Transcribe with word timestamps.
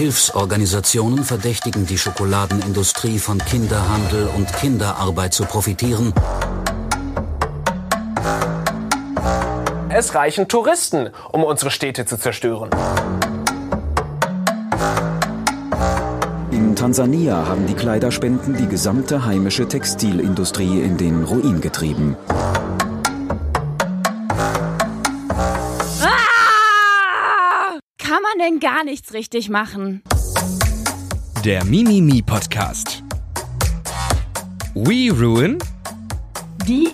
Hilfsorganisationen 0.00 1.24
verdächtigen 1.24 1.84
die 1.84 1.98
Schokoladenindustrie 1.98 3.18
von 3.18 3.36
Kinderhandel 3.36 4.30
und 4.34 4.50
Kinderarbeit 4.54 5.34
zu 5.34 5.44
profitieren. 5.44 6.14
Es 9.90 10.14
reichen 10.14 10.48
Touristen, 10.48 11.10
um 11.32 11.44
unsere 11.44 11.70
Städte 11.70 12.06
zu 12.06 12.16
zerstören. 12.16 12.70
In 16.50 16.74
Tansania 16.74 17.46
haben 17.46 17.66
die 17.66 17.74
Kleiderspenden 17.74 18.56
die 18.56 18.68
gesamte 18.68 19.26
heimische 19.26 19.68
Textilindustrie 19.68 20.80
in 20.80 20.96
den 20.96 21.24
Ruin 21.24 21.60
getrieben. 21.60 22.16
Denn 28.50 28.58
gar 28.58 28.82
nichts 28.82 29.12
richtig 29.12 29.48
machen? 29.48 30.02
Der 31.44 31.64
Mimimi 31.64 32.20
Podcast. 32.20 33.04
We 34.74 35.12
Ruin 35.12 35.58
die 36.66 36.88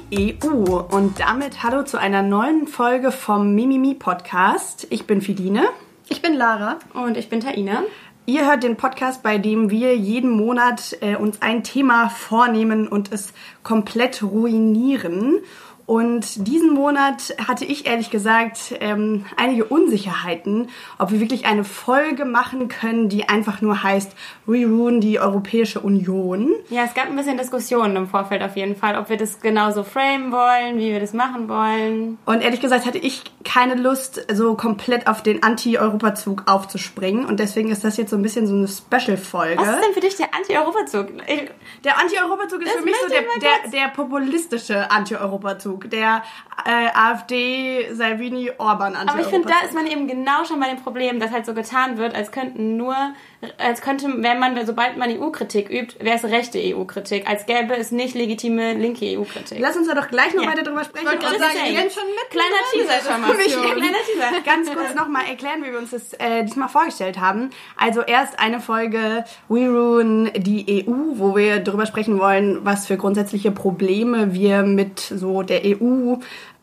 EU. 0.45 0.80
Und 0.80 1.19
damit 1.19 1.62
hallo 1.62 1.83
zu 1.84 1.98
einer 1.98 2.23
neuen 2.23 2.66
Folge 2.66 3.11
vom 3.11 3.55
Mimimi 3.55 3.95
Podcast. 3.95 4.87
Ich 4.91 5.06
bin 5.06 5.23
Filine. 5.23 5.62
Ich 6.09 6.20
bin 6.20 6.34
Lara. 6.34 6.78
Und 6.92 7.16
ich 7.16 7.30
bin 7.30 7.41
Taina. 7.41 7.84
Ihr 8.27 8.45
hört 8.45 8.62
den 8.62 8.77
Podcast, 8.77 9.23
bei 9.23 9.38
dem 9.38 9.70
wir 9.70 9.97
jeden 9.97 10.30
Monat 10.30 10.98
äh, 11.00 11.16
uns 11.16 11.41
ein 11.41 11.64
Thema 11.64 12.11
vornehmen 12.11 12.86
und 12.86 13.12
es 13.12 13.33
komplett 13.62 14.23
ruinieren. 14.23 15.38
Und 15.87 16.49
diesen 16.49 16.75
Monat 16.75 17.35
hatte 17.47 17.65
ich 17.65 17.87
ehrlich 17.87 18.11
gesagt 18.11 18.75
ähm, 18.81 19.25
einige 19.37 19.65
Unsicherheiten, 19.65 20.69
ob 20.99 21.12
wir 21.12 21.21
wirklich 21.21 21.47
eine 21.47 21.62
Folge 21.62 22.25
machen 22.25 22.67
können, 22.67 23.09
die 23.09 23.28
einfach 23.28 23.61
nur 23.61 23.84
heißt 23.84 24.12
Reruin 24.48 25.01
die 25.01 25.20
Europäische 25.20 25.78
Union. 25.78 26.51
Ja, 26.70 26.83
es 26.84 26.95
gab 26.95 27.06
ein 27.06 27.15
bisschen 27.15 27.39
Diskussionen 27.39 27.95
im 27.95 28.09
Vorfeld 28.09 28.43
auf 28.43 28.56
jeden 28.56 28.75
Fall, 28.75 28.98
ob 28.98 29.09
wir 29.09 29.17
das 29.17 29.41
genauso 29.41 29.84
framen 29.84 30.33
wollen, 30.33 30.78
wie 30.78 30.91
wir 30.91 30.98
das 30.98 31.12
machen 31.12 31.48
wollen. 31.48 32.19
Und 32.27 32.43
ehrlich 32.43 32.61
gesagt 32.61 32.84
hatte 32.84 32.98
ich 32.98 33.23
keine 33.45 33.77
Lust, 33.77 34.27
so 34.33 34.56
komplett 34.56 35.06
auf 35.06 35.23
den 35.23 35.45
Anti-Europa-Zug 35.45 36.43
aufzuspringen. 36.47 37.25
Und 37.25 37.39
deswegen 37.39 37.71
ist 37.71 37.84
das 37.84 37.97
jetzt 37.97 38.11
so 38.11 38.17
ein 38.17 38.23
bisschen 38.23 38.48
so 38.48 38.55
eine 38.55 38.67
Special-Folge. 38.67 39.62
Was 39.62 39.69
ist 39.69 39.84
denn 39.84 39.95
für 39.95 40.00
dich 40.00 40.17
der 40.17 40.34
Anti-Europa-Zug? 40.34 41.09
Der 41.84 42.00
Anti-Europa-Zug 42.00 42.62
ist 42.62 42.73
das 42.73 42.78
für 42.81 42.84
mich 42.84 42.97
so 43.00 43.09
der, 43.09 43.23
der, 43.41 43.71
der 43.71 43.89
populistische 43.95 44.91
Anti-Europa-Zug. 44.91 45.75
Zug, 45.77 45.91
der 45.91 46.22
äh, 46.64 46.88
AfD, 46.94 47.92
Salvini, 47.92 48.50
Orban 48.58 48.96
Aber 48.96 49.20
ich 49.20 49.27
finde, 49.27 49.48
da 49.48 49.64
ist 49.64 49.74
man 49.74 49.86
eben 49.86 50.08
genau 50.08 50.44
schon 50.44 50.58
bei 50.58 50.69
dem 50.69 50.82
Problem, 50.82 51.20
dass 51.20 51.30
halt 51.30 51.46
so 51.46 51.55
getan 51.55 51.98
wird, 51.98 52.14
als 52.14 52.32
könnten 52.32 52.77
nur, 52.77 52.96
als 53.58 53.82
könnte, 53.82 54.08
wenn 54.22 54.41
man, 54.41 54.66
sobald 54.66 54.97
man 54.97 55.10
EU-Kritik 55.10 55.70
übt, 55.70 56.04
wäre 56.04 56.16
es 56.16 56.24
rechte 56.24 56.58
EU-Kritik, 56.58 57.28
als 57.28 57.47
gäbe 57.47 57.77
es 57.77 57.92
nicht 57.92 58.14
legitime 58.14 58.74
linke 58.74 59.16
EU-Kritik. 59.16 59.58
Lass 59.60 59.77
uns 59.77 59.86
da 59.86 59.94
doch 59.94 60.08
gleich 60.08 60.34
noch 60.34 60.42
ja. 60.42 60.50
weiter 60.50 60.62
drüber 60.62 60.82
sprechen. 60.82 61.06
Ich 61.06 61.22
wollte 61.22 61.38
sagen, 61.38 61.54
wir 61.54 61.91
schon 61.91 62.08
mit. 62.08 62.30
Kleiner 62.30 62.62
Teaser 62.72 63.12
schon 63.12 63.20
mal. 63.20 63.32
Kleiner 63.32 63.98
Teaser. 64.04 64.41
Ganz 64.44 64.72
kurz 64.72 64.94
nochmal 64.94 65.27
erklären, 65.28 65.62
wie 65.62 65.70
wir 65.70 65.78
uns 65.78 65.91
das 65.91 66.14
äh, 66.14 66.42
diesmal 66.44 66.69
vorgestellt 66.69 67.20
haben. 67.20 67.50
Also 67.77 68.00
erst 68.00 68.41
eine 68.41 68.60
Folge 68.60 69.24
We 69.48 69.69
Ruin 69.69 70.30
die 70.36 70.84
EU, 70.88 71.19
wo 71.19 71.36
wir 71.36 71.60
darüber 71.60 71.86
sprechen 71.86 72.19
wollen, 72.19 72.64
was 72.64 72.86
für 72.86 72.97
grundsätzliche 72.97 73.52
Probleme 73.52 74.32
wir 74.34 74.62
mit 74.62 75.00
so 75.00 75.42
der 75.42 75.64
EU 75.67 76.17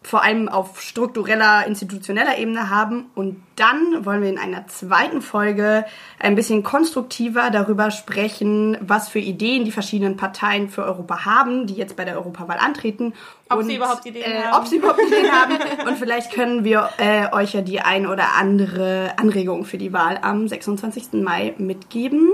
vor 0.03 0.23
allem 0.23 0.49
auf 0.49 0.81
struktureller, 0.81 1.65
institutioneller 1.65 2.37
Ebene 2.37 2.69
haben. 2.69 3.05
Und 3.15 3.41
dann 3.55 4.05
wollen 4.05 4.21
wir 4.21 4.29
in 4.29 4.37
einer 4.37 4.67
zweiten 4.67 5.21
Folge 5.21 5.85
ein 6.19 6.35
bisschen 6.35 6.63
konstruktiver 6.63 7.49
darüber 7.51 7.89
sprechen, 7.89 8.77
was 8.81 9.09
für 9.09 9.19
Ideen 9.19 9.65
die 9.65 9.71
verschiedenen 9.71 10.17
Parteien 10.17 10.69
für 10.69 10.83
Europa 10.83 11.25
haben, 11.25 11.67
die 11.67 11.75
jetzt 11.75 11.95
bei 11.95 12.05
der 12.05 12.17
Europawahl 12.17 12.57
antreten. 12.59 13.13
Ob 13.49 13.59
und, 13.59 13.65
sie 13.65 13.75
überhaupt 13.77 14.05
Ideen 14.05 14.31
äh, 14.31 14.43
haben. 14.43 14.61
Ob 14.61 14.67
sie 14.67 14.77
überhaupt 14.77 15.01
Ideen 15.01 15.31
haben. 15.31 15.87
Und 15.87 15.97
vielleicht 15.97 16.33
können 16.33 16.63
wir 16.63 16.89
äh, 16.97 17.33
euch 17.33 17.53
ja 17.53 17.61
die 17.61 17.79
ein 17.79 18.05
oder 18.05 18.35
andere 18.37 19.13
Anregung 19.17 19.65
für 19.65 19.77
die 19.77 19.93
Wahl 19.93 20.19
am 20.21 20.47
26. 20.47 21.13
Mai 21.13 21.53
mitgeben. 21.57 22.33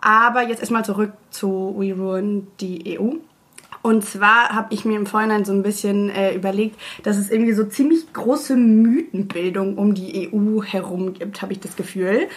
Aber 0.00 0.42
jetzt 0.42 0.60
erstmal 0.60 0.84
zurück 0.84 1.12
zu 1.30 1.74
We 1.78 1.94
Ruin 1.94 2.48
die 2.60 2.98
EU. 2.98 3.14
Und 3.84 4.02
zwar 4.02 4.48
habe 4.48 4.72
ich 4.72 4.86
mir 4.86 4.96
im 4.96 5.04
Vorhinein 5.04 5.44
so 5.44 5.52
ein 5.52 5.62
bisschen 5.62 6.08
äh, 6.08 6.34
überlegt, 6.34 6.80
dass 7.02 7.18
es 7.18 7.30
irgendwie 7.30 7.52
so 7.52 7.64
ziemlich 7.64 8.10
große 8.14 8.56
Mythenbildung 8.56 9.76
um 9.76 9.92
die 9.92 10.32
EU 10.32 10.62
herum 10.62 11.12
gibt, 11.12 11.42
habe 11.42 11.52
ich 11.52 11.60
das 11.60 11.76
Gefühl. 11.76 12.28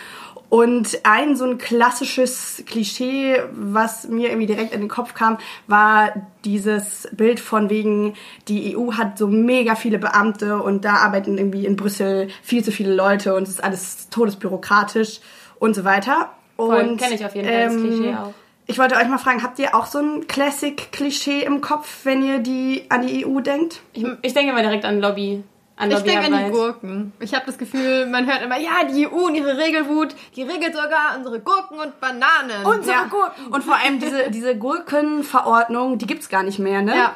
Und 0.49 0.99
ein 1.03 1.37
so 1.37 1.45
ein 1.45 1.57
klassisches 1.57 2.63
Klischee, 2.65 3.37
was 3.53 4.09
mir 4.09 4.27
irgendwie 4.27 4.47
direkt 4.47 4.73
in 4.73 4.81
den 4.81 4.89
Kopf 4.89 5.13
kam, 5.13 5.37
war 5.67 6.27
dieses 6.43 7.07
Bild 7.13 7.39
von 7.39 7.69
wegen, 7.69 8.15
die 8.49 8.75
EU 8.75 8.91
hat 8.91 9.17
so 9.17 9.27
mega 9.27 9.75
viele 9.75 9.99
Beamte 9.99 10.61
und 10.61 10.83
da 10.83 10.95
arbeiten 10.95 11.37
irgendwie 11.37 11.65
in 11.65 11.77
Brüssel 11.77 12.27
viel 12.43 12.61
zu 12.61 12.73
viele 12.73 12.93
Leute 12.93 13.35
und 13.35 13.43
es 13.43 13.51
ist 13.51 13.63
alles 13.63 14.09
todesbürokratisch 14.09 15.21
und 15.59 15.75
so 15.75 15.85
weiter. 15.85 16.29
Und 16.57 16.97
kenne 16.97 17.15
ich 17.15 17.25
auf 17.25 17.35
jeden 17.35 17.47
Fall 17.47 17.57
ähm, 17.57 17.71
das 17.71 17.81
Klischee 17.81 18.15
auch. 18.15 18.33
Ich 18.69 18.77
wollte 18.77 18.95
euch 18.95 19.07
mal 19.07 19.17
fragen, 19.17 19.43
habt 19.43 19.59
ihr 19.59 19.73
auch 19.73 19.85
so 19.85 19.99
ein 19.99 20.27
Classic-Klischee 20.27 21.43
im 21.43 21.61
Kopf, 21.61 22.01
wenn 22.03 22.21
ihr 22.21 22.39
die 22.39 22.85
an 22.89 23.07
die 23.07 23.25
EU 23.25 23.39
denkt? 23.39 23.81
Ich, 23.93 24.05
ich 24.21 24.33
denke 24.33 24.51
mal 24.51 24.61
direkt 24.61 24.83
an 24.83 24.99
Lobby. 24.99 25.43
An 25.77 25.91
ich 25.91 25.99
denke 25.99 26.25
an 26.25 26.45
die 26.45 26.51
Gurken. 26.51 27.13
Ich 27.19 27.33
habe 27.33 27.45
das 27.45 27.57
Gefühl, 27.57 28.07
man 28.07 28.25
hört 28.25 28.41
immer, 28.41 28.59
ja, 28.59 28.83
die 28.91 29.07
EU 29.07 29.27
und 29.27 29.35
ihre 29.35 29.57
Regelwut, 29.57 30.15
die 30.35 30.41
regelt 30.41 30.73
sogar 30.73 31.15
unsere 31.15 31.39
Gurken 31.39 31.79
und 31.79 31.99
Bananen. 32.01 32.65
Unsere 32.65 32.97
ja. 32.97 33.03
Gurken. 33.03 33.53
Und 33.53 33.63
vor 33.63 33.75
allem 33.75 33.99
diese, 33.99 34.31
diese 34.31 34.57
Gurkenverordnung, 34.57 35.97
die 35.99 36.07
gibt's 36.07 36.29
gar 36.29 36.43
nicht 36.43 36.59
mehr, 36.59 36.81
ne? 36.81 36.97
Ja. 36.97 37.15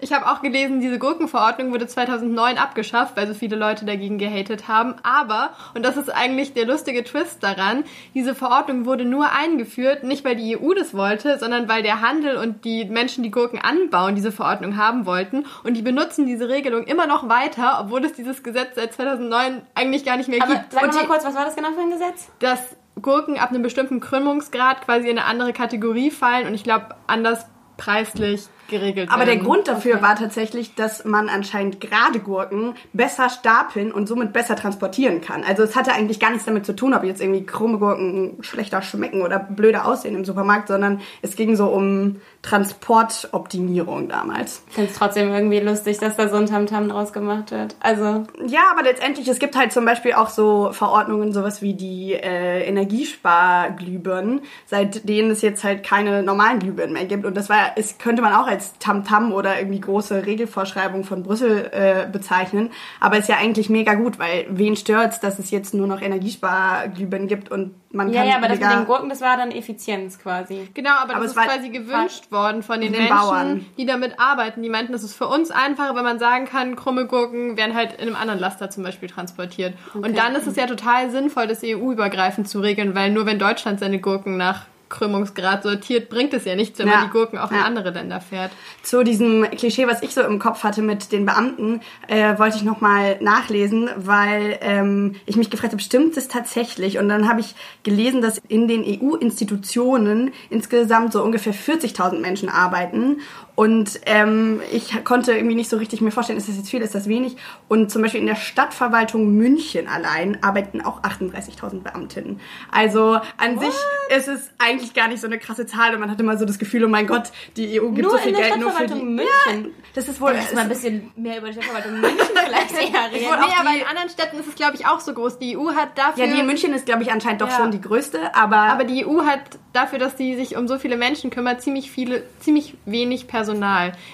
Ich 0.00 0.12
habe 0.12 0.30
auch 0.30 0.42
gelesen, 0.42 0.80
diese 0.80 0.98
Gurkenverordnung 0.98 1.72
wurde 1.72 1.86
2009 1.86 2.56
abgeschafft, 2.56 3.16
weil 3.16 3.26
so 3.26 3.34
viele 3.34 3.56
Leute 3.56 3.84
dagegen 3.84 4.18
gehatet 4.18 4.68
haben. 4.68 4.94
Aber, 5.02 5.50
und 5.74 5.84
das 5.84 5.96
ist 5.96 6.08
eigentlich 6.08 6.54
der 6.54 6.66
lustige 6.66 7.02
Twist 7.02 7.42
daran, 7.42 7.84
diese 8.14 8.34
Verordnung 8.34 8.84
wurde 8.84 9.04
nur 9.04 9.32
eingeführt, 9.32 10.04
nicht 10.04 10.24
weil 10.24 10.36
die 10.36 10.56
EU 10.56 10.74
das 10.74 10.94
wollte, 10.94 11.38
sondern 11.38 11.68
weil 11.68 11.82
der 11.82 12.00
Handel 12.00 12.36
und 12.36 12.64
die 12.64 12.84
Menschen, 12.84 13.24
die 13.24 13.30
Gurken 13.30 13.58
anbauen, 13.58 14.14
diese 14.14 14.30
Verordnung 14.30 14.76
haben 14.76 15.04
wollten. 15.04 15.44
Und 15.64 15.74
die 15.74 15.82
benutzen 15.82 16.26
diese 16.26 16.48
Regelung 16.48 16.84
immer 16.84 17.06
noch 17.06 17.28
weiter, 17.28 17.78
obwohl 17.80 18.04
es 18.04 18.12
dieses 18.12 18.44
Gesetz 18.44 18.76
seit 18.76 18.92
2009 18.92 19.62
eigentlich 19.74 20.04
gar 20.04 20.16
nicht 20.16 20.28
mehr 20.28 20.42
Aber 20.42 20.54
gibt. 20.54 20.72
Sag 20.72 20.84
und 20.84 20.94
mal 20.94 21.06
kurz, 21.06 21.24
was 21.24 21.34
war 21.34 21.44
das 21.44 21.56
genau 21.56 21.72
für 21.72 21.80
ein 21.80 21.90
Gesetz? 21.90 22.30
Dass 22.38 22.76
Gurken 23.02 23.38
ab 23.38 23.50
einem 23.50 23.62
bestimmten 23.62 24.00
Krümmungsgrad 24.00 24.82
quasi 24.82 25.08
in 25.08 25.18
eine 25.18 25.26
andere 25.26 25.52
Kategorie 25.52 26.10
fallen 26.10 26.46
und 26.46 26.54
ich 26.54 26.64
glaube 26.64 26.94
anders 27.06 27.46
preislich 27.76 28.48
geregelt 28.68 29.10
Aber 29.10 29.26
werden. 29.26 29.38
der 29.38 29.44
Grund 29.44 29.68
dafür 29.68 29.96
okay. 29.96 30.02
war 30.02 30.16
tatsächlich, 30.16 30.74
dass 30.74 31.04
man 31.04 31.28
anscheinend 31.28 31.80
gerade 31.80 32.20
Gurken 32.20 32.74
besser 32.92 33.28
stapeln 33.30 33.92
und 33.92 34.06
somit 34.06 34.32
besser 34.32 34.56
transportieren 34.56 35.20
kann. 35.20 35.44
Also 35.44 35.62
es 35.62 35.74
hatte 35.74 35.92
eigentlich 35.92 36.20
gar 36.20 36.30
nichts 36.30 36.44
damit 36.44 36.64
zu 36.64 36.76
tun, 36.76 36.94
ob 36.94 37.04
jetzt 37.04 37.20
irgendwie 37.20 37.44
krumme 37.44 37.78
Gurken 37.78 38.36
schlechter 38.40 38.82
schmecken 38.82 39.22
oder 39.22 39.38
blöder 39.38 39.86
aussehen 39.86 40.14
im 40.14 40.24
Supermarkt, 40.24 40.68
sondern 40.68 41.00
es 41.22 41.36
ging 41.36 41.56
so 41.56 41.66
um 41.66 42.16
Transportoptimierung 42.42 44.08
damals. 44.08 44.62
Ich 44.68 44.74
finde 44.74 44.90
es 44.90 44.96
trotzdem 44.96 45.32
irgendwie 45.32 45.58
lustig, 45.58 45.98
dass 45.98 46.16
da 46.16 46.28
so 46.28 46.36
ein 46.36 46.46
Tamtam 46.46 46.88
draus 46.88 47.12
gemacht 47.12 47.50
wird. 47.50 47.74
Also 47.80 48.24
ja, 48.46 48.60
aber 48.72 48.84
letztendlich 48.84 49.26
es 49.26 49.40
gibt 49.40 49.56
halt 49.56 49.72
zum 49.72 49.84
Beispiel 49.84 50.12
auch 50.12 50.28
so 50.28 50.72
Verordnungen, 50.72 51.32
sowas 51.32 51.62
wie 51.62 51.74
die 51.74 52.12
äh, 52.12 52.64
Energiesparglühbirnen, 52.64 54.42
seit 54.66 55.08
denen 55.08 55.32
es 55.32 55.42
jetzt 55.42 55.64
halt 55.64 55.82
keine 55.82 56.22
normalen 56.22 56.60
Glühbirnen 56.60 56.92
mehr 56.92 57.06
gibt. 57.06 57.26
Und 57.26 57.36
das 57.36 57.48
war, 57.48 57.72
es 57.76 57.98
könnte 57.98 58.22
man 58.22 58.32
auch 58.32 58.46
als 58.46 58.78
Tamtam 58.78 59.32
oder 59.32 59.58
irgendwie 59.58 59.80
große 59.80 60.24
Regelvorschreibung 60.24 61.02
von 61.04 61.24
Brüssel 61.24 61.70
äh, 61.72 62.06
bezeichnen. 62.10 62.70
Aber 63.00 63.18
ist 63.18 63.28
ja 63.28 63.36
eigentlich 63.36 63.68
mega 63.68 63.94
gut, 63.94 64.20
weil 64.20 64.46
wen 64.48 64.76
stört's, 64.76 65.18
dass 65.18 65.40
es 65.40 65.50
jetzt 65.50 65.74
nur 65.74 65.88
noch 65.88 66.00
Energiesparglühbirnen 66.00 67.26
gibt 67.26 67.50
und 67.50 67.74
man 67.90 68.12
ja, 68.12 68.20
kann 68.20 68.28
ja, 68.28 68.36
aber 68.36 68.48
das 68.48 68.60
mit 68.60 68.70
den 68.70 68.84
Gurken, 68.84 69.08
das 69.08 69.20
war 69.20 69.36
dann 69.36 69.50
Effizienz 69.50 70.18
quasi. 70.18 70.68
Genau, 70.74 70.90
aber, 70.90 71.16
aber 71.16 71.24
das 71.24 71.34
ist 71.34 71.42
quasi 71.42 71.70
gewünscht 71.70 72.30
worden 72.30 72.62
von 72.62 72.80
den, 72.80 72.92
den 72.92 73.04
Menschen, 73.04 73.16
Bauern. 73.16 73.66
die 73.78 73.86
damit 73.86 74.20
arbeiten. 74.20 74.62
Die 74.62 74.68
meinten, 74.68 74.92
das 74.92 75.02
ist 75.02 75.14
für 75.14 75.26
uns 75.26 75.50
einfacher, 75.50 75.96
wenn 75.96 76.04
man 76.04 76.18
sagen 76.18 76.44
kann, 76.44 76.76
krumme 76.76 77.06
Gurken 77.06 77.56
werden 77.56 77.74
halt 77.74 77.94
in 77.94 78.08
einem 78.08 78.16
anderen 78.16 78.40
Laster 78.40 78.68
zum 78.68 78.82
Beispiel 78.82 79.08
transportiert. 79.08 79.74
Okay. 79.94 80.06
Und 80.06 80.18
dann 80.18 80.34
ist 80.34 80.46
es 80.46 80.56
ja 80.56 80.66
total 80.66 81.10
sinnvoll, 81.10 81.46
das 81.46 81.62
EU-übergreifend 81.64 82.48
zu 82.48 82.60
regeln, 82.60 82.94
weil 82.94 83.10
nur 83.10 83.24
wenn 83.24 83.38
Deutschland 83.38 83.80
seine 83.80 84.00
Gurken 84.00 84.36
nach 84.36 84.66
Krümmungsgrad 84.88 85.62
sortiert, 85.62 86.08
bringt 86.08 86.32
es 86.34 86.44
ja 86.44 86.56
nichts, 86.56 86.78
wenn 86.78 86.88
ja. 86.88 86.96
man 86.96 87.04
die 87.04 87.10
Gurken 87.10 87.38
auch 87.38 87.50
in 87.50 87.58
andere 87.58 87.90
Länder 87.90 88.20
fährt. 88.20 88.50
Zu 88.82 89.04
diesem 89.04 89.48
Klischee, 89.50 89.86
was 89.86 90.02
ich 90.02 90.14
so 90.14 90.22
im 90.22 90.38
Kopf 90.38 90.64
hatte 90.64 90.82
mit 90.82 91.12
den 91.12 91.26
Beamten, 91.26 91.80
äh, 92.06 92.38
wollte 92.38 92.56
ich 92.56 92.62
nochmal 92.62 93.16
nachlesen, 93.20 93.90
weil 93.96 94.58
ähm, 94.60 95.16
ich 95.26 95.36
mich 95.36 95.50
gefragt 95.50 95.72
habe, 95.72 95.82
stimmt 95.82 96.16
es 96.16 96.28
tatsächlich? 96.28 96.98
Und 96.98 97.08
dann 97.08 97.28
habe 97.28 97.40
ich 97.40 97.54
gelesen, 97.82 98.22
dass 98.22 98.38
in 98.48 98.68
den 98.68 98.84
EU-Institutionen 98.84 100.32
insgesamt 100.50 101.12
so 101.12 101.22
ungefähr 101.22 101.54
40.000 101.54 102.20
Menschen 102.20 102.48
arbeiten 102.48 103.18
Und 103.58 103.98
ähm, 104.06 104.60
ich 104.70 105.02
konnte 105.02 105.32
irgendwie 105.32 105.56
nicht 105.56 105.68
so 105.68 105.78
richtig 105.78 106.00
mir 106.00 106.12
vorstellen, 106.12 106.38
ist 106.38 106.48
das 106.48 106.56
jetzt 106.56 106.70
viel, 106.70 106.80
ist 106.80 106.94
das 106.94 107.08
wenig? 107.08 107.36
Und 107.66 107.90
zum 107.90 108.02
Beispiel 108.02 108.20
in 108.20 108.28
der 108.28 108.36
Stadtverwaltung 108.36 109.34
München 109.36 109.88
allein 109.88 110.40
arbeiten 110.44 110.80
auch 110.80 111.02
38.000 111.02 111.80
Beamtinnen. 111.82 112.38
Also 112.70 113.18
an 113.36 113.56
What? 113.56 113.64
sich 113.64 113.74
ist 114.16 114.28
es 114.28 114.50
eigentlich 114.58 114.94
gar 114.94 115.08
nicht 115.08 115.20
so 115.20 115.26
eine 115.26 115.40
krasse 115.40 115.66
Zahl 115.66 115.92
und 115.92 115.98
man 115.98 116.08
hat 116.08 116.20
immer 116.20 116.38
so 116.38 116.44
das 116.44 116.60
Gefühl, 116.60 116.84
oh 116.84 116.88
mein 116.88 117.08
Gott, 117.08 117.32
die 117.56 117.80
EU 117.80 117.88
gibt 117.88 118.02
Nur 118.02 118.12
so 118.12 118.18
viel 118.18 118.32
Geld 118.32 118.58
nur 118.58 118.70
für 118.70 118.84
die. 118.86 118.92
Stadtverwaltung 118.92 119.14
München. 119.16 119.64
Ja, 119.64 119.70
das 119.92 120.06
ist 120.06 120.20
wohl. 120.20 120.34
Lass 120.34 120.54
mal 120.54 120.60
ein 120.60 120.68
bisschen 120.68 121.10
mehr 121.16 121.38
über 121.38 121.48
die 121.48 121.54
Stadtverwaltung 121.54 122.00
München 122.00 122.16
vielleicht 122.46 122.72
eher 122.74 123.12
reden. 123.12 123.40
Nee, 123.40 123.54
aber 123.58 123.76
in 123.76 123.86
anderen 123.90 124.08
Städten 124.08 124.38
ist 124.38 124.46
es, 124.46 124.54
glaube 124.54 124.76
ich, 124.76 124.86
auch 124.86 125.00
so 125.00 125.12
groß. 125.12 125.40
Die 125.40 125.56
EU 125.58 125.72
hat 125.74 125.98
dafür... 125.98 126.26
ja, 126.26 126.32
die 126.32 126.38
in 126.38 126.46
München 126.46 126.72
ist, 126.74 126.86
glaube 126.86 127.02
ich, 127.02 127.10
anscheinend 127.10 127.40
doch 127.40 127.48
Ja. 127.48 127.56
schon 127.56 127.72
die 127.72 127.80
größte, 127.80 128.36
aber, 128.36 128.58
Aber 128.58 128.84
die 128.84 129.04
EU 129.04 129.24
hat 129.24 129.40
dafür, 129.72 129.98
dass 129.98 130.14
die 130.14 130.36
sich 130.36 130.56
um 130.56 130.68
so 130.68 130.78
viele 130.78 130.96
Menschen 130.96 131.30
kümmert, 131.30 131.60
ziemlich 131.60 131.90
viele, 131.90 132.22
ziemlich 132.38 132.76
wenig 132.84 133.26
Personal. 133.26 133.47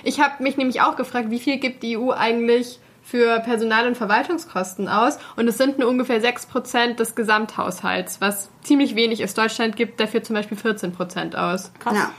Ich 0.05 0.21
habe 0.21 0.43
mich 0.43 0.57
nämlich 0.57 0.81
auch 0.81 0.97
gefragt, 0.97 1.31
wie 1.31 1.39
viel 1.41 1.59
gibt 1.59 1.83
die 1.83 1.97
EU 1.97 2.11
eigentlich 2.11 2.79
für 3.03 3.41
Personal- 3.41 3.87
und 3.87 3.97
Verwaltungskosten 3.97 4.89
aus? 4.89 5.19
Und 5.37 5.47
es 5.49 5.59
sind 5.59 5.79
nur 5.79 5.89
ungefähr 5.89 6.23
6% 6.23 6.95
des 6.95 7.15
Gesamthaushalts, 7.15 8.21
was 8.21 8.51
ziemlich 8.63 8.95
wenig 8.97 9.21
ist. 9.21 9.37
Deutschland 9.37 9.77
gibt 9.77 10.01
dafür 10.01 10.23
zum 10.23 10.35
Beispiel 10.35 10.57
14% 10.57 11.35
aus. 11.35 11.73
Krass. 11.79 11.95
Ja. 11.97 12.11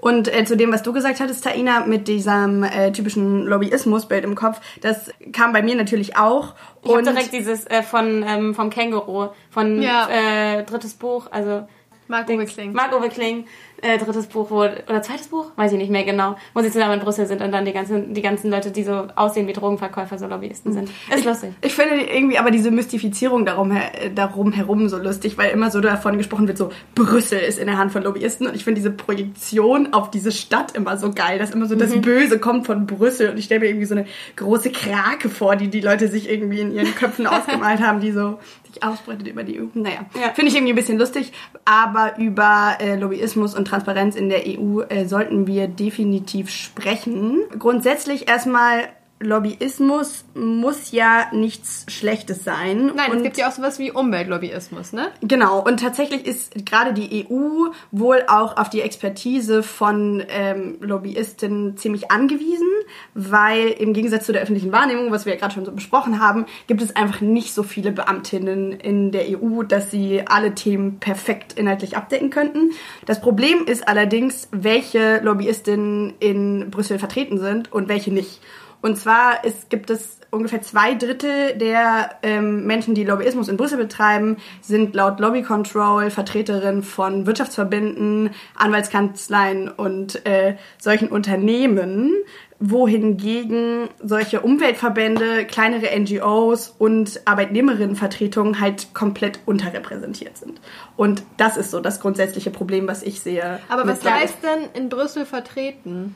Und 0.00 0.26
äh, 0.26 0.44
zu 0.44 0.56
dem, 0.56 0.72
was 0.72 0.82
du 0.82 0.92
gesagt 0.92 1.20
hattest, 1.20 1.44
Taina, 1.44 1.86
mit 1.86 2.08
diesem 2.08 2.64
äh, 2.64 2.90
typischen 2.90 3.44
Lobbyismusbild 3.46 4.24
im 4.24 4.34
Kopf, 4.34 4.60
das 4.80 5.10
kam 5.32 5.52
bei 5.52 5.62
mir 5.62 5.76
natürlich 5.76 6.16
auch. 6.16 6.54
Ich 6.82 6.88
habe 6.88 6.98
Und 6.98 7.06
direkt 7.06 7.32
dieses 7.32 7.66
äh, 7.66 7.82
von 7.84 8.24
ähm, 8.26 8.54
vom 8.54 8.70
Känguru, 8.70 9.28
von 9.50 9.80
Ja. 9.80 10.08
äh, 10.08 10.64
drittes 10.64 10.94
Buch, 10.94 11.28
also 11.30 11.68
Marco 12.08 12.36
Wickling. 12.36 12.72
Marco 12.72 13.00
Wickling, 13.00 13.46
äh, 13.82 13.98
drittes 13.98 14.26
Buch, 14.28 14.50
wo, 14.50 14.60
oder 14.60 15.02
zweites 15.02 15.28
Buch, 15.28 15.50
weiß 15.56 15.72
ich 15.72 15.78
nicht 15.78 15.90
mehr 15.90 16.04
genau, 16.04 16.36
wo 16.54 16.60
sie 16.62 16.70
zusammen 16.70 16.94
in 16.94 17.00
Brüssel 17.00 17.26
sind 17.26 17.42
und 17.42 17.52
dann 17.52 17.64
die 17.64 17.72
ganzen, 17.72 18.14
die 18.14 18.22
ganzen 18.22 18.50
Leute, 18.50 18.70
die 18.70 18.84
so 18.84 19.06
aussehen 19.16 19.46
wie 19.48 19.52
Drogenverkäufer, 19.52 20.18
so 20.18 20.26
Lobbyisten 20.26 20.72
sind. 20.72 20.90
Ist 21.14 21.24
lustig. 21.24 21.50
ich 21.60 21.74
finde 21.74 21.96
irgendwie 21.96 22.38
aber 22.38 22.50
diese 22.50 22.70
Mystifizierung 22.70 23.44
darum, 23.44 23.72
äh, 23.72 24.10
darum 24.14 24.52
herum 24.52 24.88
so 24.88 24.96
lustig, 24.98 25.36
weil 25.36 25.50
immer 25.50 25.70
so 25.70 25.80
davon 25.80 26.16
gesprochen 26.16 26.48
wird, 26.48 26.58
so 26.58 26.70
Brüssel 26.94 27.38
ist 27.40 27.58
in 27.58 27.66
der 27.66 27.76
Hand 27.78 27.92
von 27.92 28.02
Lobbyisten 28.02 28.46
und 28.46 28.54
ich 28.54 28.64
finde 28.64 28.80
diese 28.80 28.90
Projektion 28.90 29.92
auf 29.92 30.10
diese 30.10 30.32
Stadt 30.32 30.76
immer 30.76 30.96
so 30.96 31.10
geil, 31.12 31.38
dass 31.38 31.50
immer 31.50 31.66
so 31.66 31.74
das 31.74 31.94
Mhm. 31.94 32.02
Böse 32.02 32.38
kommt 32.38 32.66
von 32.66 32.86
Brüssel 32.86 33.30
und 33.30 33.38
ich 33.38 33.44
stelle 33.46 33.60
mir 33.60 33.66
irgendwie 33.66 33.86
so 33.86 33.94
eine 33.94 34.06
große 34.36 34.70
Krake 34.70 35.28
vor, 35.28 35.56
die 35.56 35.68
die 35.68 35.80
Leute 35.80 36.08
sich 36.08 36.30
irgendwie 36.30 36.60
in 36.60 36.72
ihren 36.72 36.94
Köpfen 36.94 37.26
ausgemalt 37.26 37.80
haben, 37.80 38.00
die 38.00 38.12
so 38.12 38.38
sich 38.70 38.82
ausbreitet 38.82 39.26
über 39.28 39.42
die 39.44 39.60
EU. 39.60 39.64
Naja, 39.74 40.06
Ja. 40.14 40.30
finde 40.34 40.50
ich 40.50 40.54
irgendwie 40.56 40.72
ein 40.72 40.76
bisschen 40.76 40.98
lustig, 40.98 41.32
aber 41.64 42.16
über 42.18 42.76
äh, 42.80 42.96
Lobbyismus 42.96 43.54
und 43.54 43.64
Transparenz 43.72 44.16
in 44.16 44.28
der 44.28 44.42
EU 44.46 44.82
äh, 44.82 45.06
sollten 45.06 45.46
wir 45.46 45.66
definitiv 45.66 46.50
sprechen. 46.50 47.40
Grundsätzlich 47.58 48.28
erstmal 48.28 48.90
Lobbyismus 49.22 50.24
muss 50.34 50.92
ja 50.92 51.26
nichts 51.32 51.86
Schlechtes 51.88 52.44
sein. 52.44 52.92
Nein, 52.94 53.10
und 53.10 53.18
es 53.18 53.22
gibt 53.22 53.36
ja 53.36 53.48
auch 53.48 53.52
sowas 53.52 53.78
wie 53.78 53.90
Umweltlobbyismus, 53.90 54.92
ne? 54.92 55.08
Genau, 55.22 55.60
und 55.60 55.80
tatsächlich 55.80 56.26
ist 56.26 56.66
gerade 56.66 56.92
die 56.92 57.26
EU 57.26 57.68
wohl 57.90 58.24
auch 58.26 58.56
auf 58.56 58.70
die 58.70 58.80
Expertise 58.80 59.62
von 59.62 60.22
ähm, 60.28 60.76
Lobbyisten 60.80 61.76
ziemlich 61.76 62.10
angewiesen, 62.10 62.68
weil 63.14 63.68
im 63.68 63.92
Gegensatz 63.92 64.26
zu 64.26 64.32
der 64.32 64.42
öffentlichen 64.42 64.72
Wahrnehmung, 64.72 65.10
was 65.10 65.24
wir 65.26 65.34
ja 65.34 65.38
gerade 65.38 65.54
schon 65.54 65.64
so 65.64 65.72
besprochen 65.72 66.20
haben, 66.20 66.46
gibt 66.66 66.82
es 66.82 66.94
einfach 66.96 67.20
nicht 67.20 67.54
so 67.54 67.62
viele 67.62 67.92
Beamtinnen 67.92 68.72
in 68.72 69.12
der 69.12 69.26
EU, 69.28 69.62
dass 69.62 69.90
sie 69.90 70.22
alle 70.26 70.54
Themen 70.54 70.98
perfekt 70.98 71.54
inhaltlich 71.54 71.96
abdecken 71.96 72.30
könnten. 72.30 72.70
Das 73.06 73.20
Problem 73.20 73.66
ist 73.66 73.88
allerdings, 73.88 74.48
welche 74.50 75.20
Lobbyistinnen 75.22 76.14
in 76.18 76.70
Brüssel 76.70 76.98
vertreten 76.98 77.38
sind 77.38 77.72
und 77.72 77.88
welche 77.88 78.12
nicht. 78.12 78.40
Und 78.82 78.98
zwar 78.98 79.44
ist, 79.44 79.70
gibt 79.70 79.90
es 79.90 80.18
ungefähr 80.32 80.60
zwei 80.62 80.94
Drittel 80.94 81.56
der 81.56 82.16
ähm, 82.22 82.66
Menschen, 82.66 82.94
die 82.94 83.04
Lobbyismus 83.04 83.48
in 83.48 83.56
Brüssel 83.56 83.78
betreiben, 83.78 84.38
sind 84.60 84.94
laut 84.94 85.20
Lobby 85.20 85.42
Control 85.42 86.10
Vertreterinnen 86.10 86.82
von 86.82 87.26
Wirtschaftsverbänden, 87.26 88.30
Anwaltskanzleien 88.56 89.68
und 89.68 90.26
äh, 90.26 90.56
solchen 90.78 91.08
Unternehmen, 91.08 92.12
wohingegen 92.58 93.88
solche 94.02 94.40
Umweltverbände, 94.40 95.44
kleinere 95.44 95.98
NGOs 95.98 96.74
und 96.78 97.20
Arbeitnehmerinnenvertretungen 97.24 98.60
halt 98.60 98.94
komplett 98.94 99.40
unterrepräsentiert 99.46 100.38
sind. 100.38 100.60
Und 100.96 101.22
das 101.36 101.56
ist 101.56 101.70
so 101.70 101.80
das 101.80 102.00
grundsätzliche 102.00 102.50
Problem, 102.50 102.88
was 102.88 103.02
ich 103.02 103.20
sehe. 103.20 103.60
Aber 103.68 103.86
was 103.86 104.04
heißt 104.04 104.38
denn 104.42 104.80
in 104.80 104.88
Brüssel 104.88 105.26
vertreten? 105.26 106.14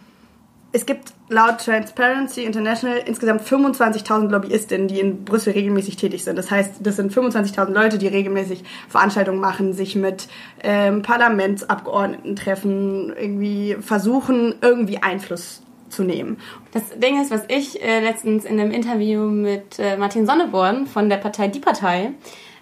Es 0.77 0.85
gibt 0.85 1.15
laut 1.31 1.65
Transparency 1.65 2.45
International 2.45 2.99
insgesamt 2.99 3.41
25.000 3.41 4.29
Lobbyistinnen, 4.29 4.89
die 4.89 5.01
in 5.01 5.25
Brüssel 5.25 5.55
regelmäßig 5.55 5.97
tätig 5.97 6.23
sind. 6.23 6.37
Das 6.37 6.51
heißt, 6.51 6.75
das 6.81 6.97
sind 6.97 7.11
25.000 7.11 7.73
Leute, 7.73 7.97
die 7.97 8.09
regelmäßig 8.09 8.63
Veranstaltungen 8.87 9.41
machen, 9.41 9.73
sich 9.73 9.97
mit 9.97 10.29
ähm, 10.63 11.01
Parlamentsabgeordneten 11.01 12.37
treffen, 12.37 13.15
irgendwie 13.19 13.79
versuchen, 13.81 14.57
irgendwie 14.61 14.99
Einfluss 14.99 15.63
zu 15.89 16.03
nehmen. 16.03 16.37
Das 16.73 16.83
Ding 16.99 17.23
ist, 17.23 17.31
was 17.31 17.45
ich 17.49 17.83
äh, 17.83 18.01
letztens 18.01 18.45
in 18.45 18.61
einem 18.61 18.71
Interview 18.71 19.23
mit 19.31 19.79
äh, 19.79 19.97
Martin 19.97 20.27
Sonneborn 20.27 20.87
von 20.87 21.09
der 21.09 21.17
Partei 21.17 21.49
Die 21.49 21.61
Partei 21.61 22.13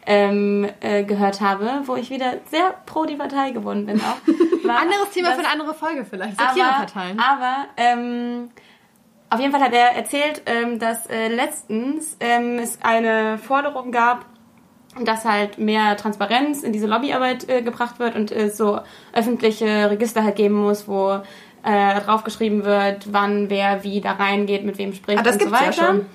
ähm, 0.07 0.69
äh, 0.81 1.03
gehört 1.03 1.41
habe, 1.41 1.83
wo 1.87 1.97
ich 1.97 2.11
wieder 2.11 2.35
sehr 2.49 2.77
pro 2.87 3.07
die 3.07 3.17
Partei 3.17 3.51
geworden 3.51 3.87
bin 3.87 4.01
auch. 4.01 4.19
war, 4.69 4.81
Anderes 4.81 5.11
Thema 5.11 5.29
dass- 5.29 5.37
für 5.39 5.45
eine 5.45 5.53
andere 5.53 5.75
Folge 5.75 6.05
vielleicht. 6.05 6.39
aber, 6.39 6.49
Satireparteien. 6.55 7.19
aber 7.19 7.57
ähm, 7.77 8.51
auf 9.31 9.41
jeden 9.41 9.53
Fall 9.53 9.63
hat 9.63 9.73
er 9.73 9.97
erzählt, 9.97 10.43
ähm, 10.47 10.79
dass 10.79 11.07
äh, 11.07 11.29
letztens 11.29 12.17
ähm, 12.21 12.59
es 12.59 12.79
eine 12.83 13.39
Forderung 13.39 13.91
gab, 13.93 14.27
dass 15.03 15.25
halt 15.25 15.59
mehr 15.59 15.97
Transparenz 15.97 16.63
in 16.63 16.73
diese 16.73 16.87
Lobbyarbeit 16.87 17.49
äh, 17.49 17.63
gebracht 17.63 17.99
wird 17.99 18.15
und 18.15 18.31
es 18.31 18.57
so 18.57 18.79
öffentliche 19.13 19.91
Register 19.91 20.23
halt 20.23 20.37
geben 20.37 20.55
muss, 20.55 20.87
wo 20.87 21.21
äh, 21.65 22.01
draufgeschrieben 22.01 22.65
wird, 22.65 23.13
wann 23.13 23.51
wer 23.51 23.83
wie 23.83 24.01
da 24.01 24.13
reingeht, 24.13 24.65
mit 24.65 24.79
wem 24.79 24.93
spricht 24.93 25.19
Ah, 25.19 25.23
das 25.23 25.35
und 25.37 25.41
so 25.43 25.47
gibt's 25.49 25.61
ja 25.61 25.67
weiter. 25.69 25.87
schon. 25.87 26.07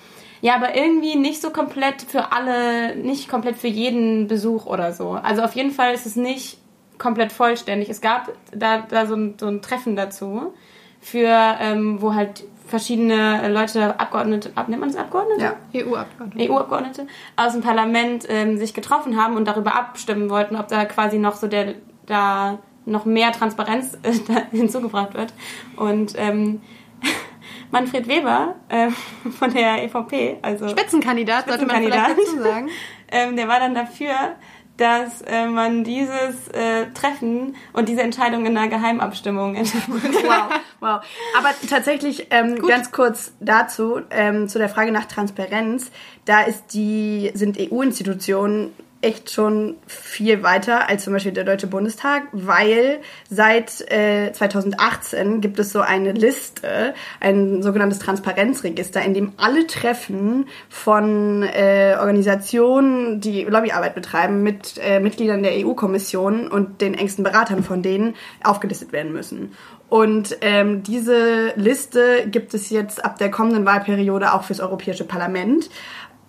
Ja, 0.42 0.56
aber 0.56 0.74
irgendwie 0.76 1.18
nicht 1.18 1.42
so 1.42 1.50
komplett 1.50 2.02
für 2.02 2.32
alle, 2.32 2.96
nicht 2.96 3.28
komplett 3.28 3.58
für 3.58 3.68
jeden 3.68 4.28
Besuch 4.28 4.66
oder 4.68 4.94
so. 4.94 5.12
Also 5.22 5.42
auf 5.42 5.54
jeden 5.56 5.72
Fall 5.72 5.94
ist 5.94 6.06
es 6.06 6.16
nicht 6.16 6.59
komplett 7.00 7.32
vollständig. 7.32 7.90
Es 7.90 8.02
gab 8.02 8.32
da, 8.52 8.84
da 8.88 9.08
so, 9.08 9.16
ein, 9.16 9.36
so 9.40 9.48
ein 9.48 9.64
Treffen 9.64 9.96
dazu, 9.96 10.54
für 11.02 11.58
ähm, 11.60 12.02
wo 12.02 12.14
halt 12.14 12.44
verschiedene 12.68 13.52
Leute, 13.52 14.00
Abgeordnete, 14.00 14.52
ab, 14.56 14.70
nennt 14.70 14.80
man 14.80 14.90
das 14.90 15.00
Abgeordnete? 15.00 15.42
Ja. 15.42 15.82
EU-Abgeordnete. 15.82 16.52
EU-Abgeordnete 16.52 17.08
aus 17.36 17.54
dem 17.54 17.62
Parlament 17.62 18.26
ähm, 18.30 18.58
sich 18.58 18.74
getroffen 18.74 19.18
haben 19.18 19.36
und 19.36 19.46
darüber 19.46 19.76
abstimmen 19.76 20.30
wollten, 20.30 20.56
ob 20.56 20.68
da 20.68 20.86
quasi 20.86 21.18
noch 21.18 21.36
so 21.36 21.48
der 21.48 21.76
da 22.06 22.60
noch 22.86 23.06
mehr 23.06 23.32
Transparenz 23.32 23.98
äh, 24.04 24.14
hinzugebracht 24.52 25.14
wird. 25.14 25.34
Und 25.76 26.14
ähm, 26.18 26.62
Manfred 27.72 28.08
Weber 28.08 28.56
äh, 28.68 28.90
von 29.32 29.54
der 29.54 29.84
EVP, 29.84 30.38
also 30.42 30.70
Spitzenkandidat, 30.70 31.48
sollte 31.48 31.66
man 31.66 31.84
vielleicht 31.84 32.12
Spitzenkandidat. 32.12 32.44
dazu 32.44 32.44
sagen. 32.44 32.70
ähm, 33.12 33.36
der 33.36 33.48
war 33.48 33.60
dann 33.60 33.76
dafür, 33.76 34.36
dass 34.80 35.22
äh, 35.24 35.46
man 35.46 35.84
dieses 35.84 36.48
äh, 36.54 36.86
Treffen 36.94 37.56
und 37.74 37.90
diese 37.90 38.02
Entscheidung 38.02 38.46
in 38.46 38.58
einer 38.58 38.70
Geheimabstimmung 38.70 39.56
entscheidet. 39.56 39.90
Wow, 40.24 40.50
wow. 40.80 41.02
Aber 41.38 41.50
tatsächlich 41.70 42.28
ähm, 42.30 42.66
ganz 42.66 42.92
kurz 42.92 43.34
dazu, 43.42 44.00
ähm, 44.10 44.48
zu 44.48 44.58
der 44.58 44.70
Frage 44.70 44.92
nach 44.92 45.06
Transparenz. 45.06 45.92
Da 46.24 46.42
ist 46.42 46.74
die, 46.74 47.32
sind 47.34 47.58
EU-Institutionen 47.60 48.74
echt 49.02 49.32
schon 49.32 49.78
viel 49.88 50.44
weiter 50.44 50.90
als 50.90 51.06
zum 51.06 51.14
Beispiel 51.14 51.32
der 51.32 51.46
Deutsche 51.46 51.68
Bundestag, 51.68 52.24
weil 52.34 53.00
seit 53.30 53.90
äh, 53.92 54.32
2018 54.34 55.40
gibt 55.40 55.58
es 55.60 55.72
so 55.72 55.80
eine 55.80 56.12
Liste, 56.12 56.94
ein 57.22 57.64
sogenanntes 57.64 58.00
Transparenzregister, 58.00 59.02
in 59.02 59.14
dem 59.14 59.34
alle 59.38 59.68
Treffen 59.68 60.48
von 60.68 61.44
äh, 61.44 61.96
Organisationen, 61.98 63.22
die 63.22 63.44
Lobbyarbeit 63.44 63.96
betreiben, 63.96 64.44
mit 64.44 64.78
äh, 64.84 65.00
Mitgliedern 65.00 65.44
der 65.44 65.54
EU-Kommission 65.66 66.50
und 66.50 66.82
den 66.82 66.94
engsten 66.94 67.24
Beratern 67.24 67.64
von 67.64 67.82
denen 67.82 68.16
aufgelistet 68.44 68.92
werden 68.92 69.14
müssen. 69.14 69.54
Und 69.90 70.38
ähm, 70.42 70.84
diese 70.84 71.54
Liste 71.56 72.28
gibt 72.28 72.54
es 72.54 72.70
jetzt 72.70 73.04
ab 73.04 73.18
der 73.18 73.32
kommenden 73.32 73.66
Wahlperiode 73.66 74.34
auch 74.34 74.44
fürs 74.44 74.60
Europäische 74.60 75.04
Parlament. 75.04 75.70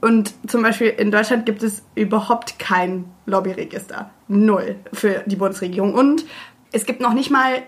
Und 0.00 0.32
zum 0.48 0.62
Beispiel 0.62 0.88
in 0.88 1.10
Deutschland 1.10 1.46
gibt 1.46 1.62
es 1.62 1.82
überhaupt 1.94 2.58
kein 2.58 3.04
Lobbyregister. 3.26 4.10
Null 4.28 4.76
für 4.92 5.22
die 5.26 5.36
Bundesregierung. 5.36 5.94
Und 5.94 6.24
es 6.72 6.86
gibt 6.86 7.00
noch 7.00 7.12
nicht 7.12 7.30
mal 7.30 7.62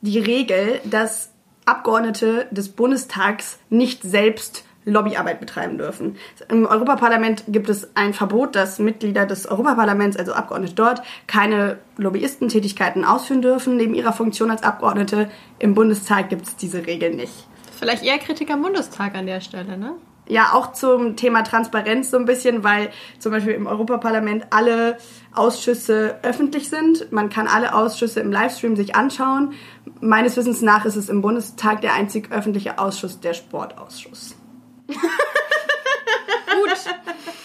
die 0.00 0.18
Regel, 0.18 0.80
dass 0.84 1.30
Abgeordnete 1.66 2.46
des 2.50 2.70
Bundestags 2.70 3.58
nicht 3.68 4.02
selbst 4.02 4.64
Lobbyarbeit 4.86 5.40
betreiben 5.40 5.76
dürfen. 5.76 6.16
Im 6.48 6.64
Europaparlament 6.64 7.44
gibt 7.48 7.68
es 7.68 7.94
ein 7.94 8.14
Verbot, 8.14 8.56
dass 8.56 8.78
Mitglieder 8.78 9.26
des 9.26 9.46
Europaparlaments, 9.46 10.16
also 10.16 10.32
Abgeordnete 10.32 10.74
dort, 10.74 11.02
keine 11.26 11.78
Lobbyistentätigkeiten 11.98 13.04
ausführen 13.04 13.42
dürfen 13.42 13.76
neben 13.76 13.94
ihrer 13.94 14.14
Funktion 14.14 14.50
als 14.50 14.62
Abgeordnete. 14.62 15.30
Im 15.58 15.74
Bundestag 15.74 16.30
gibt 16.30 16.46
es 16.46 16.56
diese 16.56 16.86
Regel 16.86 17.14
nicht. 17.14 17.46
Vielleicht 17.78 18.04
eher 18.04 18.18
Kritik 18.18 18.50
am 18.50 18.62
Bundestag 18.62 19.14
an 19.14 19.26
der 19.26 19.40
Stelle, 19.40 19.76
ne? 19.76 19.94
Ja, 20.28 20.52
auch 20.52 20.72
zum 20.72 21.16
Thema 21.16 21.42
Transparenz 21.42 22.10
so 22.10 22.16
ein 22.16 22.24
bisschen, 22.24 22.62
weil 22.62 22.90
zum 23.18 23.32
Beispiel 23.32 23.52
im 23.52 23.66
Europaparlament 23.66 24.46
alle 24.50 24.96
Ausschüsse 25.34 26.20
öffentlich 26.22 26.68
sind. 26.68 27.10
Man 27.10 27.30
kann 27.30 27.48
alle 27.48 27.74
Ausschüsse 27.74 28.20
im 28.20 28.30
Livestream 28.30 28.76
sich 28.76 28.94
anschauen. 28.94 29.54
Meines 30.00 30.36
Wissens 30.36 30.62
nach 30.62 30.84
ist 30.84 30.96
es 30.96 31.08
im 31.08 31.20
Bundestag 31.20 31.80
der 31.80 31.94
einzig 31.94 32.30
öffentliche 32.30 32.78
Ausschuss 32.78 33.18
der 33.18 33.34
Sportausschuss. 33.34 34.36
gut, 34.86 35.00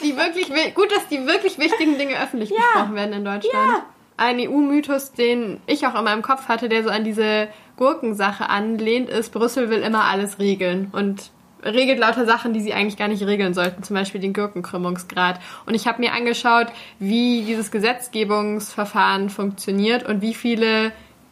die 0.04 0.16
wirklich, 0.16 0.76
gut, 0.76 0.92
dass 0.92 1.08
die 1.08 1.26
wirklich 1.26 1.58
wichtigen 1.58 1.98
Dinge 1.98 2.22
öffentlich 2.22 2.52
ja. 2.52 2.58
besprochen 2.58 2.96
werden 2.96 3.14
in 3.14 3.26
Deutschland. 3.26 3.54
Ja. 3.54 3.86
Ein 4.18 4.40
EU-Mythos, 4.40 5.12
den 5.12 5.60
ich 5.66 5.86
auch 5.88 5.96
in 5.96 6.06
meinem 6.06 6.22
Kopf 6.22 6.48
hatte, 6.48 6.70
der 6.70 6.84
so 6.84 6.90
an 6.90 7.04
diese 7.04 7.50
Gurkensache 7.76 8.50
anlehnt, 8.50 9.10
ist, 9.10 9.34
Brüssel 9.34 9.70
will 9.70 9.82
immer 9.82 10.06
alles 10.06 10.40
regeln 10.40 10.90
und 10.94 11.32
regelt 11.66 12.00
lauter 12.00 12.26
Sachen, 12.26 12.54
die 12.54 12.62
sie 12.62 12.74
eigentlich 12.74 12.98
gar 12.98 13.08
nicht 13.08 13.26
regeln 13.26 13.54
sollten, 13.54 13.84
zum 13.84 13.96
Beispiel 13.96 14.22
den 14.22 14.34
Gurkenkrümmungsgrad. 14.34 15.40
Und 15.66 15.74
ich 15.74 15.88
habe 15.88 16.02
mir 16.02 16.14
angeschaut, 16.14 16.68
wie 17.00 17.44
dieses 17.44 17.72
Gesetzgebungsverfahren 17.72 19.30
funktioniert 19.30 20.08
und 20.08 20.22
wie 20.22 20.34
viele 20.34 20.92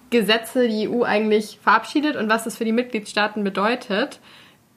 Gesetze 0.09 0.67
die 0.67 0.89
EU 0.89 1.03
eigentlich 1.03 1.59
verabschiedet 1.61 2.15
und 2.15 2.29
was 2.29 2.43
das 2.43 2.57
für 2.57 2.65
die 2.65 2.71
Mitgliedstaaten 2.71 3.43
bedeutet. 3.43 4.19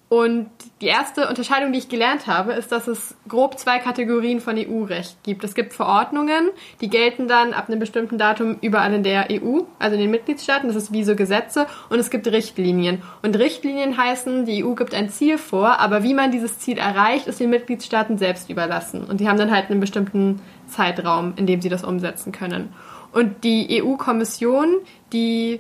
Und 0.09 0.49
die 0.81 0.87
erste 0.87 1.29
Unterscheidung, 1.29 1.73
die 1.73 1.81
ich 1.81 1.89
gelernt 1.89 2.29
habe, 2.29 2.53
ist, 2.53 2.71
dass 2.71 2.87
es 2.87 3.17
grob 3.27 3.59
zwei 3.59 3.81
Kategorien 3.81 4.41
von 4.41 4.57
EU-Recht 4.57 5.17
gibt. 5.25 5.43
Es 5.43 5.57
gibt 5.57 5.73
Verordnungen, 5.73 6.51
die 6.81 6.89
gelten 6.89 7.27
dann 7.27 7.53
ab 7.53 7.69
einem 7.69 7.81
bestimmten 7.81 8.17
Datum 8.17 8.57
überall 8.61 8.95
in 8.95 9.03
der 9.03 9.27
EU, 9.33 9.63
also 9.81 9.95
in 9.95 10.01
den 10.03 10.13
Mitgliedstaaten. 10.13 10.69
Das 10.69 10.77
ist 10.77 10.93
wie 10.93 11.03
so 11.03 11.17
Gesetze. 11.17 11.67
Und 11.91 11.99
es 11.99 12.11
gibt 12.11 12.29
Richtlinien. 12.29 13.03
Und 13.23 13.37
Richtlinien 13.37 13.97
heißen, 13.97 14.45
die 14.45 14.65
EU 14.65 14.75
gibt 14.75 14.95
ein 14.95 15.09
Ziel 15.09 15.39
vor, 15.39 15.81
aber 15.81 16.05
wie 16.05 16.15
man 16.15 16.31
dieses 16.31 16.61
Ziel 16.61 16.79
erreicht, 16.79 17.27
ist 17.27 17.41
den 17.41 17.51
Mitgliedstaaten 17.51 18.17
selbst 18.17 18.49
überlassen. 18.49 19.03
Und 19.03 19.21
die 19.21 19.29
haben 19.29 19.39
dann 19.39 19.51
halt 19.51 19.71
einen 19.71 19.81
bestimmten 19.81 20.41
Zeitraum, 20.69 21.33
in 21.35 21.49
dem 21.49 21.61
sie 21.61 21.69
das 21.69 21.83
umsetzen 21.83 22.31
können. 22.31 22.73
Und 23.13 23.43
die 23.43 23.83
EU-Kommission, 23.83 24.69
die 25.13 25.59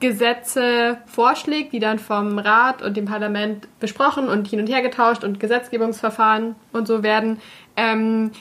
Gesetze 0.00 0.98
vorschlägt, 1.06 1.72
die 1.72 1.78
dann 1.78 1.98
vom 1.98 2.38
Rat 2.38 2.82
und 2.82 2.96
dem 2.96 3.06
Parlament 3.06 3.66
besprochen 3.80 4.28
und 4.28 4.46
hin 4.46 4.60
und 4.60 4.68
her 4.68 4.82
getauscht 4.82 5.24
und 5.24 5.40
Gesetzgebungsverfahren 5.40 6.54
und 6.72 6.86
so 6.86 7.02
werden, 7.02 7.38
ähm, 7.76 8.32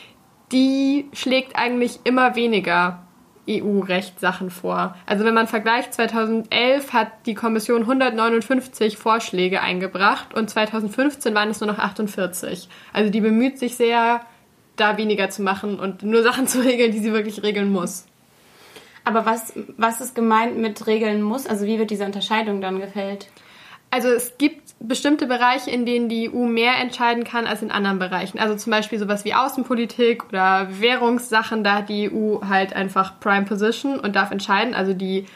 die 0.52 1.08
schlägt 1.14 1.56
eigentlich 1.56 2.00
immer 2.04 2.36
weniger 2.36 3.06
EU-Rechtssachen 3.50 4.50
vor. 4.50 4.96
Also 5.06 5.24
wenn 5.24 5.34
man 5.34 5.48
vergleicht, 5.48 5.94
2011 5.94 6.94
hat 6.94 7.10
die 7.26 7.36
Kommission 7.36 7.82
159 7.82 8.98
Vorschläge 8.98 9.62
eingebracht 9.62 10.34
und 10.34 10.50
2015 10.50 11.34
waren 11.36 11.50
es 11.50 11.62
nur 11.62 11.72
noch 11.72 11.80
48. 11.80 12.68
Also 12.92 13.12
die 13.12 13.22
bemüht 13.22 13.60
sich 13.60 13.76
sehr, 13.76 14.22
da 14.76 14.98
weniger 14.98 15.30
zu 15.30 15.42
machen 15.42 15.80
und 15.80 16.04
nur 16.04 16.24
Sachen 16.24 16.48
zu 16.48 16.60
regeln, 16.60 16.92
die 16.92 17.00
sie 17.00 17.14
wirklich 17.14 17.44
regeln 17.44 17.72
muss. 17.72 18.06
Aber 19.06 19.26
was, 19.26 19.54
was 19.78 20.02
ist 20.02 20.16
gemeint 20.16 20.58
mit 20.58 20.86
Regeln 20.88 21.22
muss? 21.22 21.46
Also 21.48 21.66
wie 21.66 21.80
wird 21.80 21.92
diese 21.92 22.06
Unterscheidung 22.06 22.60
dann 22.60 22.80
gefällt? 22.80 23.30
Also 23.92 24.10
es 24.10 24.38
gibt 24.38 24.74
bestimmte 24.80 25.26
Bereiche, 25.26 25.72
in 25.72 25.86
denen 25.86 26.10
die 26.10 26.30
EU 26.30 26.46
mehr 26.46 26.74
entscheiden 26.82 27.24
kann 27.24 27.48
als 27.48 27.62
in 27.62 27.72
anderen 27.72 28.00
Bereichen. 28.00 28.40
Also 28.40 28.56
zum 28.56 28.72
Beispiel 28.72 29.00
sowas 29.00 29.24
wie 29.24 29.34
Außenpolitik 29.34 30.28
oder 30.28 30.68
Währungssachen, 30.82 31.64
da 31.64 31.76
hat 31.76 31.90
die 31.90 32.12
EU 32.12 32.42
halt 32.46 32.76
einfach 32.76 33.20
Prime 33.20 33.46
Position 33.46 34.00
und 34.00 34.16
darf 34.16 34.32
entscheiden. 34.32 34.74
Also 34.74 34.94
die 34.94 35.28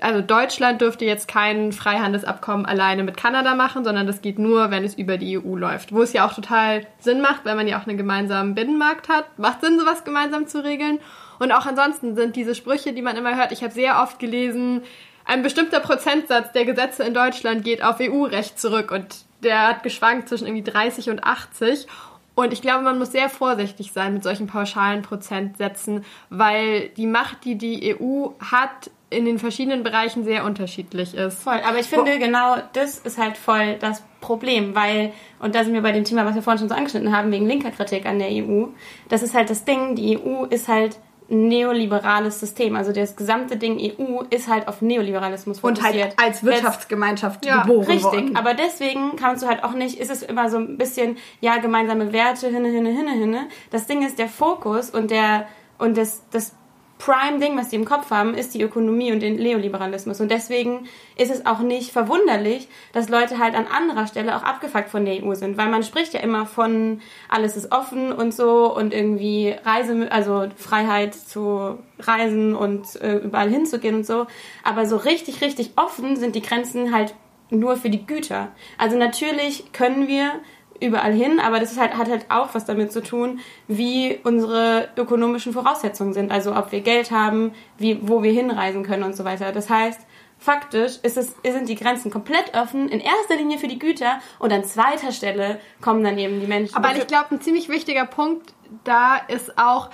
also 0.00 0.20
Deutschland 0.20 0.80
dürfte 0.80 1.04
jetzt 1.04 1.28
kein 1.28 1.72
Freihandelsabkommen 1.72 2.66
alleine 2.66 3.02
mit 3.02 3.16
Kanada 3.16 3.54
machen, 3.54 3.84
sondern 3.84 4.06
das 4.06 4.22
geht 4.22 4.38
nur, 4.38 4.70
wenn 4.70 4.84
es 4.84 4.94
über 4.94 5.18
die 5.18 5.38
EU 5.38 5.56
läuft. 5.56 5.92
Wo 5.92 6.02
es 6.02 6.12
ja 6.12 6.26
auch 6.26 6.34
total 6.34 6.86
Sinn 6.98 7.20
macht, 7.20 7.44
weil 7.44 7.56
man 7.56 7.68
ja 7.68 7.80
auch 7.80 7.86
einen 7.86 7.98
gemeinsamen 7.98 8.54
Binnenmarkt 8.54 9.08
hat. 9.08 9.38
Macht 9.38 9.60
Sinn, 9.60 9.78
sowas 9.78 10.04
gemeinsam 10.04 10.46
zu 10.46 10.62
regeln. 10.64 10.98
Und 11.38 11.52
auch 11.52 11.66
ansonsten 11.66 12.16
sind 12.16 12.36
diese 12.36 12.54
Sprüche, 12.54 12.92
die 12.92 13.02
man 13.02 13.16
immer 13.16 13.36
hört, 13.36 13.52
ich 13.52 13.62
habe 13.62 13.72
sehr 13.72 14.02
oft 14.02 14.18
gelesen, 14.18 14.82
ein 15.28 15.42
bestimmter 15.42 15.80
Prozentsatz 15.80 16.52
der 16.52 16.64
Gesetze 16.64 17.04
in 17.04 17.12
Deutschland 17.12 17.62
geht 17.62 17.84
auf 17.84 18.00
EU-Recht 18.00 18.58
zurück 18.58 18.90
und 18.90 19.26
der 19.42 19.68
hat 19.68 19.82
geschwankt 19.82 20.28
zwischen 20.30 20.46
irgendwie 20.46 20.68
30 20.68 21.10
und 21.10 21.22
80. 21.22 21.86
Und 22.34 22.52
ich 22.52 22.62
glaube, 22.62 22.84
man 22.84 22.98
muss 22.98 23.12
sehr 23.12 23.28
vorsichtig 23.28 23.92
sein 23.92 24.14
mit 24.14 24.22
solchen 24.22 24.46
pauschalen 24.46 25.02
Prozentsätzen, 25.02 26.04
weil 26.30 26.88
die 26.90 27.06
Macht, 27.06 27.44
die 27.44 27.58
die 27.58 27.94
EU 27.94 28.28
hat, 28.40 28.90
in 29.10 29.24
den 29.24 29.38
verschiedenen 29.38 29.82
Bereichen 29.82 30.24
sehr 30.24 30.44
unterschiedlich 30.44 31.14
ist. 31.14 31.42
Voll, 31.42 31.60
aber 31.66 31.78
ich 31.78 31.86
finde 31.86 32.14
Wo 32.14 32.18
genau 32.18 32.56
das 32.74 32.98
ist 32.98 33.18
halt 33.18 33.36
voll 33.36 33.76
das 33.80 34.02
Problem, 34.20 34.74
weil, 34.74 35.12
und 35.38 35.54
da 35.54 35.64
sind 35.64 35.72
wir 35.72 35.82
bei 35.82 35.92
dem 35.92 36.04
Thema, 36.04 36.26
was 36.26 36.34
wir 36.34 36.42
vorhin 36.42 36.58
schon 36.58 36.68
so 36.68 36.74
angeschnitten 36.74 37.16
haben, 37.16 37.30
wegen 37.32 37.46
linker 37.46 37.70
Kritik 37.70 38.04
an 38.06 38.18
der 38.18 38.28
EU, 38.30 38.66
das 39.08 39.22
ist 39.22 39.34
halt 39.34 39.48
das 39.48 39.64
Ding, 39.64 39.94
die 39.94 40.18
EU 40.18 40.44
ist 40.44 40.68
halt 40.68 40.98
neoliberales 41.28 42.40
System. 42.40 42.74
Also 42.74 42.92
das 42.92 43.14
gesamte 43.14 43.56
Ding 43.56 43.78
EU 43.78 44.22
ist 44.30 44.48
halt 44.48 44.66
auf 44.66 44.80
Neoliberalismus 44.80 45.60
fokussiert. 45.60 45.94
Und 45.94 46.00
halt 46.00 46.14
als 46.18 46.42
Wirtschaftsgemeinschaft 46.42 47.42
geboren 47.42 47.68
ja, 47.68 47.86
richtig. 47.86 48.02
worden. 48.04 48.36
Aber 48.36 48.54
deswegen 48.54 49.16
kannst 49.16 49.42
du 49.42 49.46
halt 49.46 49.62
auch 49.62 49.74
nicht, 49.74 49.98
ist 50.00 50.10
es 50.10 50.22
immer 50.22 50.48
so 50.48 50.56
ein 50.56 50.78
bisschen, 50.78 51.18
ja, 51.40 51.58
gemeinsame 51.58 52.12
Werte, 52.12 52.48
hinne, 52.48 52.68
hinne, 52.68 52.90
hinne, 52.90 53.12
hinne. 53.12 53.48
Das 53.70 53.86
Ding 53.86 54.04
ist 54.04 54.18
der 54.18 54.28
Fokus 54.28 54.88
und 54.88 55.10
der, 55.10 55.46
und 55.78 55.98
das, 55.98 56.22
das 56.30 56.54
Prime-Ding, 56.98 57.56
was 57.56 57.68
die 57.68 57.76
im 57.76 57.84
Kopf 57.84 58.10
haben, 58.10 58.34
ist 58.34 58.54
die 58.54 58.62
Ökonomie 58.62 59.12
und 59.12 59.20
den 59.20 59.36
Neoliberalismus. 59.36 60.20
Und 60.20 60.30
deswegen 60.30 60.88
ist 61.16 61.30
es 61.30 61.46
auch 61.46 61.60
nicht 61.60 61.92
verwunderlich, 61.92 62.68
dass 62.92 63.08
Leute 63.08 63.38
halt 63.38 63.54
an 63.54 63.66
anderer 63.66 64.06
Stelle 64.06 64.36
auch 64.36 64.42
abgefuckt 64.42 64.88
von 64.88 65.04
der 65.04 65.24
EU 65.24 65.34
sind. 65.34 65.56
Weil 65.56 65.68
man 65.68 65.82
spricht 65.82 66.14
ja 66.14 66.20
immer 66.20 66.46
von 66.46 67.00
alles 67.28 67.56
ist 67.56 67.72
offen 67.72 68.12
und 68.12 68.34
so 68.34 68.74
und 68.74 68.92
irgendwie 68.92 69.54
Reise, 69.64 70.10
also 70.10 70.48
Freiheit 70.56 71.14
zu 71.14 71.78
reisen 72.00 72.54
und 72.54 73.00
äh, 73.00 73.16
überall 73.16 73.48
hinzugehen 73.48 73.94
und 73.94 74.06
so. 74.06 74.26
Aber 74.64 74.86
so 74.86 74.96
richtig, 74.96 75.40
richtig 75.40 75.72
offen 75.76 76.16
sind 76.16 76.34
die 76.34 76.42
Grenzen 76.42 76.92
halt 76.92 77.14
nur 77.50 77.76
für 77.76 77.90
die 77.90 78.06
Güter. 78.06 78.48
Also 78.76 78.96
natürlich 78.96 79.72
können 79.72 80.08
wir 80.08 80.32
überall 80.80 81.12
hin, 81.12 81.40
aber 81.40 81.60
das 81.60 81.76
halt, 81.78 81.96
hat 81.96 82.08
halt 82.08 82.26
auch 82.30 82.54
was 82.54 82.64
damit 82.64 82.92
zu 82.92 83.02
tun, 83.02 83.40
wie 83.66 84.18
unsere 84.24 84.88
ökonomischen 84.96 85.52
Voraussetzungen 85.52 86.12
sind. 86.12 86.30
Also 86.30 86.54
ob 86.54 86.72
wir 86.72 86.80
Geld 86.80 87.10
haben, 87.10 87.52
wie, 87.78 87.98
wo 88.02 88.22
wir 88.22 88.32
hinreisen 88.32 88.84
können 88.84 89.02
und 89.02 89.16
so 89.16 89.24
weiter. 89.24 89.52
Das 89.52 89.68
heißt, 89.68 90.00
faktisch 90.38 90.98
es, 91.02 91.14
sind 91.14 91.68
die 91.68 91.74
Grenzen 91.74 92.10
komplett 92.10 92.56
offen, 92.56 92.88
in 92.88 93.00
erster 93.00 93.36
Linie 93.36 93.58
für 93.58 93.68
die 93.68 93.78
Güter 93.78 94.20
und 94.38 94.52
an 94.52 94.64
zweiter 94.64 95.12
Stelle 95.12 95.60
kommen 95.80 96.04
dann 96.04 96.16
eben 96.18 96.40
die 96.40 96.46
Menschen. 96.46 96.76
Aber 96.76 96.96
ich 96.96 97.06
glaube, 97.06 97.26
ein 97.32 97.40
ziemlich 97.40 97.68
wichtiger 97.68 98.06
Punkt 98.06 98.54
da 98.84 99.16
ist 99.16 99.58
auch, 99.58 99.90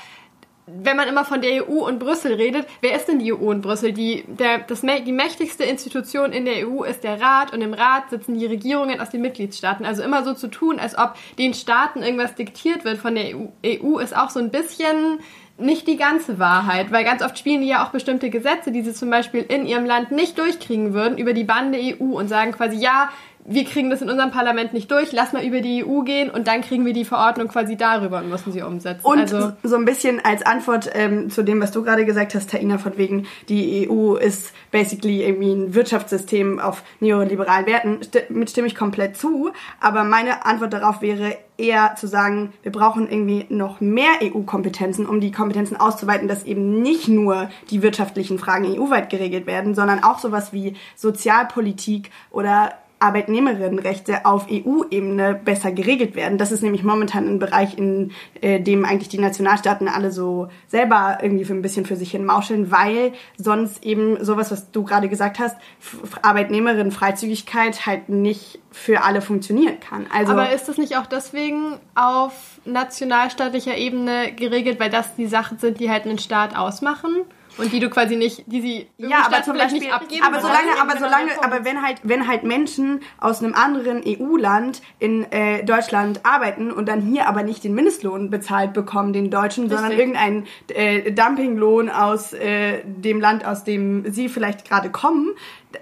wenn 0.66 0.97
man 0.97 1.09
immer 1.09 1.25
von 1.25 1.42
der 1.42 1.68
EU 1.68 1.87
und 1.87 1.99
Brüssel 1.99 2.35
redet, 2.35 2.66
wer 2.80 2.97
ist 2.97 3.06
denn 3.06 3.18
die 3.18 3.33
EU 3.33 3.50
und 3.50 3.61
Brüssel? 3.61 3.92
Die, 3.92 4.25
der, 4.26 4.61
das, 4.61 4.80
die 4.80 5.12
mächtigste 5.12 5.64
Institution 5.64 6.33
in 6.33 6.47
der 6.47 6.66
EU 6.66 6.85
ist 6.85 7.04
der 7.04 7.21
Rat 7.21 7.52
und 7.52 7.61
im 7.61 7.75
Rat 7.75 8.09
sitzen 8.11 8.38
die 8.38 8.47
Regierungen 8.47 9.00
aus 9.00 9.11
den 9.11 9.21
Mitgliedstaaten. 9.21 9.85
Also 9.85 10.02
immer 10.02 10.25
so 10.25 10.33
zu 10.33 10.49
tun, 10.49 10.78
als 10.78 10.97
ob 10.97 11.14
den 11.38 11.52
Staaten 11.52 12.02
irgendwas 12.02 12.35
diktiert 12.35 12.85
wird 12.85 12.99
von 12.99 13.14
der 13.14 13.37
EU, 13.37 13.47
EU 13.66 13.99
ist 13.99 14.16
auch 14.16 14.30
so 14.30 14.40
ein 14.40 14.50
bisschen 14.50 15.21
nicht 15.56 15.87
die 15.87 15.97
ganze 15.97 16.38
Wahrheit, 16.38 16.90
weil 16.90 17.04
ganz 17.04 17.23
oft 17.23 17.38
spielen 17.38 17.61
die 17.61 17.68
ja 17.68 17.85
auch 17.85 17.90
bestimmte 17.90 18.28
Gesetze, 18.28 18.73
die 18.73 18.83
sie 18.83 18.92
zum 18.92 19.11
Beispiel 19.11 19.42
in 19.42 19.66
ihrem 19.66 19.85
Land 19.85 20.11
nicht 20.11 20.37
durchkriegen 20.38 20.94
würden, 20.94 21.16
über 21.16 21.33
die 21.33 21.44
Bande 21.44 21.78
EU 21.78 22.18
und 22.18 22.28
sagen 22.28 22.52
quasi, 22.52 22.76
ja, 22.76 23.11
wir 23.46 23.64
kriegen 23.64 23.90
das 23.90 24.00
in 24.00 24.08
unserem 24.08 24.30
Parlament 24.30 24.72
nicht 24.72 24.90
durch, 24.90 25.12
lass 25.12 25.32
mal 25.32 25.44
über 25.44 25.60
die 25.60 25.84
EU 25.84 26.00
gehen 26.00 26.30
und 26.30 26.48
dann 26.48 26.62
kriegen 26.62 26.86
wir 26.86 26.94
die 26.94 27.04
Verordnung 27.04 27.48
quasi 27.48 27.76
darüber 27.76 28.18
und 28.18 28.30
müssen 28.30 28.52
sie 28.52 28.62
umsetzen. 28.62 29.04
Und 29.04 29.20
also, 29.20 29.52
so 29.62 29.76
ein 29.76 29.84
bisschen 29.84 30.24
als 30.24 30.44
Antwort 30.46 30.90
ähm, 30.94 31.30
zu 31.30 31.42
dem, 31.42 31.60
was 31.60 31.70
du 31.70 31.82
gerade 31.82 32.06
gesagt 32.06 32.34
hast, 32.34 32.50
Taina, 32.50 32.78
von 32.78 32.96
wegen, 32.96 33.26
die 33.48 33.88
EU 33.88 34.14
ist 34.14 34.52
basically 34.70 35.24
irgendwie 35.24 35.52
ein 35.52 35.74
Wirtschaftssystem 35.74 36.58
auf 36.58 36.82
neoliberalen 37.00 37.66
Werten, 37.66 38.00
mit 38.30 38.50
stimme 38.50 38.66
ich 38.66 38.74
komplett 38.74 39.16
zu, 39.16 39.50
aber 39.80 40.04
meine 40.04 40.46
Antwort 40.46 40.72
darauf 40.72 41.02
wäre 41.02 41.36
eher 41.56 41.94
zu 41.96 42.08
sagen, 42.08 42.52
wir 42.62 42.72
brauchen 42.72 43.08
irgendwie 43.08 43.46
noch 43.48 43.80
mehr 43.80 44.10
EU-Kompetenzen, 44.22 45.06
um 45.06 45.20
die 45.20 45.30
Kompetenzen 45.30 45.76
auszuweiten, 45.76 46.26
dass 46.26 46.44
eben 46.44 46.82
nicht 46.82 47.08
nur 47.08 47.48
die 47.70 47.82
wirtschaftlichen 47.82 48.38
Fragen 48.38 48.66
EU-weit 48.66 49.10
geregelt 49.10 49.46
werden, 49.46 49.74
sondern 49.74 50.02
auch 50.02 50.18
sowas 50.18 50.52
wie 50.52 50.74
Sozialpolitik 50.96 52.10
oder 52.30 52.72
Arbeitnehmerinnenrechte 53.04 54.25
auf 54.25 54.46
EU-Ebene 54.50 55.34
besser 55.34 55.73
geregelt 55.73 56.16
werden. 56.16 56.38
Das 56.38 56.50
ist 56.50 56.62
nämlich 56.62 56.82
momentan 56.82 57.28
ein 57.28 57.38
Bereich, 57.38 57.76
in 57.76 58.12
äh, 58.40 58.61
dem 58.61 58.87
eigentlich 58.87 59.11
die 59.11 59.18
Nationalstaaten 59.18 59.88
alle 59.88 60.11
so 60.11 60.49
selber 60.68 61.18
irgendwie 61.20 61.44
für 61.44 61.52
ein 61.52 61.61
bisschen 61.61 61.84
für 61.84 61.96
sich 61.96 62.12
hin 62.12 62.25
mauscheln, 62.25 62.70
weil 62.70 63.12
sonst 63.37 63.84
eben 63.84 64.25
sowas, 64.25 64.50
was 64.50 64.70
du 64.70 64.84
gerade 64.84 65.11
gesagt 65.11 65.38
hast, 65.38 65.56
Arbeitnehmerinnenfreizügigkeit 66.23 67.84
halt 67.84 68.08
nicht 68.08 68.58
für 68.70 69.04
alle 69.04 69.20
funktionieren 69.20 69.78
kann. 69.80 70.06
Also 70.12 70.32
Aber 70.32 70.52
ist 70.52 70.68
das 70.68 70.78
nicht 70.78 70.96
auch 70.96 71.06
deswegen 71.06 71.78
auf 71.94 72.32
nationalstaatlicher 72.64 73.76
Ebene 73.76 74.32
geregelt, 74.32 74.80
weil 74.80 74.90
das 74.90 75.14
die 75.14 75.26
Sachen 75.26 75.58
sind, 75.58 75.78
die 75.78 75.90
halt 75.90 76.06
einen 76.06 76.18
Staat 76.18 76.56
ausmachen? 76.56 77.25
Und 77.56 77.73
die 77.73 77.80
du 77.80 77.88
quasi 77.88 78.16
nicht, 78.16 78.42
die 78.46 78.61
sie 78.61 78.87
ja, 78.99 79.26
aber 79.26 79.42
zum 79.42 79.56
Beispiel, 79.56 79.80
nicht 79.80 79.92
abgeben. 79.92 80.25
aber 80.25 80.40
solange, 80.40 80.80
aber 80.80 80.99
solange, 80.99 81.30
aber 81.42 81.64
wenn 81.64 81.82
halt, 81.82 82.00
wenn 82.02 82.26
halt 82.26 82.42
Menschen 82.42 83.00
aus 83.18 83.42
einem 83.42 83.54
anderen 83.54 84.02
EU-Land 84.04 84.82
in 84.99 85.30
äh, 85.30 85.64
Deutschland 85.64 86.20
arbeiten 86.25 86.73
und 86.73 86.88
dann 86.88 87.00
hier 87.00 87.28
aber 87.28 87.42
nicht 87.42 87.62
den 87.62 87.75
Mindestlohn 87.75 88.30
bezahlt 88.30 88.73
bekommen, 88.73 89.12
den 89.12 89.30
deutschen, 89.30 89.68
sondern 89.68 89.92
irgendeinen 89.92 90.46
äh, 90.68 91.12
Dumpinglohn 91.12 91.90
aus 91.90 92.32
äh, 92.32 92.82
dem 92.84 93.20
Land, 93.20 93.44
aus 93.44 93.64
dem 93.64 94.11
sie 94.11 94.28
vielleicht 94.28 94.68
gerade 94.68 94.90
kommen, 94.90 95.30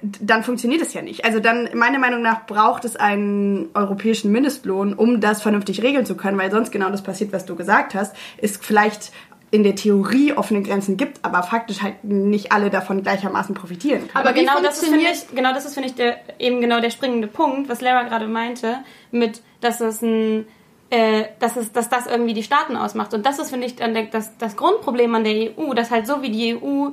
dann 0.00 0.42
funktioniert 0.42 0.82
es 0.82 0.94
ja 0.94 1.02
nicht. 1.02 1.24
Also 1.24 1.40
dann, 1.40 1.68
meiner 1.74 1.98
Meinung 1.98 2.22
nach, 2.22 2.46
braucht 2.46 2.84
es 2.84 2.96
einen 2.96 3.68
europäischen 3.74 4.32
Mindestlohn, 4.32 4.94
um 4.94 5.20
das 5.20 5.42
vernünftig 5.42 5.82
regeln 5.82 6.06
zu 6.06 6.16
können, 6.16 6.38
weil 6.38 6.50
sonst 6.50 6.70
genau 6.70 6.90
das 6.90 7.02
passiert, 7.02 7.32
was 7.32 7.44
du 7.44 7.56
gesagt 7.56 7.94
hast, 7.94 8.14
ist 8.38 8.64
vielleicht 8.64 9.12
in 9.52 9.62
der 9.64 9.76
Theorie 9.76 10.32
offene 10.32 10.62
Grenzen 10.62 10.96
gibt, 10.96 11.22
aber 11.22 11.42
faktisch 11.42 11.82
halt 11.82 12.02
nicht 12.04 12.52
alle 12.52 12.70
davon 12.70 13.02
gleichermaßen 13.02 13.54
profitieren 13.54 14.08
können. 14.08 14.24
Aber 14.26 14.32
genau 14.32 14.62
das 14.62 14.82
ist, 14.82 14.88
finde 14.88 15.04
ich, 15.04 15.28
genau 15.34 15.52
das 15.52 15.66
ist, 15.66 15.74
finde 15.74 15.90
ich, 15.90 15.94
der, 15.94 16.16
eben 16.38 16.62
genau 16.62 16.80
der 16.80 16.88
springende 16.88 17.28
Punkt, 17.28 17.68
was 17.68 17.82
Lara 17.82 18.04
gerade 18.04 18.26
meinte, 18.28 18.78
mit, 19.10 19.42
dass 19.60 19.82
es 19.82 20.00
ein, 20.00 20.46
äh, 20.88 21.24
dass, 21.38 21.56
es, 21.56 21.70
dass 21.70 21.90
das 21.90 22.06
irgendwie 22.06 22.32
die 22.32 22.42
Staaten 22.42 22.76
ausmacht. 22.76 23.12
Und 23.12 23.26
das 23.26 23.38
ist, 23.38 23.50
finde 23.50 23.66
ich, 23.66 23.76
dann 23.76 23.92
der, 23.92 24.04
das, 24.04 24.38
das 24.38 24.56
Grundproblem 24.56 25.14
an 25.14 25.24
der 25.24 25.58
EU, 25.58 25.74
dass 25.74 25.90
halt 25.90 26.06
so 26.06 26.22
wie 26.22 26.30
die 26.30 26.56
EU 26.56 26.88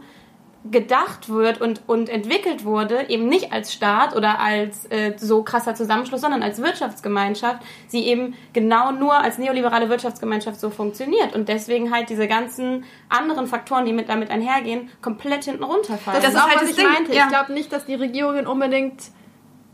gedacht 0.69 1.29
wird 1.29 1.61
und, 1.61 1.81
und 1.87 2.09
entwickelt 2.09 2.65
wurde, 2.65 3.09
eben 3.09 3.27
nicht 3.27 3.53
als 3.53 3.71
Staat 3.73 4.15
oder 4.15 4.39
als 4.39 4.85
äh, 4.91 5.13
so 5.17 5.43
krasser 5.43 5.73
Zusammenschluss, 5.73 6.21
sondern 6.21 6.43
als 6.43 6.61
Wirtschaftsgemeinschaft, 6.61 7.61
sie 7.87 8.03
eben 8.05 8.33
genau 8.51 8.91
nur 8.91 9.13
als 9.13 9.37
neoliberale 9.37 9.89
Wirtschaftsgemeinschaft 9.89 10.59
so 10.59 10.69
funktioniert 10.69 11.33
und 11.33 11.47
deswegen 11.47 11.93
halt 11.93 12.09
diese 12.09 12.27
ganzen 12.27 12.83
anderen 13.07 13.47
Faktoren, 13.47 13.85
die 13.85 13.93
mit 13.93 14.09
damit 14.09 14.31
einhergehen, 14.31 14.89
komplett 15.01 15.45
hinten 15.45 15.63
runterfallen. 15.63 16.21
Das 16.21 16.33
ist 16.33 16.39
ist 16.39 16.41
auch, 16.41 16.47
halt 16.47 16.55
was 16.55 16.61
das 16.61 16.71
ich 16.71 16.75
Ding, 16.77 16.91
meinte. 16.91 17.15
ja. 17.15 17.23
Ich 17.23 17.29
glaube 17.29 17.53
nicht, 17.53 17.71
dass 17.71 17.85
die 17.85 17.95
Regierungen 17.95 18.47
unbedingt 18.47 19.01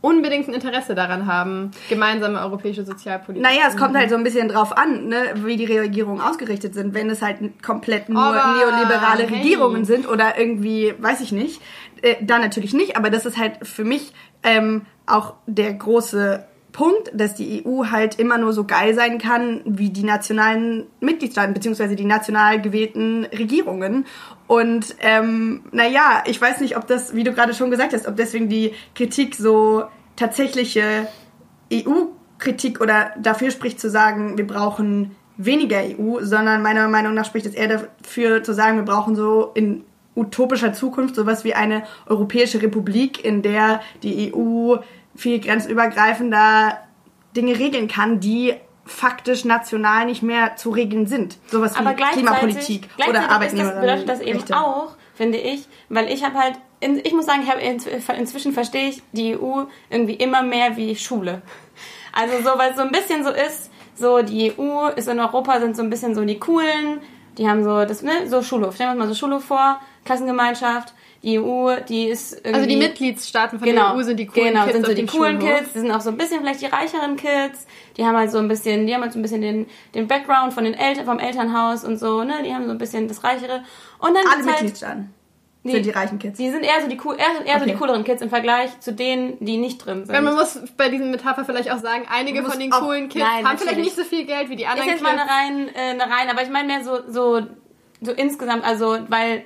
unbedingt 0.06 0.48
ein 0.48 0.54
Interesse 0.54 0.94
daran 0.94 1.26
haben, 1.26 1.72
gemeinsame 1.90 2.40
europäische 2.40 2.86
Sozialpolitik. 2.86 3.42
Naja, 3.42 3.64
es 3.68 3.76
kommt 3.76 3.98
halt 3.98 4.12
so 4.12 4.16
ein 4.16 4.24
bisschen 4.24 4.48
drauf 4.48 4.78
an, 4.78 5.08
ne, 5.08 5.34
wie 5.44 5.58
die 5.58 5.66
Regierungen 5.66 6.22
ausgerichtet 6.22 6.76
sind. 6.76 6.94
Wenn 6.94 7.10
es 7.10 7.24
halt 7.24 7.40
komplett 7.64 8.08
nur 8.08 8.22
Aber, 8.22 8.56
neoliberale 8.56 9.24
hey. 9.24 9.38
Regierungen 9.38 9.84
sind 9.84 10.08
oder 10.08 10.38
irgendwie, 10.38 10.94
weiß 11.00 11.22
ich 11.22 11.32
nicht, 11.32 11.60
äh, 12.04 12.16
dann 12.22 12.42
natürlich 12.42 12.74
nicht. 12.74 12.98
Aber 12.98 13.10
das 13.10 13.26
ist 13.26 13.38
halt 13.38 13.66
für 13.66 13.84
mich 13.84 14.14
ähm, 14.44 14.86
auch 15.08 15.34
der 15.48 15.74
große 15.74 16.46
Punkt, 16.72 17.10
dass 17.14 17.36
die 17.36 17.66
EU 17.66 17.86
halt 17.90 18.20
immer 18.20 18.38
nur 18.38 18.54
so 18.54 18.66
geil 18.66 18.94
sein 18.94 19.18
kann 19.18 19.62
wie 19.64 19.90
die 19.90 20.04
nationalen 20.04 20.86
Mitgliedstaaten 21.00 21.54
beziehungsweise 21.54 21.96
die 21.96 22.06
national 22.06 22.62
gewählten 22.62 23.26
Regierungen. 23.26 24.06
Und 24.48 24.96
ähm, 25.00 25.64
naja, 25.72 26.24
ich 26.26 26.40
weiß 26.40 26.62
nicht, 26.62 26.78
ob 26.78 26.88
das, 26.88 27.16
wie 27.16 27.24
du 27.24 27.34
gerade 27.34 27.54
schon 27.54 27.72
gesagt 27.72 27.94
hast, 27.94 28.08
ob 28.08 28.16
deswegen 28.16 28.48
die 28.48 28.74
Kritik 28.94 29.36
so 29.36 29.86
tatsächliche 30.16 31.08
EU-Kritik 31.74 32.80
oder 32.80 33.12
dafür 33.18 33.52
spricht 33.52 33.80
zu 33.80 33.90
sagen, 33.90 34.38
wir 34.38 34.46
brauchen 34.46 35.16
weniger 35.38 35.80
EU, 35.80 36.20
sondern 36.22 36.62
meiner 36.62 36.88
Meinung 36.88 37.14
nach 37.14 37.26
spricht 37.26 37.46
es 37.46 37.56
eher 37.56 37.68
dafür 37.68 38.44
zu 38.44 38.54
sagen, 38.54 38.78
wir 38.78 38.86
brauchen 38.86 39.16
so 39.16 39.52
in 39.56 39.84
utopischer 40.16 40.74
Zukunft 40.74 41.16
sowas 41.16 41.44
wie 41.44 41.56
eine 41.56 41.84
europäische 42.06 42.62
Republik, 42.62 43.24
in 43.26 43.42
der 43.42 43.82
die 44.04 44.34
EU 44.34 44.78
viel 45.16 45.40
grenzübergreifender 45.40 46.80
Dinge 47.36 47.60
regeln 47.60 47.88
kann, 47.88 48.20
die 48.20 48.54
faktisch 48.86 49.46
national 49.46 50.06
nicht 50.06 50.22
mehr 50.22 50.56
zu 50.56 50.70
regeln 50.70 51.08
sind. 51.08 51.38
Sowas 51.48 51.74
wie 51.80 51.94
Klimapolitik 51.96 52.90
gleichzeitig 52.96 53.10
oder 53.10 53.20
ist 53.20 53.26
das, 53.28 53.32
Arbeitnehmer. 53.36 53.72
bedeutet 53.82 54.10
das 54.10 54.20
eben 54.22 54.54
auch, 54.54 54.96
finde 55.16 55.38
ich, 55.40 55.68
weil 55.90 56.10
ich 56.12 56.24
habe 56.24 56.36
halt, 56.38 56.54
in, 56.80 57.00
ich 57.00 57.14
muss 57.14 57.26
sagen, 57.26 57.42
ich 57.44 57.50
hab 57.50 57.60
inz- 57.60 58.14
inzwischen 58.14 58.54
verstehe 58.54 58.90
ich 58.90 59.02
die 59.12 59.36
EU 59.38 59.64
irgendwie 59.90 60.14
immer 60.14 60.44
mehr 60.44 60.78
wie 60.78 60.96
Schule. 60.96 61.42
Also 62.14 62.38
so, 62.38 62.58
weil 62.58 62.72
es 62.72 62.78
so 62.78 62.84
ein 62.84 62.92
bisschen 62.92 63.24
so 63.24 63.32
ist, 63.32 63.72
so 63.96 64.22
die 64.22 64.54
EU 64.58 64.88
ist 64.90 65.08
in 65.08 65.20
Europa, 65.20 65.60
sind 65.60 65.76
so 65.76 65.82
ein 65.84 65.90
bisschen 65.90 66.14
so 66.16 66.24
die 66.24 66.40
coolen, 66.40 67.02
die 67.38 67.50
haben 67.50 67.64
so 67.64 67.86
das, 67.86 68.02
ne, 68.04 68.28
so 68.30 68.42
Schulhof. 68.44 68.76
Stellen 68.76 68.90
wir 68.92 68.94
uns 68.94 69.00
mal 69.00 69.08
so 69.08 69.16
Schulhof 69.16 69.44
vor, 69.46 69.82
Klassengemeinschaft, 70.06 70.94
EU, 71.26 71.76
die 71.90 72.06
ist 72.08 72.34
irgendwie... 72.34 72.54
also 72.54 72.68
die 72.68 72.76
Mitgliedstaaten 72.78 73.60
von 73.60 73.68
Genau, 73.68 73.90
der 73.90 73.96
EU 73.98 74.04
sind 74.04 74.18
die 74.20 74.28
coolen 74.28 74.48
genau, 74.54 74.64
Kids 74.66 74.74
sind 74.76 74.86
so 74.86 74.94
die 74.94 75.06
coolen 75.06 75.42
Schulhof. 75.42 75.58
Kids, 75.60 75.74
die 75.74 75.80
sind 75.80 75.92
auch 75.92 76.02
so 76.02 76.10
ein 76.10 76.18
bisschen 76.18 76.40
vielleicht 76.42 76.62
die 76.62 76.66
reicheren 76.68 77.16
Kids, 77.16 77.66
die 77.98 78.06
haben 78.06 78.16
halt 78.16 78.32
so 78.32 78.38
ein 78.38 78.48
bisschen, 78.48 78.86
die 78.88 78.94
haben 78.94 79.02
halt 79.02 79.14
so 79.14 79.20
ein 79.20 79.22
bisschen 79.24 79.42
den, 79.42 79.66
den 79.96 80.08
Background 80.08 80.54
von 80.54 80.64
den 80.64 80.74
Eltern, 80.76 81.06
vom 81.06 81.20
Elternhaus 81.20 81.84
und 81.84 81.98
so, 81.98 82.24
ne, 82.24 82.36
die 82.46 82.54
haben 82.54 82.66
so 82.66 82.72
ein 82.72 82.78
bisschen 82.78 83.08
das 83.08 83.24
Reichere. 83.24 83.64
Und 84.00 84.14
dann 84.16 84.24
Alle 84.28 84.36
halt, 84.46 84.46
Mitgliedstaaten 84.46 85.14
Nee. 85.68 85.72
sind 85.72 85.86
die 85.88 85.90
reichen 85.90 86.20
Kids. 86.20 86.38
die 86.38 86.52
sind 86.52 86.62
eher 86.64 86.80
so 86.80 86.88
die 86.88 87.00
cool, 87.04 87.16
eher, 87.18 87.44
eher 87.44 87.56
so 87.58 87.64
Okay. 87.64 87.72
die 87.72 87.78
cooleren 87.80 88.04
Kids 88.04 88.22
im 88.22 88.30
Vergleich 88.30 88.80
zu 88.82 88.94
denen, 88.94 89.44
die 89.44 89.58
nicht 89.58 89.84
drin 89.84 90.06
sind. 90.06 90.14
Weil 90.16 90.22
man 90.22 90.36
muss 90.36 90.60
bei 90.78 90.90
diesem 90.90 91.10
Metapher 91.10 91.44
vielleicht 91.44 91.72
auch 91.72 91.80
sagen, 91.80 92.04
einige 92.08 92.44
von 92.44 92.60
den 92.60 92.72
auch- 92.72 92.82
coolen 92.82 93.10
Kids 93.10 93.26
Nein, 93.26 93.38
haben 93.48 93.58
vielleicht 93.58 93.78
natürlich. 93.78 93.86
nicht 93.86 93.96
so 93.96 94.04
viel 94.04 94.26
Geld 94.26 94.50
wie 94.52 94.58
die 94.58 94.62
ist 94.64 94.70
anderen 94.70 94.90
jetzt 94.90 95.02
mal 95.02 95.14
Kids. 95.16 95.24
eine 95.24 95.32
rein, 95.32 95.70
äh, 95.74 95.80
eine 95.90 96.04
rein, 96.04 96.30
aber 96.30 96.44
ich 96.44 96.50
meine 96.52 96.68
mehr 96.68 96.84
so, 96.84 97.00
so, 97.12 97.42
so 98.00 98.12
insgesamt, 98.12 98.64
also, 98.64 99.00
weil, 99.08 99.44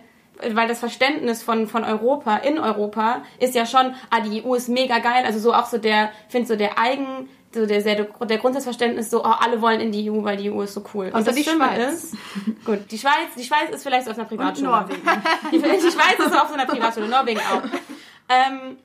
weil 0.54 0.67
das 0.67 0.80
Verständnis 0.80 1.43
von, 1.43 1.67
von 1.67 1.84
Europa, 1.84 2.38
in 2.38 2.60
Europa, 2.60 3.23
ist 3.39 3.56
ja 3.56 3.65
schon, 3.65 3.93
ah, 4.10 4.21
die 4.21 4.43
EU 4.43 4.56
ist 4.56 4.69
mega 4.69 4.99
geil, 4.99 5.23
also 5.25 5.39
so 5.39 5.54
auch 5.54 5.65
so 5.65 5.78
der, 5.78 6.12
finde 6.30 6.47
so 6.47 6.56
der 6.56 6.80
Eigen, 6.80 7.30
so 7.54 7.65
der, 7.65 7.82
der, 7.82 8.06
der 8.06 8.38
Grundsatzverständnis 8.38 9.10
so, 9.10 9.23
oh, 9.23 9.28
alle 9.28 9.62
wollen 9.62 9.82
in 9.82 9.91
die 9.91 10.10
EU, 10.10 10.23
weil 10.23 10.38
die 10.38 10.52
EU 10.52 10.62
ist 10.62 10.73
so 10.73 10.84
cool. 10.93 11.08
Und 11.08 11.15
Außer 11.15 11.25
das 11.25 11.36
die 11.36 11.43
Schlimme 11.43 11.65
Schweiz. 11.65 11.93
ist, 11.93 12.15
gut, 12.65 12.80
die 12.91 12.97
Schweiz, 12.97 13.34
die 13.38 13.43
Schweiz 13.43 13.69
ist 13.71 13.84
vielleicht 13.84 14.06
so 14.06 14.12
auf 14.12 14.17
einer 14.17 14.28
Privatschule. 14.28 14.69
Norwegen. 14.69 15.02
Die, 15.52 15.60
die 15.60 15.91
Schweiz 15.91 16.19
ist 16.19 16.39
auf 16.39 16.47
so 16.47 16.54
einer 16.54 16.65
Privatschule, 16.65 17.08
Norwegen 17.08 17.39
auch. 17.39 17.63
Ähm, 18.30 18.78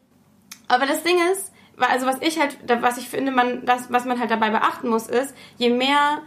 aber 0.68 0.86
das 0.86 1.02
Ding 1.02 1.16
ist, 1.32 1.52
also 1.78 2.06
was 2.06 2.16
ich 2.20 2.40
halt, 2.40 2.56
was 2.80 2.98
ich 2.98 3.08
finde, 3.08 3.32
man, 3.32 3.64
das, 3.64 3.92
was 3.92 4.04
man 4.04 4.18
halt 4.18 4.30
dabei 4.30 4.50
beachten 4.50 4.88
muss, 4.88 5.06
ist, 5.08 5.34
je 5.58 5.70
mehr, 5.70 6.22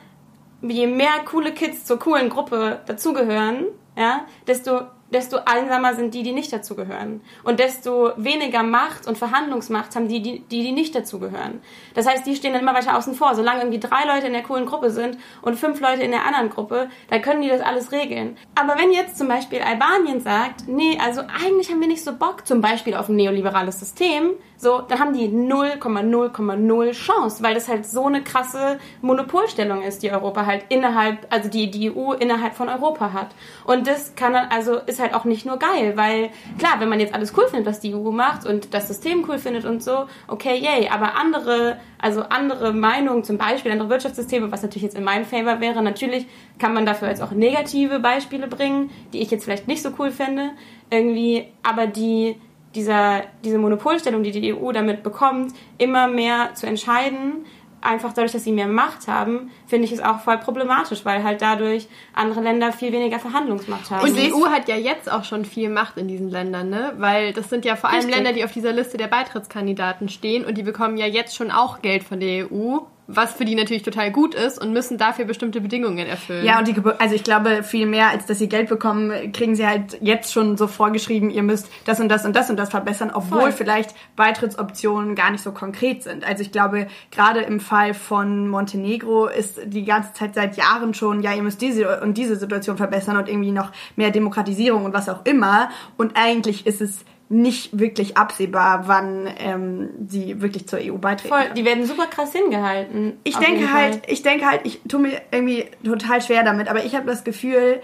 je 0.61 0.87
mehr 0.87 1.19
coole 1.25 1.53
Kids 1.53 1.85
zur 1.85 1.99
coolen 1.99 2.29
Gruppe 2.29 2.81
dazugehören, 2.85 3.65
ja, 3.97 4.25
desto, 4.45 4.81
desto 5.11 5.37
einsamer 5.45 5.95
sind 5.95 6.13
die, 6.13 6.23
die 6.23 6.33
nicht 6.33 6.51
dazugehören. 6.51 7.21
Und 7.43 7.59
desto 7.59 8.11
weniger 8.17 8.63
Macht 8.63 9.07
und 9.07 9.17
Verhandlungsmacht 9.17 9.95
haben 9.95 10.07
die, 10.07 10.21
die, 10.21 10.39
die, 10.41 10.71
nicht 10.71 10.95
dazugehören. 10.95 11.61
Das 11.93 12.07
heißt, 12.07 12.25
die 12.25 12.35
stehen 12.35 12.53
dann 12.53 12.61
immer 12.61 12.73
weiter 12.73 12.97
außen 12.97 13.15
vor. 13.15 13.35
Solange 13.35 13.61
irgendwie 13.61 13.79
drei 13.79 14.05
Leute 14.05 14.27
in 14.27 14.33
der 14.33 14.43
coolen 14.43 14.65
Gruppe 14.65 14.89
sind 14.89 15.17
und 15.41 15.57
fünf 15.57 15.79
Leute 15.79 16.03
in 16.03 16.11
der 16.11 16.25
anderen 16.25 16.49
Gruppe, 16.49 16.89
da 17.09 17.19
können 17.19 17.41
die 17.41 17.49
das 17.49 17.61
alles 17.61 17.91
regeln. 17.91 18.37
Aber 18.55 18.77
wenn 18.77 18.91
jetzt 18.91 19.17
zum 19.17 19.27
Beispiel 19.27 19.61
Albanien 19.61 20.19
sagt, 20.19 20.67
nee, 20.67 20.97
also 21.03 21.21
eigentlich 21.21 21.71
haben 21.71 21.79
wir 21.79 21.87
nicht 21.87 22.03
so 22.03 22.13
Bock, 22.13 22.45
zum 22.45 22.61
Beispiel 22.61 22.95
auf 22.95 23.09
ein 23.09 23.15
neoliberales 23.15 23.79
System, 23.79 24.31
so, 24.59 24.81
dann 24.81 24.99
haben 24.99 25.13
die 25.13 25.27
0,0,0 25.27 26.91
Chance, 26.93 27.43
weil 27.43 27.53
das 27.53 27.67
halt 27.67 27.85
so 27.85 28.07
eine 28.07 28.23
krasse 28.23 28.79
Monopolstellung 29.01 29.83
ist, 29.83 30.01
die 30.01 30.11
Europa 30.11 30.47
halt 30.47 30.65
innerhalb, 30.69 31.27
also 31.29 31.47
die, 31.47 31.69
die 31.69 31.91
EU 31.91 32.13
innerhalb 32.13 32.55
von 32.55 32.67
Europa 32.67 33.13
hat. 33.13 33.29
Und 33.65 33.85
das 33.85 34.15
kann 34.15 34.33
dann, 34.33 34.47
also 34.49 34.77
ist 34.77 34.96
halt 34.99 35.13
auch 35.13 35.25
nicht 35.25 35.45
nur 35.45 35.57
geil, 35.57 35.93
weil 35.95 36.29
klar, 36.57 36.75
wenn 36.79 36.89
man 36.89 36.99
jetzt 36.99 37.13
alles 37.13 37.33
cool 37.37 37.47
findet, 37.47 37.65
was 37.65 37.79
die 37.79 37.93
EU 37.93 38.11
macht 38.11 38.45
und 38.45 38.73
das 38.73 38.87
System 38.87 39.25
cool 39.27 39.37
findet 39.37 39.65
und 39.65 39.83
so, 39.83 40.05
okay, 40.27 40.57
yay, 40.57 40.89
aber 40.89 41.15
andere, 41.15 41.79
also 41.99 42.21
andere 42.21 42.73
Meinungen, 42.73 43.23
zum 43.23 43.37
Beispiel 43.37 43.71
andere 43.71 43.89
Wirtschaftssysteme, 43.89 44.51
was 44.51 44.61
natürlich 44.61 44.83
jetzt 44.83 44.97
in 44.97 45.03
meinem 45.03 45.25
Favor 45.25 45.59
wäre, 45.59 45.81
natürlich 45.81 46.27
kann 46.59 46.73
man 46.73 46.85
dafür 46.85 47.09
jetzt 47.09 47.21
auch 47.21 47.31
negative 47.31 47.99
Beispiele 47.99 48.47
bringen, 48.47 48.89
die 49.13 49.19
ich 49.19 49.31
jetzt 49.31 49.43
vielleicht 49.43 49.67
nicht 49.67 49.81
so 49.81 49.91
cool 49.99 50.11
finde, 50.11 50.51
irgendwie, 50.89 51.45
aber 51.63 51.87
die, 51.87 52.35
dieser, 52.75 53.23
diese 53.43 53.57
Monopolstellung, 53.57 54.23
die 54.23 54.31
die 54.31 54.53
EU 54.53 54.71
damit 54.71 55.03
bekommt, 55.03 55.53
immer 55.77 56.07
mehr 56.07 56.53
zu 56.53 56.67
entscheiden, 56.67 57.45
einfach 57.81 58.13
dadurch, 58.13 58.31
dass 58.31 58.43
sie 58.43 58.51
mehr 58.51 58.67
Macht 58.67 59.07
haben, 59.07 59.51
finde 59.67 59.85
ich 59.85 59.91
es 59.91 59.99
auch 59.99 60.19
voll 60.19 60.37
problematisch, 60.37 61.05
weil 61.05 61.23
halt 61.23 61.41
dadurch 61.41 61.87
andere 62.13 62.41
Länder 62.41 62.71
viel 62.71 62.91
weniger 62.91 63.19
Verhandlungsmacht 63.19 63.91
haben. 63.91 64.03
Und 64.07 64.15
die 64.15 64.33
EU 64.33 64.47
hat 64.47 64.67
ja 64.67 64.75
jetzt 64.75 65.11
auch 65.11 65.23
schon 65.23 65.45
viel 65.45 65.69
Macht 65.69 65.97
in 65.97 66.07
diesen 66.07 66.29
Ländern, 66.29 66.69
ne? 66.69 66.93
Weil 66.97 67.33
das 67.33 67.49
sind 67.49 67.65
ja 67.65 67.75
vor 67.75 67.89
allem 67.89 67.99
Richtig. 67.99 68.15
Länder, 68.15 68.33
die 68.33 68.43
auf 68.43 68.51
dieser 68.51 68.71
Liste 68.71 68.97
der 68.97 69.07
Beitrittskandidaten 69.07 70.09
stehen 70.09 70.45
und 70.45 70.57
die 70.57 70.63
bekommen 70.63 70.97
ja 70.97 71.05
jetzt 71.05 71.35
schon 71.35 71.51
auch 71.51 71.81
Geld 71.81 72.03
von 72.03 72.19
der 72.19 72.51
EU 72.51 72.79
was 73.07 73.33
für 73.33 73.45
die 73.45 73.55
natürlich 73.55 73.83
total 73.83 74.11
gut 74.11 74.35
ist 74.35 74.61
und 74.61 74.73
müssen 74.73 74.97
dafür 74.97 75.25
bestimmte 75.25 75.61
Bedingungen 75.61 76.05
erfüllen. 76.05 76.45
Ja, 76.45 76.59
und 76.59 76.67
die, 76.67 76.75
also 76.99 77.15
ich 77.15 77.23
glaube, 77.23 77.63
viel 77.63 77.85
mehr 77.85 78.09
als 78.09 78.25
dass 78.25 78.37
sie 78.37 78.49
Geld 78.49 78.67
bekommen, 78.67 79.31
kriegen 79.31 79.55
sie 79.55 79.65
halt 79.65 79.97
jetzt 80.01 80.33
schon 80.33 80.57
so 80.57 80.67
vorgeschrieben, 80.67 81.29
ihr 81.29 81.43
müsst 81.43 81.69
das 81.85 81.99
und 82.01 82.09
das 82.09 82.25
und 82.25 82.35
das 82.35 82.49
und 82.49 82.57
das 82.57 82.69
verbessern, 82.69 83.11
obwohl 83.13 83.39
Voll. 83.39 83.51
vielleicht 83.53 83.95
Beitrittsoptionen 84.17 85.15
gar 85.15 85.31
nicht 85.31 85.43
so 85.43 85.53
konkret 85.53 86.03
sind. 86.03 86.25
Also 86.25 86.41
ich 86.41 86.51
glaube, 86.51 86.87
gerade 87.11 87.41
im 87.41 87.61
Fall 87.61 87.93
von 87.93 88.49
Montenegro 88.49 89.27
ist 89.27 89.59
die 89.65 89.85
ganze 89.85 90.13
Zeit 90.13 90.35
seit 90.35 90.57
Jahren 90.57 90.93
schon, 90.93 91.21
ja, 91.21 91.33
ihr 91.33 91.43
müsst 91.43 91.61
diese 91.61 92.01
und 92.01 92.17
diese 92.17 92.35
Situation 92.35 92.75
verbessern 92.75 93.15
und 93.15 93.29
irgendwie 93.29 93.51
noch 93.51 93.71
mehr 93.95 94.11
Demokratisierung 94.11 94.83
und 94.83 94.93
was 94.93 95.07
auch 95.07 95.25
immer. 95.25 95.69
Und 95.95 96.17
eigentlich 96.17 96.65
ist 96.67 96.81
es 96.81 97.05
nicht 97.29 97.77
wirklich 97.77 98.15
absehbar, 98.15 98.87
wann 98.87 99.29
ähm, 99.37 99.89
sie 100.07 100.41
wirklich 100.41 100.67
zur 100.67 100.79
EU 100.79 100.97
beitreten. 100.97 101.33
Voll, 101.33 101.53
die 101.55 101.65
werden 101.65 101.85
super 101.85 102.07
krass 102.07 102.31
hingehalten. 102.31 103.19
Ich 103.23 103.35
denke 103.37 103.73
halt, 103.73 104.01
ich 104.07 104.21
denke 104.21 104.45
halt, 104.45 104.61
ich 104.63 104.81
tue 104.87 105.01
mir 105.01 105.21
irgendwie 105.31 105.65
total 105.83 106.21
schwer 106.21 106.43
damit, 106.43 106.69
aber 106.69 106.85
ich 106.85 106.95
habe 106.95 107.05
das 107.05 107.25
Gefühl, 107.25 107.81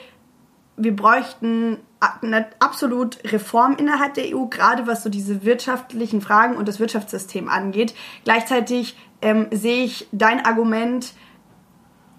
wir 0.77 0.95
bräuchten 0.95 1.77
eine 2.21 2.47
absolut 2.60 3.19
Reform 3.32 3.75
innerhalb 3.77 4.13
der 4.13 4.36
EU, 4.36 4.45
gerade 4.45 4.88
was 4.88 5.03
so 5.03 5.10
diese 5.10 5.43
wirtschaftlichen 5.43 6.21
Fragen 6.21 6.56
und 6.56 6.67
das 6.67 6.79
Wirtschaftssystem 6.79 7.49
angeht. 7.49 7.93
Gleichzeitig 8.23 8.97
ähm, 9.21 9.47
sehe 9.51 9.84
ich 9.84 10.08
dein 10.12 10.45
Argument 10.45 11.13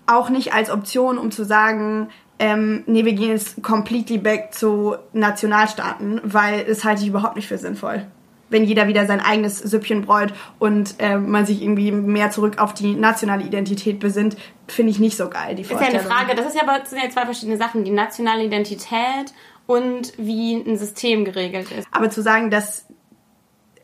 auch 0.06 0.28
nicht 0.28 0.52
als 0.52 0.70
Option, 0.70 1.18
um 1.18 1.30
zu 1.30 1.44
sagen, 1.44 2.08
ähm, 2.44 2.84
nee, 2.86 3.06
wir 3.06 3.14
gehen 3.14 3.30
jetzt 3.30 3.62
completely 3.62 4.18
back 4.18 4.52
zu 4.52 4.96
Nationalstaaten, 5.14 6.20
weil 6.24 6.64
das 6.64 6.84
halte 6.84 7.00
ich 7.00 7.08
überhaupt 7.08 7.36
nicht 7.36 7.48
für 7.48 7.56
sinnvoll. 7.56 8.04
Wenn 8.50 8.64
jeder 8.64 8.86
wieder 8.86 9.06
sein 9.06 9.20
eigenes 9.20 9.60
Süppchen 9.60 10.02
bräut 10.02 10.34
und 10.58 10.96
äh, 10.98 11.16
man 11.16 11.46
sich 11.46 11.62
irgendwie 11.62 11.90
mehr 11.90 12.30
zurück 12.30 12.58
auf 12.58 12.74
die 12.74 12.96
nationale 12.96 13.44
Identität 13.44 13.98
besinnt, 13.98 14.36
finde 14.68 14.90
ich 14.90 14.98
nicht 14.98 15.16
so 15.16 15.30
geil. 15.30 15.54
Die 15.54 15.62
ist 15.62 15.70
ja 15.70 15.78
eine 15.78 16.00
Frage, 16.00 16.34
das 16.34 16.48
ist 16.48 16.54
ja 16.54 16.62
aber 16.64 16.80
das 16.80 16.90
sind 16.90 17.02
ja 17.02 17.08
zwei 17.08 17.24
verschiedene 17.24 17.56
Sachen, 17.56 17.82
die 17.82 17.90
nationale 17.90 18.44
Identität 18.44 19.32
und 19.66 20.12
wie 20.18 20.54
ein 20.54 20.76
System 20.76 21.24
geregelt 21.24 21.70
ist. 21.70 21.88
Aber 21.92 22.10
zu 22.10 22.20
sagen, 22.20 22.50
dass 22.50 22.86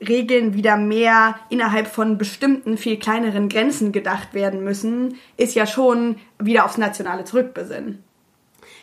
Regeln 0.06 0.52
wieder 0.52 0.76
mehr 0.76 1.36
innerhalb 1.48 1.86
von 1.86 2.18
bestimmten, 2.18 2.76
viel 2.76 2.98
kleineren 2.98 3.48
Grenzen 3.48 3.90
gedacht 3.90 4.34
werden 4.34 4.62
müssen, 4.62 5.16
ist 5.38 5.54
ja 5.54 5.66
schon 5.66 6.16
wieder 6.38 6.66
aufs 6.66 6.76
Nationale 6.76 7.24
zurückbesinnen. 7.24 8.04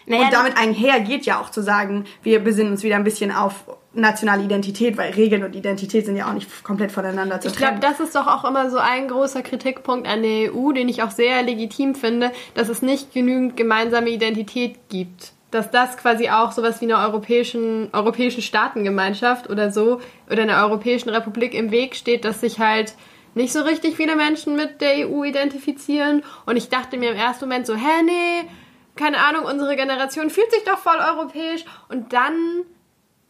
Naja, 0.07 0.23
und 0.23 0.33
damit 0.33 0.57
einher 0.57 1.01
geht 1.01 1.25
ja 1.25 1.39
auch 1.39 1.49
zu 1.49 1.61
sagen, 1.61 2.05
wir 2.23 2.39
besinnen 2.39 2.71
uns 2.71 2.81
wieder 2.81 2.95
ein 2.95 3.03
bisschen 3.03 3.31
auf 3.31 3.65
nationale 3.93 4.43
Identität, 4.43 4.97
weil 4.97 5.11
Regeln 5.11 5.43
und 5.43 5.53
Identität 5.53 6.05
sind 6.05 6.15
ja 6.15 6.29
auch 6.29 6.33
nicht 6.33 6.63
komplett 6.63 6.93
voneinander 6.93 7.41
zu 7.41 7.49
trennen. 7.49 7.53
Ich 7.53 7.57
glaube, 7.57 7.79
das 7.79 7.99
ist 7.99 8.15
doch 8.15 8.25
auch 8.25 8.45
immer 8.45 8.69
so 8.69 8.77
ein 8.77 9.09
großer 9.09 9.41
Kritikpunkt 9.41 10.07
an 10.07 10.23
der 10.23 10.53
EU, 10.53 10.71
den 10.71 10.87
ich 10.87 11.03
auch 11.03 11.11
sehr 11.11 11.43
legitim 11.43 11.93
finde, 11.93 12.31
dass 12.53 12.69
es 12.69 12.81
nicht 12.81 13.13
genügend 13.13 13.57
gemeinsame 13.57 14.09
Identität 14.09 14.75
gibt. 14.87 15.33
Dass 15.51 15.71
das 15.71 15.97
quasi 15.97 16.29
auch 16.29 16.53
sowas 16.53 16.79
wie 16.79 16.85
eine 16.85 16.99
europäischen, 16.99 17.89
europäische 17.91 18.41
Staatengemeinschaft 18.41 19.49
oder 19.49 19.71
so 19.71 19.99
oder 20.29 20.43
einer 20.43 20.63
europäischen 20.63 21.09
Republik 21.09 21.53
im 21.53 21.71
Weg 21.71 21.95
steht, 21.95 22.23
dass 22.23 22.41
sich 22.41 22.59
halt 22.59 22.93
nicht 23.33 23.53
so 23.53 23.61
richtig 23.61 23.95
viele 23.97 24.15
Menschen 24.15 24.55
mit 24.55 24.79
der 24.81 25.09
EU 25.09 25.23
identifizieren. 25.23 26.23
Und 26.45 26.57
ich 26.57 26.69
dachte 26.69 26.97
mir 26.97 27.11
im 27.11 27.17
ersten 27.17 27.45
Moment 27.45 27.65
so, 27.65 27.75
hä, 27.75 28.03
nee, 28.05 28.49
keine 28.97 29.19
Ahnung, 29.19 29.45
unsere 29.45 29.75
Generation 29.75 30.29
fühlt 30.29 30.51
sich 30.51 30.63
doch 30.65 30.79
voll 30.79 30.97
europäisch. 30.97 31.63
Und 31.89 32.11
dann 32.11 32.65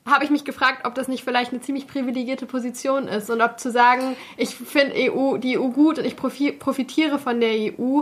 habe 0.06 0.24
ich 0.24 0.30
mich 0.30 0.46
gefragt, 0.46 0.86
ob 0.86 0.96
das 0.96 1.08
nicht 1.08 1.24
vielleicht 1.24 1.52
eine 1.52 1.62
ziemlich 1.62 1.88
privilegierte 1.88 2.46
Position 2.46 3.08
ist. 3.08 3.30
Und 3.30 3.42
ob 3.42 3.60
zu 3.60 3.72
sagen, 3.72 4.16
ich 4.38 4.56
finde 4.56 4.96
EU, 4.96 5.38
die 5.38 5.60
EU 5.60 5.70
gut 5.70 6.00
und 6.00 6.06
ich 6.06 6.16
profitiere 6.16 7.20
von 7.20 7.40
der 7.40 7.52
EU, 7.52 8.02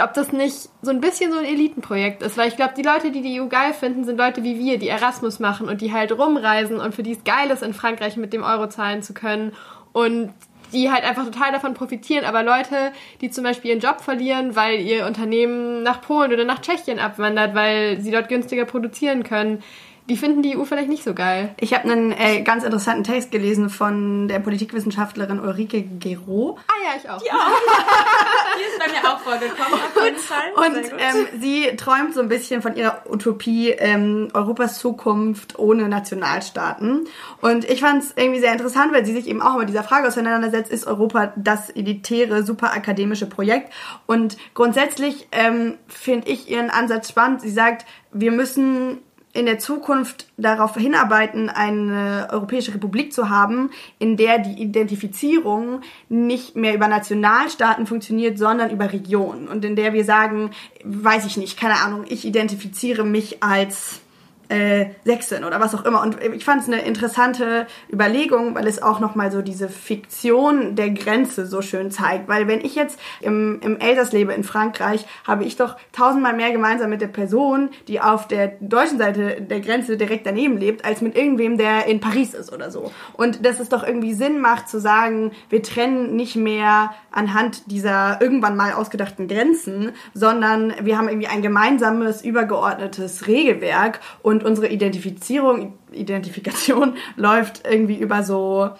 ob 0.00 0.12
das 0.14 0.32
nicht 0.32 0.68
so 0.82 0.90
ein 0.90 1.00
bisschen 1.00 1.32
so 1.32 1.38
ein 1.38 1.44
Elitenprojekt 1.44 2.22
ist, 2.22 2.36
weil 2.36 2.48
ich 2.48 2.56
glaube, 2.56 2.74
die 2.76 2.82
Leute, 2.82 3.12
die 3.12 3.22
die 3.22 3.40
EU 3.40 3.46
geil 3.46 3.72
finden, 3.72 4.04
sind 4.04 4.18
Leute 4.18 4.42
wie 4.42 4.58
wir, 4.58 4.78
die 4.78 4.88
Erasmus 4.88 5.38
machen 5.38 5.68
und 5.68 5.80
die 5.80 5.92
halt 5.92 6.10
rumreisen 6.10 6.80
und 6.80 6.94
für 6.94 7.04
die 7.04 7.12
es 7.12 7.22
geil 7.24 7.50
ist, 7.50 7.62
in 7.62 7.74
Frankreich 7.74 8.16
mit 8.16 8.32
dem 8.32 8.42
Euro 8.42 8.68
zahlen 8.68 9.02
zu 9.02 9.14
können. 9.14 9.52
Und 9.92 10.34
die 10.74 10.90
halt 10.90 11.04
einfach 11.04 11.24
total 11.24 11.52
davon 11.52 11.74
profitieren. 11.74 12.24
Aber 12.24 12.42
Leute, 12.42 12.92
die 13.20 13.30
zum 13.30 13.44
Beispiel 13.44 13.70
ihren 13.70 13.80
Job 13.80 14.00
verlieren, 14.00 14.56
weil 14.56 14.80
ihr 14.80 15.06
Unternehmen 15.06 15.82
nach 15.82 16.00
Polen 16.00 16.32
oder 16.32 16.44
nach 16.44 16.60
Tschechien 16.60 16.98
abwandert, 16.98 17.54
weil 17.54 18.00
sie 18.00 18.10
dort 18.10 18.28
günstiger 18.28 18.64
produzieren 18.64 19.22
können, 19.22 19.62
die 20.08 20.18
finden 20.18 20.42
die 20.42 20.56
EU 20.56 20.64
vielleicht 20.64 20.90
nicht 20.90 21.02
so 21.02 21.14
geil. 21.14 21.54
Ich 21.58 21.72
habe 21.72 21.90
einen 21.90 22.12
äh, 22.12 22.42
ganz 22.42 22.62
interessanten 22.62 23.04
Text 23.04 23.30
gelesen 23.30 23.70
von 23.70 24.28
der 24.28 24.38
Politikwissenschaftlerin 24.38 25.40
Ulrike 25.40 25.82
Gero. 25.82 26.58
Ah 26.66 26.72
ja, 26.84 27.00
ich 27.00 27.08
auch. 27.08 27.22
Die, 27.22 27.30
auch. 27.30 27.36
die 28.58 28.62
ist 28.64 28.78
bei 28.78 28.92
mir 28.92 29.10
auch 29.10 29.18
vorgekommen, 29.20 29.72
auf 29.72 30.04
jeden 30.04 30.18
Fall. 30.18 30.52
Und 30.56 30.76
ähm, 30.98 31.40
sie 31.40 31.74
träumt 31.76 32.12
so 32.12 32.20
ein 32.20 32.28
bisschen 32.28 32.60
von 32.60 32.76
ihrer 32.76 33.02
Utopie 33.08 33.70
ähm, 33.70 34.28
Europas 34.34 34.78
Zukunft 34.78 35.58
ohne 35.58 35.88
Nationalstaaten. 35.88 37.08
Und 37.40 37.64
ich 37.64 37.80
fand 37.80 38.02
es 38.02 38.12
irgendwie 38.14 38.40
sehr 38.40 38.52
interessant, 38.52 38.92
weil 38.92 39.06
sie 39.06 39.14
sich 39.14 39.26
eben 39.26 39.40
auch 39.40 39.56
mit 39.56 39.70
dieser 39.70 39.84
Frage 39.84 40.08
auseinandersetzt, 40.08 40.70
ist 40.70 40.86
Europa 40.86 41.32
das 41.36 41.70
elitäre, 41.70 42.44
super 42.44 42.74
akademische 42.74 43.26
Projekt? 43.26 43.72
Und 44.04 44.36
grundsätzlich 44.52 45.28
ähm, 45.32 45.78
finde 45.88 46.28
ich 46.28 46.50
ihren 46.50 46.68
Ansatz 46.68 47.08
spannend. 47.08 47.40
Sie 47.40 47.50
sagt, 47.50 47.86
wir 48.12 48.32
müssen 48.32 48.98
in 49.34 49.46
der 49.46 49.58
Zukunft 49.58 50.28
darauf 50.36 50.76
hinarbeiten, 50.76 51.50
eine 51.50 52.28
Europäische 52.30 52.72
Republik 52.72 53.12
zu 53.12 53.28
haben, 53.28 53.70
in 53.98 54.16
der 54.16 54.38
die 54.38 54.62
Identifizierung 54.62 55.80
nicht 56.08 56.54
mehr 56.54 56.72
über 56.72 56.86
Nationalstaaten 56.86 57.86
funktioniert, 57.86 58.38
sondern 58.38 58.70
über 58.70 58.92
Regionen. 58.92 59.48
Und 59.48 59.64
in 59.64 59.74
der 59.74 59.92
wir 59.92 60.04
sagen, 60.04 60.50
weiß 60.84 61.26
ich 61.26 61.36
nicht, 61.36 61.58
keine 61.58 61.80
Ahnung, 61.80 62.04
ich 62.08 62.24
identifiziere 62.24 63.04
mich 63.04 63.42
als 63.42 64.00
äh, 64.48 64.86
Sächsin 65.04 65.44
oder 65.44 65.60
was 65.60 65.74
auch 65.74 65.84
immer. 65.84 66.02
Und 66.02 66.22
ich 66.22 66.44
fand 66.44 66.62
es 66.62 66.68
eine 66.68 66.82
interessante 66.82 67.66
Überlegung, 67.92 68.54
weil 68.54 68.66
es 68.66 68.82
auch 68.82 69.00
nochmal 69.00 69.30
so 69.30 69.42
diese 69.42 69.68
Fiktion 69.68 70.76
der 70.76 70.90
Grenze 70.90 71.46
so 71.46 71.62
schön 71.62 71.90
zeigt. 71.90 72.28
Weil 72.28 72.48
wenn 72.48 72.60
ich 72.60 72.74
jetzt 72.74 72.98
im, 73.20 73.60
im 73.62 73.78
Elsass 73.78 74.12
lebe 74.12 74.32
in 74.32 74.44
Frankreich, 74.44 75.06
habe 75.26 75.44
ich 75.44 75.56
doch 75.56 75.76
tausendmal 75.92 76.34
mehr 76.34 76.52
gemeinsam 76.52 76.90
mit 76.90 77.00
der 77.00 77.08
Person, 77.08 77.70
die 77.88 78.00
auf 78.00 78.28
der 78.28 78.52
deutschen 78.60 78.98
Seite 78.98 79.40
der 79.40 79.60
Grenze 79.60 79.96
direkt 79.96 80.26
daneben 80.26 80.56
lebt, 80.56 80.84
als 80.84 81.00
mit 81.00 81.16
irgendwem, 81.16 81.58
der 81.58 81.86
in 81.86 82.00
Paris 82.00 82.34
ist 82.34 82.52
oder 82.52 82.70
so. 82.70 82.92
Und 83.14 83.44
dass 83.44 83.60
es 83.60 83.68
doch 83.68 83.86
irgendwie 83.86 84.14
Sinn 84.14 84.40
macht 84.40 84.68
zu 84.68 84.80
sagen, 84.80 85.32
wir 85.48 85.62
trennen 85.62 86.16
nicht 86.16 86.36
mehr 86.36 86.94
anhand 87.10 87.70
dieser 87.70 88.20
irgendwann 88.20 88.56
mal 88.56 88.72
ausgedachten 88.72 89.28
Grenzen, 89.28 89.92
sondern 90.12 90.74
wir 90.82 90.98
haben 90.98 91.08
irgendwie 91.08 91.28
ein 91.28 91.42
gemeinsames, 91.42 92.22
übergeordnetes 92.22 93.26
Regelwerk 93.26 94.00
und 94.22 94.33
unsere 94.42 94.68
Identifizierung, 94.68 95.74
Identifikation 95.92 96.96
läuft 97.16 97.62
irgendwie 97.66 97.98
über 97.98 98.22
so 98.22 98.70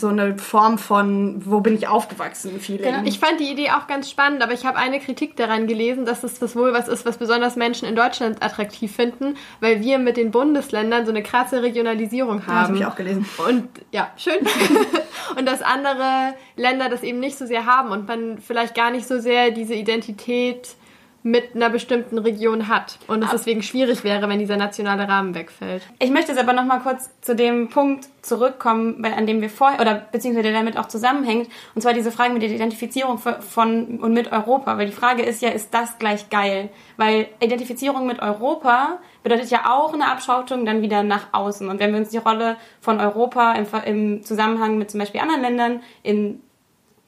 so 0.00 0.08
eine 0.08 0.36
Form 0.38 0.78
von, 0.78 1.42
wo 1.44 1.60
bin 1.60 1.74
ich 1.74 1.88
aufgewachsen, 1.88 2.60
Feeling. 2.60 2.82
Genau. 2.82 3.02
Ich 3.04 3.18
fand 3.18 3.40
die 3.40 3.50
Idee 3.50 3.70
auch 3.70 3.86
ganz 3.86 4.10
spannend, 4.10 4.42
aber 4.42 4.52
ich 4.52 4.64
habe 4.64 4.76
eine 4.78 5.00
Kritik 5.00 5.36
daran 5.36 5.66
gelesen, 5.66 6.04
dass 6.04 6.22
es 6.22 6.38
das 6.38 6.56
wohl 6.56 6.72
was 6.72 6.88
ist, 6.88 7.06
was 7.06 7.18
besonders 7.18 7.56
Menschen 7.56 7.88
in 7.88 7.96
Deutschland 7.96 8.42
attraktiv 8.42 8.94
finden, 8.94 9.36
weil 9.60 9.80
wir 9.80 9.98
mit 9.98 10.16
den 10.16 10.30
Bundesländern 10.30 11.06
so 11.06 11.12
eine 11.12 11.22
krasse 11.22 11.62
Regionalisierung 11.62 12.46
haben. 12.46 12.54
Ja, 12.54 12.60
das 12.60 12.68
habe 12.68 12.78
ich 12.78 12.86
auch 12.86 12.96
gelesen. 12.96 13.26
Und 13.46 13.68
ja, 13.90 14.10
schön. 14.16 14.46
und 15.38 15.46
dass 15.46 15.62
andere 15.62 16.34
Länder 16.56 16.88
das 16.88 17.02
eben 17.02 17.20
nicht 17.20 17.38
so 17.38 17.46
sehr 17.46 17.66
haben 17.66 17.90
und 17.90 18.06
man 18.06 18.38
vielleicht 18.38 18.74
gar 18.74 18.90
nicht 18.90 19.06
so 19.06 19.18
sehr 19.18 19.50
diese 19.50 19.74
Identität 19.74 20.76
mit 21.26 21.56
einer 21.56 21.70
bestimmten 21.70 22.18
Region 22.18 22.68
hat 22.68 23.00
und 23.08 23.24
es 23.24 23.30
deswegen 23.32 23.60
schwierig 23.60 24.04
wäre, 24.04 24.28
wenn 24.28 24.38
dieser 24.38 24.56
nationale 24.56 25.08
Rahmen 25.08 25.34
wegfällt. 25.34 25.82
Ich 25.98 26.10
möchte 26.10 26.30
jetzt 26.30 26.40
aber 26.40 26.52
noch 26.52 26.64
mal 26.64 26.78
kurz 26.78 27.10
zu 27.20 27.34
dem 27.34 27.68
Punkt 27.68 28.06
zurückkommen, 28.22 29.04
an 29.04 29.26
dem 29.26 29.40
wir 29.40 29.50
vorher 29.50 29.80
oder 29.80 29.94
beziehungsweise 30.12 30.44
der 30.44 30.52
damit 30.52 30.78
auch 30.78 30.86
zusammenhängt, 30.86 31.48
und 31.74 31.82
zwar 31.82 31.94
diese 31.94 32.12
Frage 32.12 32.32
mit 32.32 32.42
der 32.42 32.50
Identifizierung 32.50 33.18
von 33.18 33.98
und 33.98 34.12
mit 34.12 34.30
Europa, 34.30 34.78
weil 34.78 34.86
die 34.86 34.92
Frage 34.92 35.24
ist 35.24 35.42
ja, 35.42 35.48
ist 35.48 35.74
das 35.74 35.98
gleich 35.98 36.30
geil? 36.30 36.68
Weil 36.96 37.26
Identifizierung 37.40 38.06
mit 38.06 38.22
Europa 38.22 39.00
bedeutet 39.24 39.50
ja 39.50 39.74
auch 39.74 39.92
eine 39.92 40.06
Abschautung 40.06 40.64
dann 40.64 40.80
wieder 40.80 41.02
nach 41.02 41.32
außen. 41.32 41.68
Und 41.68 41.80
wenn 41.80 41.90
wir 41.90 41.98
uns 41.98 42.10
die 42.10 42.18
Rolle 42.18 42.56
von 42.80 43.00
Europa 43.00 43.54
im, 43.54 43.66
im 43.84 44.22
Zusammenhang 44.22 44.78
mit 44.78 44.92
zum 44.92 45.00
Beispiel 45.00 45.20
anderen 45.20 45.42
Ländern 45.42 45.80
in 46.04 46.40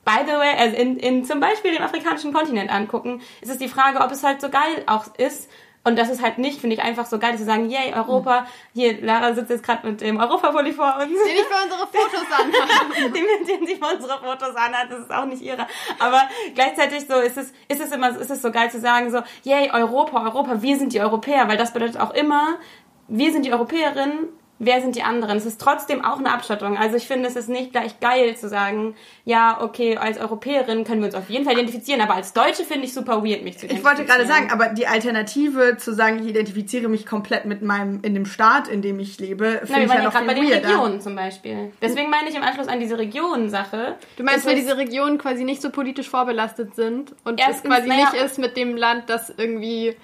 by 0.09 0.25
the 0.27 0.39
way, 0.39 0.55
also 0.57 0.77
in, 0.77 0.97
in 0.97 1.25
zum 1.25 1.39
Beispiel 1.39 1.73
dem 1.75 1.83
afrikanischen 1.83 2.33
Kontinent 2.33 2.73
angucken, 2.73 3.21
ist 3.43 3.51
es 3.51 3.59
die 3.59 3.69
Frage, 3.69 4.01
ob 4.01 4.11
es 4.11 4.25
halt 4.25 4.41
so 4.41 4.49
geil 4.49 4.83
auch 4.87 5.15
ist. 5.19 5.51
Und 5.85 5.97
das 5.99 6.11
ist 6.11 6.23
halt 6.23 6.39
nicht, 6.39 6.61
finde 6.61 6.75
ich, 6.75 6.83
einfach 6.83 7.07
so 7.07 7.19
geil 7.19 7.39
zu 7.39 7.45
sagen, 7.45 7.71
yay, 7.71 7.95
Europa, 7.95 8.47
hier, 8.75 9.01
Lara 9.01 9.33
sitzt 9.33 9.51
jetzt 9.51 9.63
gerade 9.63 9.87
mit 9.87 10.01
dem 10.01 10.19
Europapulli 10.19 10.73
vor 10.73 10.97
uns. 10.97 11.07
Den 11.07 11.37
ich 11.37 11.43
für 11.43 11.63
unsere 11.65 11.87
Fotos 11.87 12.27
anhat. 12.31 13.15
den, 13.15 13.47
den 13.47 13.67
sie 13.67 13.77
für 13.77 13.95
unsere 13.95 14.19
Fotos 14.19 14.57
anhat, 14.57 14.91
das 14.91 15.01
ist 15.01 15.13
auch 15.13 15.25
nicht 15.25 15.41
ihre. 15.41 15.67
Aber 15.99 16.23
gleichzeitig 16.55 17.07
so 17.07 17.15
ist 17.15 17.39
es, 17.39 17.53
ist 17.69 17.81
es 17.81 17.93
immer, 17.93 18.11
ist 18.19 18.31
es 18.31 18.43
so 18.43 18.51
geil 18.51 18.71
zu 18.71 18.81
sagen, 18.81 19.11
so, 19.11 19.23
yay, 19.45 19.71
Europa, 19.71 20.23
Europa, 20.25 20.61
wir 20.63 20.77
sind 20.77 20.93
die 20.93 21.01
Europäer, 21.01 21.49
weil 21.49 21.57
das 21.57 21.73
bedeutet 21.73 22.01
auch 22.01 22.13
immer, 22.13 22.59
wir 23.07 23.33
sind 23.33 23.47
die 23.47 23.53
Europäerinnen, 23.53 24.29
wer 24.61 24.81
sind 24.81 24.97
die 24.97 25.03
anderen? 25.03 25.37
Es 25.39 25.47
ist 25.47 25.61
trotzdem 25.61 26.05
auch 26.05 26.19
eine 26.19 26.33
Abschottung. 26.33 26.77
Also 26.77 26.97
ich 26.97 27.07
finde, 27.07 27.29
es 27.29 27.37
ist 27.37 27.49
nicht 27.49 27.73
gleich 27.73 28.01
geil 28.01 28.37
zu 28.37 28.49
sagen, 28.49 28.95
ja, 29.25 29.59
okay, 29.63 29.97
als 29.97 30.19
Europäerin 30.19 30.85
können 30.85 31.01
wir 31.01 31.07
uns 31.07 31.15
auf 31.15 31.31
jeden 31.31 31.45
Fall 31.45 31.55
identifizieren, 31.55 32.01
aber 32.01 32.15
als 32.15 32.33
Deutsche 32.33 32.65
finde 32.65 32.87
ich 32.87 32.93
super 32.95 33.23
weird, 33.25 33.43
mich 33.45 33.59
zu 33.59 33.67
identifizieren. 33.67 33.77
Ich 33.79 33.85
wollte 33.85 34.05
gerade 34.05 34.27
sagen, 34.27 34.51
aber 34.51 34.69
die 34.69 34.87
Alternative 34.87 35.77
zu 35.79 35.95
sagen, 35.95 36.21
ich 36.23 36.29
identifiziere 36.29 36.89
mich 36.89 37.07
komplett 37.07 37.45
mit 37.45 37.63
meinem, 37.63 38.01
in 38.03 38.15
dem 38.15 38.27
Staat, 38.27 38.69
in 38.69 38.83
dem 38.83 38.99
ich 39.01 39.19
lebe, 39.19 39.61
finde 39.65 39.83
ich 39.85 39.93
ja 39.93 40.03
noch 40.03 40.13
gerade 40.13 40.27
bei 40.27 40.35
viel 40.35 40.45
den 40.45 40.53
weirder. 40.55 40.69
Regionen 40.69 41.01
zum 41.01 41.15
Beispiel. 41.15 41.73
Deswegen 41.81 42.11
meine 42.11 42.29
ich 42.29 42.35
im 42.35 42.43
Anschluss 42.43 42.69
an 42.69 42.81
diese 42.81 42.99
Regionen-Sache. 42.99 43.95
Du 44.17 44.23
meinst, 44.25 44.47
weil 44.47 44.55
es- 44.55 44.61
diese 44.65 44.77
Regionen 44.77 45.19
quasi 45.19 45.45
nicht 45.45 45.63
so 45.63 45.71
politisch 45.71 46.09
vorbelastet 46.09 46.75
sind 46.75 47.15
und 47.25 47.41
es 47.41 47.63
quasi 47.63 47.89
naja- 47.89 48.11
nicht 48.13 48.23
ist 48.23 48.39
mit 48.39 48.57
dem 48.57 48.77
Land, 48.77 49.09
das 49.09 49.33
irgendwie 49.37 49.97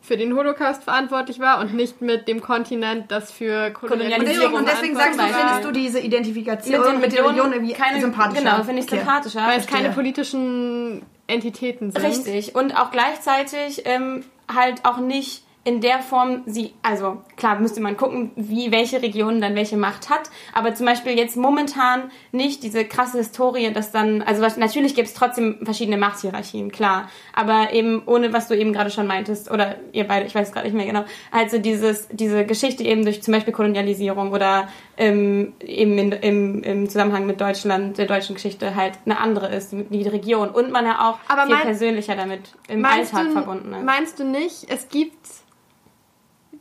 für 0.00 0.16
den 0.16 0.34
Holocaust 0.34 0.84
verantwortlich 0.84 1.38
war 1.38 1.60
und 1.60 1.74
nicht 1.74 2.00
mit 2.00 2.28
dem 2.28 2.40
Kontinent, 2.40 3.10
das 3.10 3.30
für 3.30 3.66
Und 3.66 3.74
Kolonialisierung 3.74 4.26
deswegen, 4.38 4.54
und 4.54 4.68
deswegen 4.68 4.96
sagst 4.96 5.18
du, 5.18 5.24
findest 5.24 5.64
du 5.64 5.70
diese 5.72 6.00
Identifikation 6.00 6.80
mit 6.80 7.00
mit, 7.00 7.12
Regionen 7.12 7.28
Regionen 7.30 7.52
irgendwie 7.52 7.74
keine, 7.74 8.00
sympathischer? 8.00 8.42
Genau, 8.42 8.62
finde 8.62 8.82
ich 8.82 8.88
sympathischer. 8.88 9.46
weil 9.46 9.58
es 9.58 9.66
keine 9.66 9.90
politischen 9.90 11.02
Entitäten 11.26 11.90
sind. 11.90 12.04
Richtig. 12.04 12.54
Und 12.54 12.76
auch 12.78 12.90
gleichzeitig 12.90 13.82
ähm, 13.84 14.24
halt 14.52 14.84
auch 14.84 14.98
nicht 14.98 15.44
in 15.68 15.80
der 15.80 15.98
Form 16.00 16.42
sie, 16.46 16.72
also 16.82 17.18
klar 17.36 17.60
müsste 17.60 17.80
man 17.80 17.96
gucken, 17.96 18.30
wie 18.36 18.72
welche 18.72 19.02
Region 19.02 19.40
dann 19.40 19.54
welche 19.54 19.76
Macht 19.76 20.08
hat, 20.08 20.30
aber 20.54 20.74
zum 20.74 20.86
Beispiel 20.86 21.12
jetzt 21.18 21.36
momentan 21.36 22.10
nicht 22.32 22.62
diese 22.62 22.84
krasse 22.86 23.18
Historie, 23.18 23.70
dass 23.72 23.92
dann, 23.92 24.22
also 24.22 24.40
was, 24.40 24.56
natürlich 24.56 24.94
gibt 24.94 25.08
es 25.08 25.14
trotzdem 25.14 25.58
verschiedene 25.62 25.98
Machthierarchien, 25.98 26.72
klar, 26.72 27.08
aber 27.34 27.72
eben 27.72 28.02
ohne, 28.06 28.32
was 28.32 28.48
du 28.48 28.54
eben 28.56 28.72
gerade 28.72 28.90
schon 28.90 29.06
meintest, 29.06 29.50
oder 29.50 29.76
ihr 29.92 30.04
beide, 30.08 30.26
ich 30.26 30.34
weiß 30.34 30.52
gerade 30.52 30.66
nicht 30.66 30.76
mehr 30.76 30.86
genau, 30.86 31.04
halt 31.32 31.50
so 31.50 31.58
dieses, 31.58 32.08
diese 32.10 32.46
Geschichte 32.46 32.82
eben 32.82 33.04
durch 33.04 33.22
zum 33.22 33.34
Beispiel 33.34 33.52
Kolonialisierung 33.52 34.32
oder 34.32 34.68
ähm, 34.96 35.52
eben 35.60 35.98
in, 35.98 36.12
im, 36.12 36.62
im 36.62 36.88
Zusammenhang 36.88 37.26
mit 37.26 37.40
Deutschland, 37.40 37.98
der 37.98 38.06
deutschen 38.06 38.34
Geschichte 38.36 38.74
halt 38.74 38.94
eine 39.04 39.20
andere 39.20 39.48
ist, 39.54 39.72
die 39.72 40.08
Region. 40.08 40.48
Und 40.48 40.70
man 40.72 40.84
ja 40.86 41.10
auch 41.10 41.18
Aber 41.28 41.42
viel 41.46 41.54
mein- 41.54 41.64
persönlicher 41.64 42.16
damit 42.16 42.40
im 42.68 42.84
Alltag 42.84 43.26
du, 43.26 43.32
verbunden 43.32 43.74
ist. 43.74 43.84
meinst 43.84 44.18
du 44.18 44.24
nicht, 44.24 44.66
es 44.68 44.88
gibt 44.88 45.18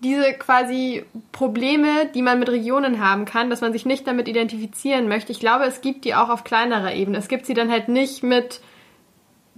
diese 0.03 0.33
quasi 0.33 1.03
Probleme, 1.31 2.07
die 2.13 2.21
man 2.21 2.39
mit 2.39 2.49
Regionen 2.49 3.03
haben 3.03 3.25
kann, 3.25 3.49
dass 3.49 3.61
man 3.61 3.73
sich 3.73 3.85
nicht 3.85 4.07
damit 4.07 4.27
identifizieren 4.27 5.07
möchte? 5.07 5.31
Ich 5.31 5.39
glaube, 5.39 5.65
es 5.65 5.81
gibt 5.81 6.05
die 6.05 6.15
auch 6.15 6.29
auf 6.29 6.43
kleinerer 6.43 6.93
Ebene. 6.93 7.17
Es 7.17 7.27
gibt 7.27 7.45
sie 7.45 7.53
dann 7.53 7.71
halt 7.71 7.87
nicht 7.87 8.23
mit 8.23 8.61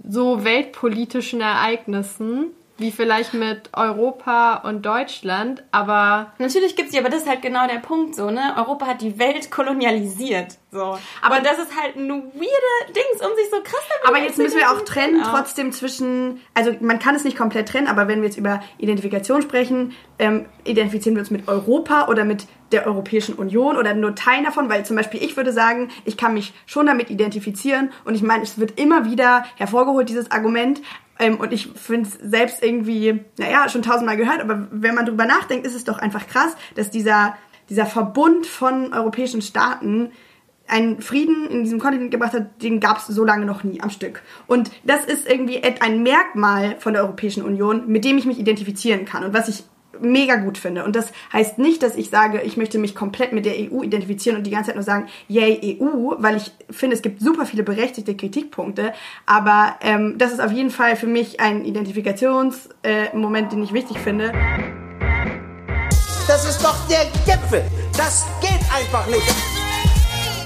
so 0.06 0.44
weltpolitischen 0.44 1.40
Ereignissen, 1.40 2.46
wie 2.80 2.90
vielleicht 2.90 3.34
mit 3.34 3.70
Europa 3.74 4.56
und 4.64 4.84
Deutschland, 4.84 5.62
aber 5.70 6.32
Natürlich 6.38 6.76
gibt's 6.76 6.92
die, 6.92 6.98
aber 6.98 7.08
das 7.08 7.22
ist 7.22 7.28
halt 7.28 7.42
genau 7.42 7.66
der 7.66 7.78
Punkt 7.78 8.14
so, 8.14 8.30
ne? 8.30 8.54
Europa 8.56 8.86
hat 8.86 9.02
die 9.02 9.18
Welt 9.18 9.50
kolonialisiert, 9.50 10.58
so. 10.70 10.98
Aber 11.22 11.36
und 11.38 11.46
das 11.46 11.58
ist 11.58 11.78
halt 11.80 11.96
ein 11.96 12.08
weirde 12.08 12.86
Dings, 12.88 13.20
um 13.20 13.36
sich 13.36 13.50
so 13.50 13.60
krass 13.62 13.82
damit 13.88 14.08
Aber 14.08 14.18
jetzt 14.18 14.38
müssen 14.38 14.58
wir 14.58 14.70
auch 14.70 14.80
trennen, 14.84 15.22
auch. 15.22 15.30
trotzdem 15.30 15.72
zwischen, 15.72 16.40
also 16.54 16.72
man 16.80 16.98
kann 16.98 17.14
es 17.14 17.24
nicht 17.24 17.36
komplett 17.36 17.68
trennen, 17.68 17.86
aber 17.86 18.08
wenn 18.08 18.20
wir 18.20 18.28
jetzt 18.28 18.38
über 18.38 18.60
Identifikation 18.78 19.42
sprechen, 19.42 19.94
ähm, 20.18 20.46
identifizieren 20.64 21.16
wir 21.16 21.20
uns 21.20 21.30
mit 21.30 21.48
Europa 21.48 22.08
oder 22.08 22.24
mit 22.24 22.46
der 22.72 22.86
Europäischen 22.86 23.34
Union 23.34 23.76
oder 23.76 23.94
nur 23.94 24.14
Teilen 24.14 24.44
davon, 24.44 24.68
weil 24.68 24.86
zum 24.86 24.96
Beispiel 24.96 25.22
ich 25.22 25.36
würde 25.36 25.52
sagen, 25.52 25.90
ich 26.04 26.16
kann 26.16 26.34
mich 26.34 26.52
schon 26.66 26.86
damit 26.86 27.10
identifizieren 27.10 27.90
und 28.04 28.14
ich 28.14 28.22
meine, 28.22 28.42
es 28.42 28.58
wird 28.58 28.78
immer 28.78 29.04
wieder 29.04 29.44
hervorgeholt, 29.56 30.08
dieses 30.08 30.30
Argument, 30.30 30.80
ähm, 31.20 31.38
und 31.38 31.52
ich 31.52 31.68
finde 31.68 32.08
es 32.08 32.14
selbst 32.14 32.62
irgendwie, 32.62 33.20
naja, 33.38 33.68
schon 33.68 33.82
tausendmal 33.82 34.16
gehört, 34.16 34.40
aber 34.40 34.68
wenn 34.70 34.94
man 34.94 35.06
drüber 35.06 35.26
nachdenkt, 35.26 35.66
ist 35.66 35.74
es 35.74 35.84
doch 35.84 35.98
einfach 35.98 36.26
krass, 36.26 36.56
dass 36.74 36.90
dieser, 36.90 37.36
dieser 37.68 37.86
Verbund 37.86 38.46
von 38.46 38.92
europäischen 38.92 39.42
Staaten 39.42 40.10
einen 40.66 41.02
Frieden 41.02 41.48
in 41.48 41.64
diesem 41.64 41.80
Kontinent 41.80 42.10
gebracht 42.10 42.32
hat, 42.32 42.62
den 42.62 42.80
gab 42.80 42.98
es 42.98 43.06
so 43.06 43.24
lange 43.24 43.44
noch 43.44 43.64
nie 43.64 43.80
am 43.80 43.90
Stück. 43.90 44.22
Und 44.46 44.70
das 44.84 45.04
ist 45.04 45.28
irgendwie 45.28 45.62
ein 45.62 46.02
Merkmal 46.02 46.76
von 46.78 46.92
der 46.92 47.02
Europäischen 47.02 47.42
Union, 47.42 47.88
mit 47.88 48.04
dem 48.04 48.18
ich 48.18 48.24
mich 48.24 48.38
identifizieren 48.38 49.04
kann 49.04 49.24
und 49.24 49.34
was 49.34 49.48
ich 49.48 49.64
mega 50.00 50.36
gut 50.36 50.58
finde. 50.58 50.84
Und 50.84 50.96
das 50.96 51.12
heißt 51.32 51.58
nicht, 51.58 51.82
dass 51.82 51.96
ich 51.96 52.10
sage, 52.10 52.40
ich 52.42 52.56
möchte 52.56 52.78
mich 52.78 52.94
komplett 52.94 53.32
mit 53.32 53.46
der 53.46 53.54
EU 53.54 53.82
identifizieren 53.82 54.38
und 54.38 54.46
die 54.46 54.50
ganze 54.50 54.68
Zeit 54.68 54.76
nur 54.76 54.84
sagen, 54.84 55.08
yay 55.28 55.78
EU, 55.80 56.14
weil 56.18 56.36
ich 56.36 56.52
finde, 56.70 56.96
es 56.96 57.02
gibt 57.02 57.20
super 57.20 57.46
viele 57.46 57.62
berechtigte 57.62 58.14
Kritikpunkte. 58.14 58.92
Aber 59.26 59.76
ähm, 59.80 60.16
das 60.18 60.32
ist 60.32 60.40
auf 60.40 60.52
jeden 60.52 60.70
Fall 60.70 60.96
für 60.96 61.06
mich 61.06 61.40
ein 61.40 61.64
Identifikationsmoment, 61.64 63.46
äh, 63.46 63.50
den 63.50 63.62
ich 63.62 63.72
wichtig 63.72 63.98
finde. 63.98 64.32
Das 66.26 66.48
ist 66.48 66.62
doch 66.62 66.76
der 66.88 67.06
Gipfel. 67.26 67.64
Das 67.96 68.24
geht 68.40 68.60
einfach 68.72 69.06
nicht. 69.08 69.34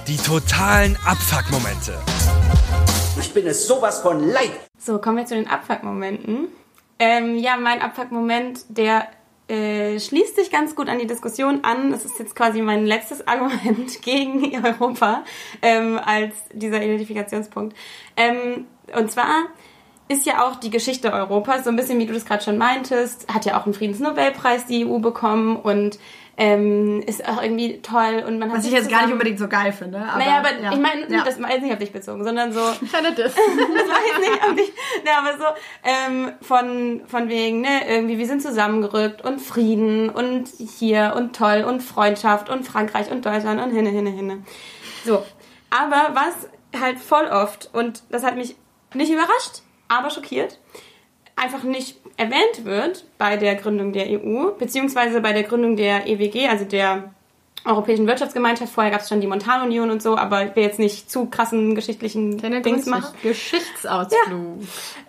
Die 0.07 0.17
totalen 0.17 0.97
Abfuck-Momente. 1.07 1.99
Ich 3.21 3.33
bin 3.33 3.47
es 3.47 3.67
sowas 3.67 4.01
von 4.01 4.27
leid. 4.29 4.51
So, 4.79 4.99
kommen 4.99 5.19
wir 5.19 5.27
zu 5.27 5.35
den 5.35 5.47
Abfuck-Momenten. 5.47 6.49
Ähm, 6.99 7.37
ja, 7.37 7.57
mein 7.57 7.83
Abfuck-Moment, 7.83 8.65
der 8.69 9.09
äh, 9.49 10.01
schließt 10.01 10.37
sich 10.37 10.51
ganz 10.51 10.75
gut 10.75 10.89
an 10.89 10.99
die 10.99 11.07
Diskussion 11.07 11.65
an. 11.65 11.91
Das 11.91 12.05
ist 12.05 12.19
jetzt 12.19 12.35
quasi 12.35 12.63
mein 12.63 12.87
letztes 12.87 13.27
Argument 13.29 14.01
gegen 14.03 14.65
Europa 14.65 15.25
ähm, 15.63 15.99
als 16.03 16.35
dieser 16.53 16.83
Identifikationspunkt. 16.83 17.77
Ähm, 18.17 18.67
und 18.97 19.11
zwar 19.11 19.47
ist 20.09 20.27
ja 20.27 20.47
auch 20.47 20.57
die 20.57 20.71
Geschichte 20.71 21.13
Europas, 21.13 21.65
so 21.65 21.71
ein 21.71 21.77
bisschen 21.77 21.99
wie 21.99 22.07
du 22.07 22.13
das 22.13 22.27
gerade 22.27 22.43
schon 22.43 22.59
meintest, 22.59 23.33
hat 23.33 23.45
ja 23.45 23.59
auch 23.59 23.65
einen 23.65 23.75
Friedensnobelpreis 23.75 24.67
die 24.67 24.87
EU 24.87 24.99
bekommen 24.99 25.57
und 25.57 25.99
ähm, 26.37 27.01
ist 27.07 27.27
auch 27.29 27.41
irgendwie 27.41 27.81
toll 27.81 28.25
und 28.27 28.39
man 28.39 28.51
hat 28.51 28.59
Was 28.59 28.67
ich 28.67 28.73
jetzt 28.73 28.91
gar 28.91 29.03
nicht 29.03 29.13
unbedingt 29.13 29.39
so 29.39 29.47
geil 29.47 29.73
finde. 29.73 29.99
Aber, 29.99 30.19
naja, 30.19 30.39
aber 30.39 30.61
ja. 30.61 30.73
ich 30.73 30.81
meine, 30.81 31.09
ja. 31.09 31.23
das 31.25 31.41
war 31.41 31.51
jetzt 31.51 31.63
nicht 31.63 31.73
auf 31.73 31.79
dich 31.79 31.93
bezogen, 31.93 32.25
sondern 32.25 32.53
so, 32.53 32.61
keine 32.93 33.13
Diss. 33.13 33.35
das 33.37 33.89
war 33.89 33.99
jetzt 34.07 34.21
nicht 34.21 34.43
auf 34.43 34.55
dich, 34.55 34.73
ne, 35.05 35.11
aber 35.17 35.39
so 35.39 35.45
ähm, 35.85 36.33
von, 36.43 37.03
von 37.07 37.29
wegen, 37.29 37.61
ne, 37.61 37.89
irgendwie, 37.89 38.19
wir 38.19 38.27
sind 38.27 38.43
zusammengerückt 38.43 39.25
und 39.25 39.41
Frieden 39.41 40.11
und 40.11 40.49
hier 40.79 41.15
und 41.17 41.37
toll 41.37 41.65
und 41.67 41.83
Freundschaft 41.83 42.51
und 42.51 42.65
Frankreich 42.65 43.11
und 43.11 43.25
Deutschland 43.25 43.63
und 43.63 43.71
hinne, 43.71 43.91
hinne, 43.91 44.11
hinne. 44.11 44.43
So, 45.05 45.25
aber 45.71 46.15
was 46.15 46.49
halt 46.81 46.99
voll 46.99 47.27
oft, 47.27 47.71
und 47.73 48.03
das 48.11 48.25
hat 48.25 48.37
mich 48.37 48.57
nicht 48.93 49.13
überrascht, 49.13 49.64
aber 49.89 50.11
schockiert, 50.11 50.59
einfach 51.37 51.63
nicht 51.63 51.97
erwähnt 52.17 52.65
wird 52.65 53.05
bei 53.19 53.37
der 53.37 53.57
Gründung 53.57 53.93
der 53.93 54.07
EU, 54.09 54.53
beziehungsweise 54.59 55.21
bei 55.21 55.33
der 55.33 55.43
Gründung 55.43 55.77
der 55.77 56.07
EWG, 56.07 56.49
also 56.49 56.65
der 56.65 57.15
Europäischen 57.65 58.07
Wirtschaftsgemeinschaft. 58.07 58.73
Vorher 58.73 58.93
gab 58.93 59.01
es 59.01 59.09
schon 59.09 59.21
die 59.21 59.27
Montanunion 59.27 59.91
und 59.91 60.03
so, 60.03 60.17
aber 60.17 60.45
ich 60.45 60.55
will 60.55 60.63
jetzt 60.63 60.79
nicht 60.79 61.11
zu 61.11 61.27
krassen 61.27 61.75
geschichtlichen 61.75 62.37
Dings 62.63 62.87
machen. 62.87 63.15
Geschichtsausflug. 63.23 64.61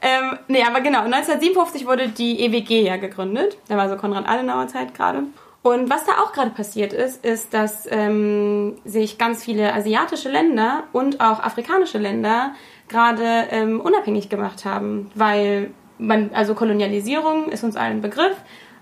Ähm, 0.02 0.38
nee, 0.48 0.64
aber 0.64 0.80
genau, 0.80 1.02
1957 1.02 1.86
wurde 1.86 2.10
die 2.10 2.40
EWG 2.46 2.82
ja 2.82 2.98
gegründet. 2.98 3.58
Da 3.68 3.76
war 3.76 3.90
so 3.90 3.98
Konrad 3.98 4.28
Adenauer 4.28 4.68
Zeit 4.68 4.94
gerade. 4.94 5.24
Und 5.64 5.90
was 5.90 6.06
da 6.06 6.14
auch 6.24 6.32
gerade 6.32 6.52
passiert 6.52 6.94
ist, 6.94 7.26
ist, 7.26 7.54
dass 7.54 7.88
ähm, 7.90 8.78
sich 8.86 9.18
ganz 9.18 9.44
viele 9.44 9.74
asiatische 9.74 10.30
Länder 10.30 10.84
und 10.94 11.22
auch 11.22 11.40
afrikanische 11.40 11.98
Länder 11.98 12.54
gerade 12.88 13.48
ähm, 13.52 13.82
unabhängig 13.82 14.30
gemacht 14.30 14.66
haben, 14.66 15.12
weil 15.16 15.72
man, 15.98 16.32
also 16.34 16.56
Kolonialisierung 16.56 17.50
ist 17.50 17.64
uns 17.64 17.76
allen 17.76 18.02
Begriff. 18.02 18.36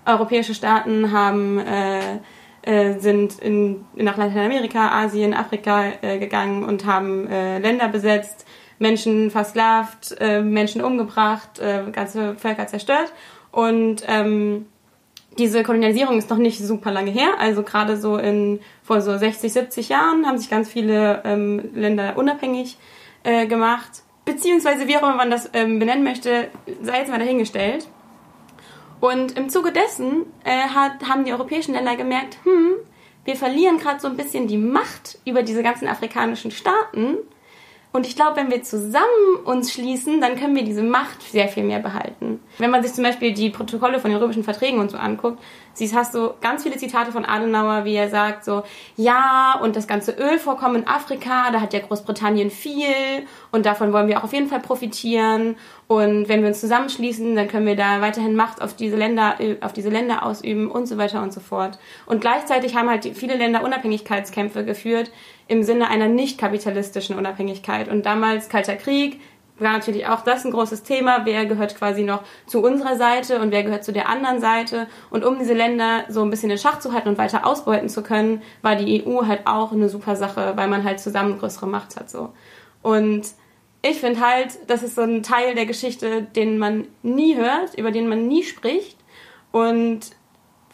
Europäische 0.06 0.54
Staaten 0.54 1.12
haben 1.12 1.58
äh, 1.58 2.18
äh, 2.62 2.98
sind 2.98 3.38
in, 3.38 3.84
nach 3.94 4.16
Lateinamerika, 4.16 4.88
Asien, 4.88 5.34
Afrika 5.34 5.92
äh, 6.02 6.18
gegangen 6.18 6.64
und 6.64 6.84
haben 6.86 7.26
äh, 7.28 7.58
Länder 7.58 7.88
besetzt, 7.88 8.46
Menschen 8.78 9.30
versklavt, 9.30 10.16
äh, 10.20 10.42
Menschen 10.42 10.82
umgebracht, 10.82 11.58
äh, 11.58 11.84
ganze 11.92 12.34
Völker 12.36 12.66
zerstört. 12.66 13.12
Und 13.52 14.02
ähm, 14.08 14.66
diese 15.38 15.62
Kolonialisierung 15.62 16.18
ist 16.18 16.30
noch 16.30 16.38
nicht 16.38 16.58
super 16.58 16.90
lange 16.90 17.10
her. 17.10 17.34
Also 17.38 17.62
gerade 17.62 17.96
so 17.96 18.18
in 18.18 18.60
vor 18.82 19.00
so 19.00 19.16
60, 19.16 19.52
70 19.52 19.88
Jahren 19.88 20.26
haben 20.26 20.38
sich 20.38 20.50
ganz 20.50 20.68
viele 20.68 21.22
ähm, 21.24 21.70
Länder 21.74 22.16
unabhängig 22.16 22.76
äh, 22.76 22.93
gemacht. 23.46 24.02
Beziehungsweise 24.24 24.88
wie 24.88 24.96
auch 24.96 25.02
immer 25.02 25.16
man 25.16 25.30
das 25.30 25.50
ähm, 25.52 25.78
benennen 25.78 26.04
möchte, 26.04 26.50
sei 26.82 26.98
jetzt 26.98 27.10
mal 27.10 27.18
dahingestellt. 27.18 27.88
Und 29.00 29.36
im 29.36 29.50
Zuge 29.50 29.70
dessen 29.70 30.24
äh, 30.44 30.68
hat, 30.68 31.06
haben 31.08 31.24
die 31.24 31.32
europäischen 31.32 31.74
Länder 31.74 31.94
gemerkt, 31.96 32.38
hm, 32.44 32.76
wir 33.24 33.36
verlieren 33.36 33.78
gerade 33.78 34.00
so 34.00 34.08
ein 34.08 34.16
bisschen 34.16 34.46
die 34.46 34.56
Macht 34.56 35.18
über 35.26 35.42
diese 35.42 35.62
ganzen 35.62 35.88
afrikanischen 35.88 36.50
Staaten. 36.50 37.18
Und 37.94 38.08
ich 38.08 38.16
glaube, 38.16 38.34
wenn 38.34 38.50
wir 38.50 38.60
zusammen 38.64 39.36
uns 39.44 39.72
schließen, 39.72 40.20
dann 40.20 40.34
können 40.34 40.56
wir 40.56 40.64
diese 40.64 40.82
Macht 40.82 41.22
sehr 41.22 41.46
viel 41.46 41.62
mehr 41.62 41.78
behalten. 41.78 42.40
Wenn 42.58 42.72
man 42.72 42.82
sich 42.82 42.92
zum 42.92 43.04
Beispiel 43.04 43.32
die 43.32 43.50
Protokolle 43.50 44.00
von 44.00 44.10
den 44.10 44.18
römischen 44.18 44.42
Verträgen 44.42 44.80
und 44.80 44.90
so 44.90 44.96
anguckt, 44.96 45.38
siehst, 45.74 45.94
hast 45.94 46.12
du 46.12 46.34
ganz 46.40 46.64
viele 46.64 46.76
Zitate 46.76 47.12
von 47.12 47.24
Adenauer, 47.24 47.84
wie 47.84 47.94
er 47.94 48.10
sagt 48.10 48.44
so, 48.44 48.64
ja, 48.96 49.60
und 49.62 49.76
das 49.76 49.86
ganze 49.86 50.10
Ölvorkommen 50.10 50.82
in 50.82 50.88
Afrika, 50.88 51.52
da 51.52 51.60
hat 51.60 51.72
ja 51.72 51.78
Großbritannien 51.78 52.50
viel 52.50 52.88
und 53.52 53.64
davon 53.64 53.92
wollen 53.92 54.08
wir 54.08 54.18
auch 54.18 54.24
auf 54.24 54.32
jeden 54.32 54.48
Fall 54.48 54.60
profitieren. 54.60 55.54
Und 55.94 56.28
wenn 56.28 56.40
wir 56.40 56.48
uns 56.48 56.60
zusammenschließen, 56.60 57.36
dann 57.36 57.46
können 57.46 57.66
wir 57.66 57.76
da 57.76 58.00
weiterhin 58.00 58.34
Macht 58.34 58.60
auf 58.60 58.74
diese 58.74 58.96
Länder, 58.96 59.36
äh, 59.38 59.56
auf 59.60 59.72
diese 59.72 59.90
Länder 59.90 60.24
ausüben 60.24 60.68
und 60.70 60.86
so 60.86 60.98
weiter 60.98 61.22
und 61.22 61.32
so 61.32 61.40
fort. 61.40 61.78
Und 62.06 62.20
gleichzeitig 62.20 62.74
haben 62.74 62.90
halt 62.90 63.04
viele 63.16 63.36
Länder 63.36 63.62
Unabhängigkeitskämpfe 63.62 64.64
geführt 64.64 65.12
im 65.46 65.62
Sinne 65.62 65.88
einer 65.88 66.08
nicht 66.08 66.38
kapitalistischen 66.38 67.16
Unabhängigkeit. 67.16 67.88
Und 67.88 68.06
damals 68.06 68.48
Kalter 68.48 68.76
Krieg, 68.76 69.20
war 69.56 69.72
natürlich 69.72 70.08
auch 70.08 70.22
das 70.22 70.44
ein 70.44 70.50
großes 70.50 70.82
Thema. 70.82 71.26
Wer 71.26 71.46
gehört 71.46 71.76
quasi 71.76 72.02
noch 72.02 72.24
zu 72.46 72.60
unserer 72.60 72.96
Seite 72.96 73.40
und 73.40 73.52
wer 73.52 73.62
gehört 73.62 73.84
zu 73.84 73.92
der 73.92 74.08
anderen 74.08 74.40
Seite? 74.40 74.88
Und 75.10 75.24
um 75.24 75.38
diese 75.38 75.54
Länder 75.54 76.04
so 76.08 76.22
ein 76.22 76.30
bisschen 76.30 76.50
in 76.50 76.58
Schach 76.58 76.80
zu 76.80 76.92
halten 76.92 77.10
und 77.10 77.18
weiter 77.18 77.46
ausbeuten 77.46 77.88
zu 77.88 78.02
können, 78.02 78.42
war 78.62 78.74
die 78.74 79.06
EU 79.06 79.26
halt 79.26 79.46
auch 79.46 79.70
eine 79.70 79.88
super 79.88 80.16
Sache, 80.16 80.54
weil 80.56 80.66
man 80.66 80.82
halt 80.82 80.98
zusammen 80.98 81.38
größere 81.38 81.68
Macht 81.68 81.94
hat, 81.94 82.10
so. 82.10 82.30
Und 82.82 83.26
ich 83.84 84.00
finde 84.00 84.20
halt, 84.20 84.58
das 84.66 84.82
ist 84.82 84.94
so 84.94 85.02
ein 85.02 85.22
Teil 85.22 85.54
der 85.54 85.66
Geschichte, 85.66 86.22
den 86.22 86.58
man 86.58 86.86
nie 87.02 87.36
hört, 87.36 87.74
über 87.76 87.90
den 87.90 88.08
man 88.08 88.26
nie 88.26 88.42
spricht. 88.42 88.96
Und 89.52 90.00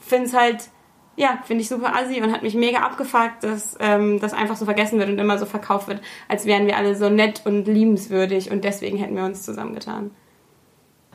finde 0.01 0.27
es 0.27 0.35
halt, 0.35 0.69
ja, 1.17 1.41
finde 1.45 1.63
ich 1.63 1.69
super 1.69 1.95
assi 1.95 2.23
und 2.23 2.33
hat 2.33 2.43
mich 2.43 2.55
mega 2.55 2.79
abgefuckt, 2.79 3.43
dass 3.43 3.77
ähm, 3.81 4.21
das 4.21 4.33
einfach 4.33 4.57
so 4.57 4.65
vergessen 4.65 5.01
wird 5.01 5.09
und 5.09 5.19
immer 5.19 5.39
so 5.39 5.47
verkauft 5.47 5.89
wird, 5.89 6.01
als 6.29 6.47
wären 6.47 6.67
wir 6.67 6.77
alle 6.77 6.95
so 6.95 7.11
nett 7.11 7.43
und 7.45 7.67
liebenswürdig 7.67 8.51
und 8.53 8.63
deswegen 8.63 8.97
hätten 8.97 9.17
wir 9.17 9.25
uns 9.25 9.43
zusammengetan. 9.43 10.13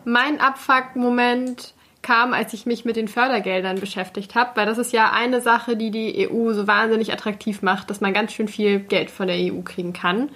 Mein 0.03 0.39
Abfuck-Moment 0.39 1.73
kam, 2.01 2.33
als 2.33 2.53
ich 2.53 2.65
mich 2.65 2.85
mit 2.85 2.97
den 2.97 3.07
Fördergeldern 3.07 3.79
beschäftigt 3.79 4.35
habe, 4.35 4.51
weil 4.55 4.65
das 4.65 4.77
ist 4.77 4.91
ja 4.91 5.11
eine 5.11 5.41
Sache, 5.41 5.77
die 5.77 5.91
die 5.91 6.29
EU 6.29 6.53
so 6.53 6.67
wahnsinnig 6.67 7.11
attraktiv 7.13 7.61
macht, 7.61 7.89
dass 7.89 8.01
man 8.01 8.13
ganz 8.13 8.33
schön 8.33 8.47
viel 8.47 8.81
Geld 8.81 9.09
von 9.09 9.27
der 9.27 9.37
EU 9.37 9.61
kriegen 9.61 9.93
kann. 9.93 10.29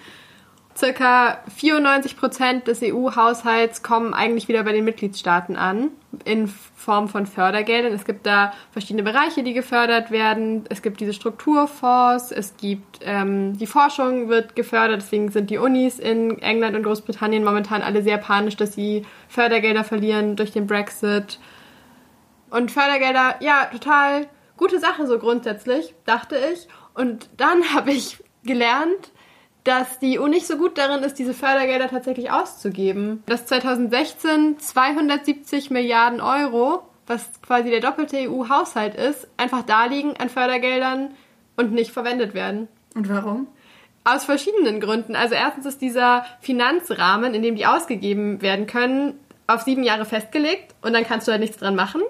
Circa 0.79 1.39
94 1.57 2.15
Prozent 2.15 2.67
des 2.67 2.81
EU-Haushalts 2.81 3.83
kommen 3.83 4.13
eigentlich 4.13 4.47
wieder 4.47 4.63
bei 4.63 4.71
den 4.71 4.85
Mitgliedstaaten 4.85 5.57
an, 5.57 5.91
in 6.23 6.47
Form 6.47 7.09
von 7.09 7.25
Fördergeldern. 7.25 7.91
Es 7.91 8.05
gibt 8.05 8.25
da 8.25 8.53
verschiedene 8.71 9.03
Bereiche, 9.03 9.43
die 9.43 9.51
gefördert 9.51 10.09
werden. 10.09 10.63
Es 10.69 10.81
gibt 10.81 11.01
diese 11.01 11.11
Strukturfonds, 11.11 12.31
es 12.31 12.55
gibt 12.55 13.01
ähm, 13.01 13.57
die 13.57 13.67
Forschung 13.67 14.29
wird 14.29 14.55
gefördert, 14.55 15.01
deswegen 15.01 15.29
sind 15.31 15.49
die 15.49 15.57
Unis 15.57 15.99
in 15.99 16.41
England 16.41 16.77
und 16.77 16.83
Großbritannien 16.83 17.43
momentan 17.43 17.81
alle 17.81 18.01
sehr 18.01 18.17
panisch, 18.17 18.55
dass 18.55 18.73
sie 18.73 19.05
Fördergelder 19.27 19.83
verlieren 19.83 20.37
durch 20.37 20.53
den 20.53 20.65
Brexit. 20.65 21.39
Und 22.51 22.71
Fördergelder, 22.71 23.35
ja, 23.41 23.65
total 23.65 24.27
gute 24.55 24.79
Sache 24.79 25.05
so 25.07 25.19
grundsätzlich, 25.19 25.93
dachte 26.05 26.37
ich. 26.53 26.69
Und 26.93 27.29
dann 27.35 27.63
habe 27.73 27.91
ich 27.91 28.23
gelernt, 28.45 29.11
dass 29.63 29.99
die 29.99 30.19
EU 30.19 30.27
nicht 30.27 30.47
so 30.47 30.57
gut 30.57 30.77
darin 30.77 31.03
ist, 31.03 31.19
diese 31.19 31.33
Fördergelder 31.33 31.89
tatsächlich 31.89 32.31
auszugeben. 32.31 33.23
Dass 33.25 33.45
2016 33.45 34.59
270 34.59 35.69
Milliarden 35.69 36.21
Euro, 36.21 36.83
was 37.07 37.41
quasi 37.41 37.69
der 37.69 37.81
doppelte 37.81 38.17
EU-Haushalt 38.29 38.95
ist, 38.95 39.27
einfach 39.37 39.63
da 39.63 39.85
liegen 39.85 40.15
an 40.17 40.29
Fördergeldern 40.29 41.11
und 41.57 41.73
nicht 41.73 41.91
verwendet 41.91 42.33
werden. 42.33 42.67
Und 42.95 43.09
warum? 43.09 43.47
Aus 44.05 44.25
verschiedenen 44.25 44.79
Gründen. 44.79 45.15
Also 45.15 45.35
erstens 45.35 45.65
ist 45.65 45.81
dieser 45.81 46.25
Finanzrahmen, 46.39 47.33
in 47.33 47.43
dem 47.43 47.55
die 47.55 47.65
ausgegeben 47.65 48.41
werden 48.41 48.65
können, 48.65 49.19
auf 49.45 49.61
sieben 49.61 49.83
Jahre 49.83 50.05
festgelegt 50.05 50.75
und 50.81 50.93
dann 50.93 51.05
kannst 51.05 51.27
du 51.27 51.31
halt 51.31 51.41
nichts 51.41 51.57
dran 51.57 51.75
machen. 51.75 52.01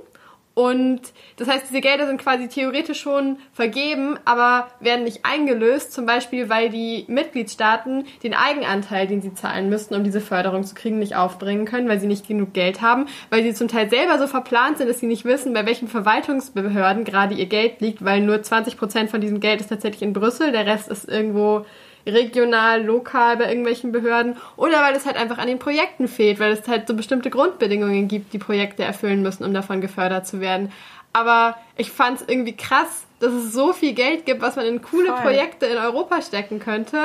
Und 0.59 0.99
das 1.37 1.47
heißt, 1.47 1.67
diese 1.69 1.79
Gelder 1.79 2.05
sind 2.05 2.19
quasi 2.19 2.49
theoretisch 2.49 2.99
schon 2.99 3.37
vergeben, 3.53 4.19
aber 4.25 4.67
werden 4.81 5.05
nicht 5.05 5.23
eingelöst, 5.23 5.93
zum 5.93 6.05
Beispiel, 6.05 6.49
weil 6.49 6.69
die 6.69 7.05
Mitgliedstaaten 7.07 8.03
den 8.23 8.33
Eigenanteil, 8.33 9.07
den 9.07 9.21
sie 9.21 9.33
zahlen 9.33 9.69
müssten, 9.69 9.95
um 9.95 10.03
diese 10.03 10.19
Förderung 10.19 10.65
zu 10.65 10.75
kriegen, 10.75 10.99
nicht 10.99 11.15
aufbringen 11.15 11.63
können, 11.63 11.87
weil 11.87 12.01
sie 12.01 12.07
nicht 12.07 12.27
genug 12.27 12.51
Geld 12.51 12.81
haben, 12.81 13.05
weil 13.29 13.41
sie 13.41 13.53
zum 13.53 13.69
Teil 13.69 13.89
selber 13.89 14.19
so 14.19 14.27
verplant 14.27 14.79
sind, 14.79 14.89
dass 14.89 14.99
sie 14.99 15.07
nicht 15.07 15.23
wissen, 15.23 15.53
bei 15.53 15.65
welchen 15.65 15.87
Verwaltungsbehörden 15.87 17.05
gerade 17.05 17.35
ihr 17.35 17.45
Geld 17.45 17.79
liegt, 17.79 18.03
weil 18.03 18.19
nur 18.19 18.43
20 18.43 18.75
Prozent 18.75 19.09
von 19.11 19.21
diesem 19.21 19.39
Geld 19.39 19.61
ist 19.61 19.69
tatsächlich 19.69 20.01
in 20.01 20.11
Brüssel, 20.11 20.51
der 20.51 20.65
Rest 20.65 20.89
ist 20.89 21.07
irgendwo 21.07 21.65
regional, 22.05 22.83
lokal 22.83 23.37
bei 23.37 23.47
irgendwelchen 23.49 23.91
Behörden 23.91 24.37
oder 24.55 24.81
weil 24.81 24.95
es 24.95 25.05
halt 25.05 25.17
einfach 25.17 25.37
an 25.37 25.47
den 25.47 25.59
Projekten 25.59 26.07
fehlt, 26.07 26.39
weil 26.39 26.51
es 26.51 26.67
halt 26.67 26.87
so 26.87 26.93
bestimmte 26.95 27.29
Grundbedingungen 27.29 28.07
gibt, 28.07 28.33
die 28.33 28.39
Projekte 28.39 28.83
erfüllen 28.83 29.21
müssen, 29.21 29.43
um 29.43 29.53
davon 29.53 29.81
gefördert 29.81 30.27
zu 30.27 30.39
werden. 30.41 30.71
Aber 31.13 31.57
ich 31.77 31.91
fand 31.91 32.21
es 32.21 32.27
irgendwie 32.27 32.55
krass, 32.55 33.05
dass 33.19 33.33
es 33.33 33.51
so 33.53 33.73
viel 33.73 33.93
Geld 33.93 34.25
gibt, 34.25 34.41
was 34.41 34.55
man 34.55 34.65
in 34.65 34.81
coole 34.81 35.07
Voll. 35.07 35.21
Projekte 35.21 35.65
in 35.65 35.77
Europa 35.77 36.21
stecken 36.21 36.59
könnte 36.59 36.97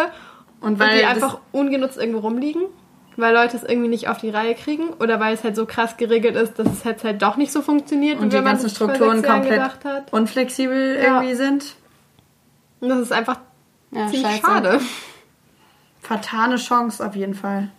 Und 0.61 0.75
und 0.75 0.79
weil 0.81 0.99
die 0.99 1.05
einfach 1.05 1.39
ungenutzt 1.53 1.99
irgendwo 1.99 2.21
rumliegen. 2.21 2.63
Weil 3.17 3.33
Leute 3.33 3.57
es 3.57 3.63
irgendwie 3.63 3.89
nicht 3.89 4.09
auf 4.09 4.19
die 4.19 4.31
Reihe 4.31 4.57
kriegen 4.57 4.89
oder 4.89 5.21
weil 5.21 5.35
es 5.35 5.45
halt 5.45 5.55
so 5.55 5.67
krass 5.67 5.97
geregelt 5.97 6.35
ist, 6.35 6.59
dass 6.59 6.67
es 6.67 6.83
jetzt 6.83 7.05
halt 7.05 7.23
doch 7.23 7.37
nicht 7.37 7.53
so 7.53 7.63
funktioniert, 7.63 8.19
Und 8.19 8.25
wie 8.25 8.29
die 8.31 8.37
wenn 8.37 8.45
man 8.45 8.53
ganzen 8.55 8.71
Strukturen 8.71 9.23
komplett 9.23 9.63
unflexibel 10.11 10.97
Ja. 10.97 11.21
irgendwie 11.21 11.35
sind. 11.35 11.77
Und 12.81 12.89
das 12.89 12.99
ist 12.99 13.13
einfach 13.13 13.39
Ja, 13.95 14.09
ziemlich 14.09 14.23
scheiße. 14.23 14.43
schade. 14.43 14.81
Vertane 16.01 16.57
Chance 16.57 17.05
auf 17.07 17.15
jeden 17.17 17.35
Fall. 17.35 17.71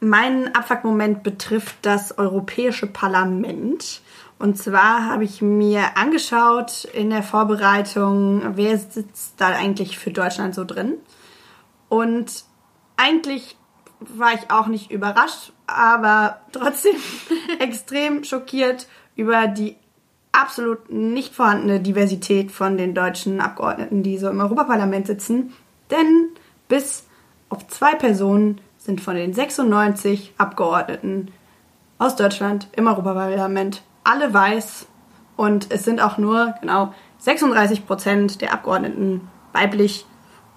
Mein 0.00 0.52
Abfuck-Moment 0.54 1.22
betrifft 1.22 1.76
das 1.82 2.18
Europäische 2.18 2.88
Parlament. 2.88 4.00
Und 4.38 4.58
zwar 4.58 5.06
habe 5.06 5.22
ich 5.22 5.40
mir 5.40 5.96
angeschaut 5.96 6.84
in 6.92 7.10
der 7.10 7.22
Vorbereitung, 7.22 8.56
wer 8.56 8.76
sitzt 8.78 9.34
da 9.40 9.48
eigentlich 9.48 9.98
für 9.98 10.10
Deutschland 10.10 10.56
so 10.56 10.64
drin. 10.64 10.94
Und 11.88 12.44
eigentlich 12.96 13.56
war 14.00 14.32
ich 14.34 14.50
auch 14.50 14.66
nicht 14.66 14.90
überrascht, 14.90 15.52
aber 15.68 16.40
trotzdem 16.50 16.96
extrem 17.60 18.24
schockiert 18.24 18.88
über 19.14 19.46
die 19.46 19.76
absolut 20.32 20.90
nicht 20.90 21.34
vorhandene 21.34 21.80
Diversität 21.80 22.50
von 22.50 22.76
den 22.76 22.94
deutschen 22.94 23.40
Abgeordneten, 23.40 24.02
die 24.02 24.18
so 24.18 24.28
im 24.28 24.40
Europaparlament 24.40 25.06
sitzen. 25.06 25.52
Denn 25.90 26.28
bis 26.68 27.04
auf 27.50 27.68
zwei 27.68 27.94
Personen 27.94 28.60
sind 28.78 29.00
von 29.00 29.14
den 29.14 29.34
96 29.34 30.34
Abgeordneten 30.38 31.28
aus 31.98 32.16
Deutschland 32.16 32.68
im 32.72 32.86
Europaparlament 32.86 33.82
alle 34.04 34.32
weiß. 34.32 34.86
Und 35.36 35.70
es 35.70 35.84
sind 35.84 36.00
auch 36.00 36.18
nur 36.18 36.54
genau 36.60 36.94
36 37.18 37.86
Prozent 37.86 38.40
der 38.40 38.52
Abgeordneten 38.52 39.28
weiblich. 39.52 40.06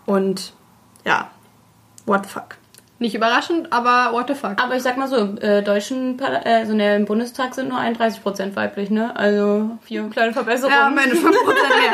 Und 0.06 0.54
ja, 1.06 1.30
what 2.06 2.26
the 2.26 2.32
fuck. 2.32 2.58
Nicht 2.98 3.14
überraschend, 3.14 3.74
aber 3.74 4.14
what 4.14 4.28
the 4.30 4.34
fuck. 4.36 4.62
Aber 4.64 4.76
ich 4.76 4.82
sag 4.84 4.96
mal 4.98 5.08
so, 5.10 5.18
im 5.18 5.38
äh, 5.40 5.62
deutschen, 5.62 6.18
Parla- 6.18 6.46
äh, 6.46 6.54
also 6.62 6.78
der, 6.78 6.96
im 6.96 7.06
Bundestag 7.06 7.54
sind 7.54 7.68
nur 7.70 7.78
31% 7.78 8.56
weiblich, 8.56 8.90
ne? 8.90 9.14
Also 9.16 9.72
vier 9.84 10.10
kleine 10.10 10.32
Verbesserungen. 10.32 10.78
Ja, 10.78 10.90
meine 10.90 11.14
5% 11.14 11.18
mehr. 11.24 11.32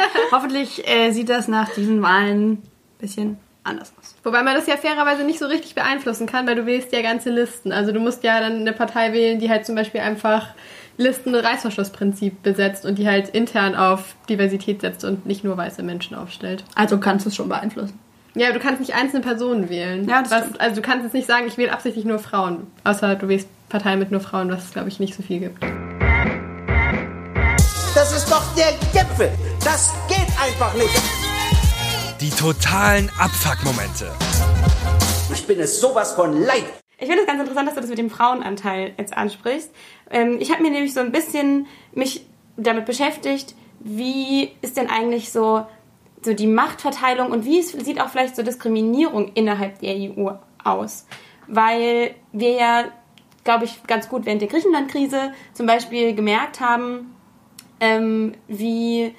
Hoffentlich 0.32 0.88
äh, 0.88 1.12
sieht 1.12 1.30
das 1.30 1.48
nach 1.48 1.70
diesen 1.70 2.02
Wahlen 2.04 2.52
ein 2.54 2.64
bisschen 3.00 3.38
anders 3.64 3.94
aus. 4.00 4.16
Wobei 4.24 4.44
man 4.44 4.54
das 4.56 4.68
ja 4.68 4.78
fairerweise 4.78 5.24
nicht 5.24 5.40
so 5.40 5.48
richtig 5.48 5.74
beeinflussen 5.76 6.28
kann, 6.28 6.46
weil 6.48 6.56
du 6.56 6.66
wählst 6.68 6.92
ja 6.94 7.02
ganze 7.02 7.30
Listen. 7.32 7.72
Also 7.72 7.92
du 7.92 8.00
musst 8.00 8.24
ja 8.24 8.40
dann 8.40 8.58
eine 8.62 8.74
Partei 8.74 9.12
wählen, 9.14 9.40
die 9.40 9.50
halt 9.50 9.66
zum 9.66 9.74
Beispiel 9.76 10.02
einfach 10.02 10.50
Listen 10.98 11.34
Reißverschlussprinzip 11.34 12.44
besetzt 12.44 12.86
und 12.86 12.98
die 13.00 13.08
halt 13.08 13.30
intern 13.30 13.76
auf 13.76 14.16
Diversität 14.30 14.82
setzt 14.82 15.04
und 15.06 15.26
nicht 15.26 15.44
nur 15.44 15.58
weiße 15.58 15.82
Menschen 15.84 16.16
aufstellt. 16.16 16.64
Also 16.76 17.00
kannst 17.00 17.26
du 17.26 17.30
es 17.30 17.36
schon 17.36 17.50
beeinflussen. 17.50 17.98
Ja, 18.34 18.54
du 18.54 18.60
kannst 18.60 18.80
nicht 18.80 18.96
einzelne 18.96 19.22
Personen 19.22 19.70
wählen. 19.70 20.08
Ja, 20.08 20.22
das 20.22 20.32
was, 20.32 20.39
stimmt. 20.44 20.62
Also 20.62 20.76
du 20.78 20.82
kannst 20.82 21.04
jetzt 21.04 21.13
nicht 21.13 21.28
sagen, 21.28 21.48
ich 21.48 21.58
wähle 21.58 21.74
absichtlich 21.74 22.06
nur 22.06 22.17
Frauen. 22.17 22.67
Außer 22.86 23.15
du 23.15 23.28
wählst 23.28 23.50
Parteien 23.67 24.00
mit 24.00 24.12
nur 24.12 24.22
Frauen, 24.22 24.50
was 24.50 24.63
es 24.63 24.72
glaube 24.72 24.88
ich 24.88 25.02
nicht 25.02 25.15
so 25.15 25.22
viel 25.22 25.39
gibt. 25.39 25.62
Das 27.94 28.15
ist 28.15 28.32
doch 28.32 28.44
der 28.56 28.72
Gipfel. 28.94 29.30
Das 29.65 29.91
geht 30.08 30.28
einfach 30.41 30.74
nicht. 30.76 31.02
Die 32.22 32.30
totalen 32.30 33.10
Abfuck-Momente. 33.20 34.10
Ich 35.34 35.46
bin 35.46 35.60
es 35.60 35.82
sowas 35.82 36.13
von 36.13 36.41
leid. 36.41 36.63
Ich 37.00 37.08
finde 37.08 37.24
es 37.24 37.28
ganz 37.28 37.41
interessant, 37.41 37.67
dass 37.67 37.76
du 37.76 37.82
das 37.82 37.89
mit 37.89 37.98
dem 37.98 38.10
Frauenanteil 38.10 38.94
jetzt 38.98 39.17
ansprichst. 39.17 39.72
Ähm, 40.10 40.38
ich 40.39 40.52
habe 40.52 40.62
mir 40.62 40.72
nämlich 40.72 40.94
so 40.94 41.02
ein 41.02 41.12
bisschen 41.12 41.67
mich 41.94 42.26
damit 42.56 42.86
beschäftigt, 42.86 43.56
wie 43.82 44.52
ist 44.62 44.78
denn 44.78 44.89
eigentlich 44.89 45.32
so, 45.32 45.65
so 46.23 46.34
die 46.34 46.47
Machtverteilung 46.47 47.31
und 47.31 47.45
wie 47.45 47.60
es 47.60 47.71
sieht 47.71 47.99
auch 47.99 48.10
vielleicht 48.10 48.36
so 48.36 48.43
Diskriminierung 48.43 49.31
innerhalb 49.34 49.79
der 49.79 49.95
EU 49.95 50.31
aus. 50.63 51.05
Weil 51.47 52.15
wir 52.31 52.51
ja, 52.51 52.84
glaube 53.43 53.65
ich, 53.65 53.84
ganz 53.88 54.07
gut 54.07 54.25
während 54.25 54.41
der 54.41 54.49
Griechenland-Krise 54.49 55.34
zum 55.53 55.65
Beispiel 55.65 56.13
gemerkt 56.13 56.60
haben, 56.60 57.15
ähm, 57.79 58.34
wie 58.47 59.15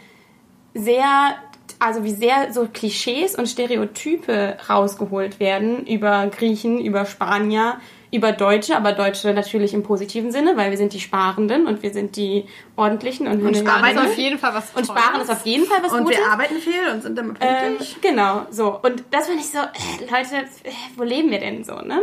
sehr, 0.74 1.34
also 1.78 2.04
wie 2.04 2.12
sehr 2.12 2.52
so 2.52 2.68
Klischees 2.72 3.34
und 3.34 3.48
Stereotype 3.48 4.56
rausgeholt 4.68 5.40
werden 5.40 5.86
über 5.86 6.28
Griechen, 6.28 6.78
über 6.80 7.04
Spanier, 7.04 7.80
über 8.12 8.33
Deutsche, 8.33 8.77
aber 8.77 8.92
Deutsche 8.92 9.33
natürlich 9.33 9.72
im 9.75 9.83
positiven 9.83 10.31
Sinne, 10.33 10.57
weil 10.57 10.70
wir 10.70 10.77
sind 10.77 10.92
die 10.92 11.01
Sparenden 11.01 11.66
und 11.66 11.83
wir 11.83 11.92
sind 11.92 12.14
die 12.16 12.44
Ordentlichen 12.77 13.27
und, 13.27 13.42
Und 13.42 13.57
Sparen 13.57 13.96
ist 13.96 13.98
auf 14.03 14.18
jeden 14.18 14.38
Fall 14.38 14.55
was 14.55 14.70
und. 14.75 14.85
Sparen 14.87 15.20
ist 15.22 15.31
auf 15.31 15.46
jeden 15.46 15.64
Fall 15.66 15.79
was 15.83 15.92
Und 15.92 16.05
Gutes. 16.05 16.18
wir 16.18 16.27
arbeiten 16.31 16.57
viel 16.57 16.88
und 16.92 17.03
sind 17.03 17.18
Ähm, 17.18 17.35
pünktlich. 17.35 17.96
genau, 18.03 18.46
so. 18.51 18.79
Und 18.83 19.03
das 19.11 19.27
fand 19.29 19.40
ich 19.40 19.48
so, 19.51 19.59
äh, 19.59 20.03
Leute, 20.03 20.46
äh, 20.64 20.70
wo 20.96 21.05
leben 21.05 21.31
wir 21.31 21.40
denn 21.40 21.64
so, 21.64 21.75
ne? 21.77 22.03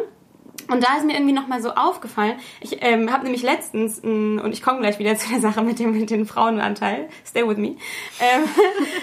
Und 0.68 0.84
da 0.84 0.98
ist 0.98 1.06
mir 1.06 1.14
irgendwie 1.14 1.34
nochmal 1.34 1.62
so 1.62 1.72
aufgefallen, 1.72 2.38
ich 2.62 2.78
ähm, 2.82 3.12
habe 3.12 3.24
nämlich 3.24 3.44
letztens, 3.44 4.02
mh, 4.04 4.44
und 4.44 4.54
ich 4.54 4.62
komme 4.62 4.80
gleich 4.80 5.00
wieder 5.00 5.16
zu 5.18 5.30
der 5.30 5.40
Sache 5.40 5.62
mit 5.62 5.80
dem, 5.80 5.98
mit 5.98 6.10
dem 6.10 6.26
Frauenanteil, 6.26 7.10
stay 7.26 7.48
with 7.48 7.58
me, 7.58 7.76
ähm, 8.20 8.44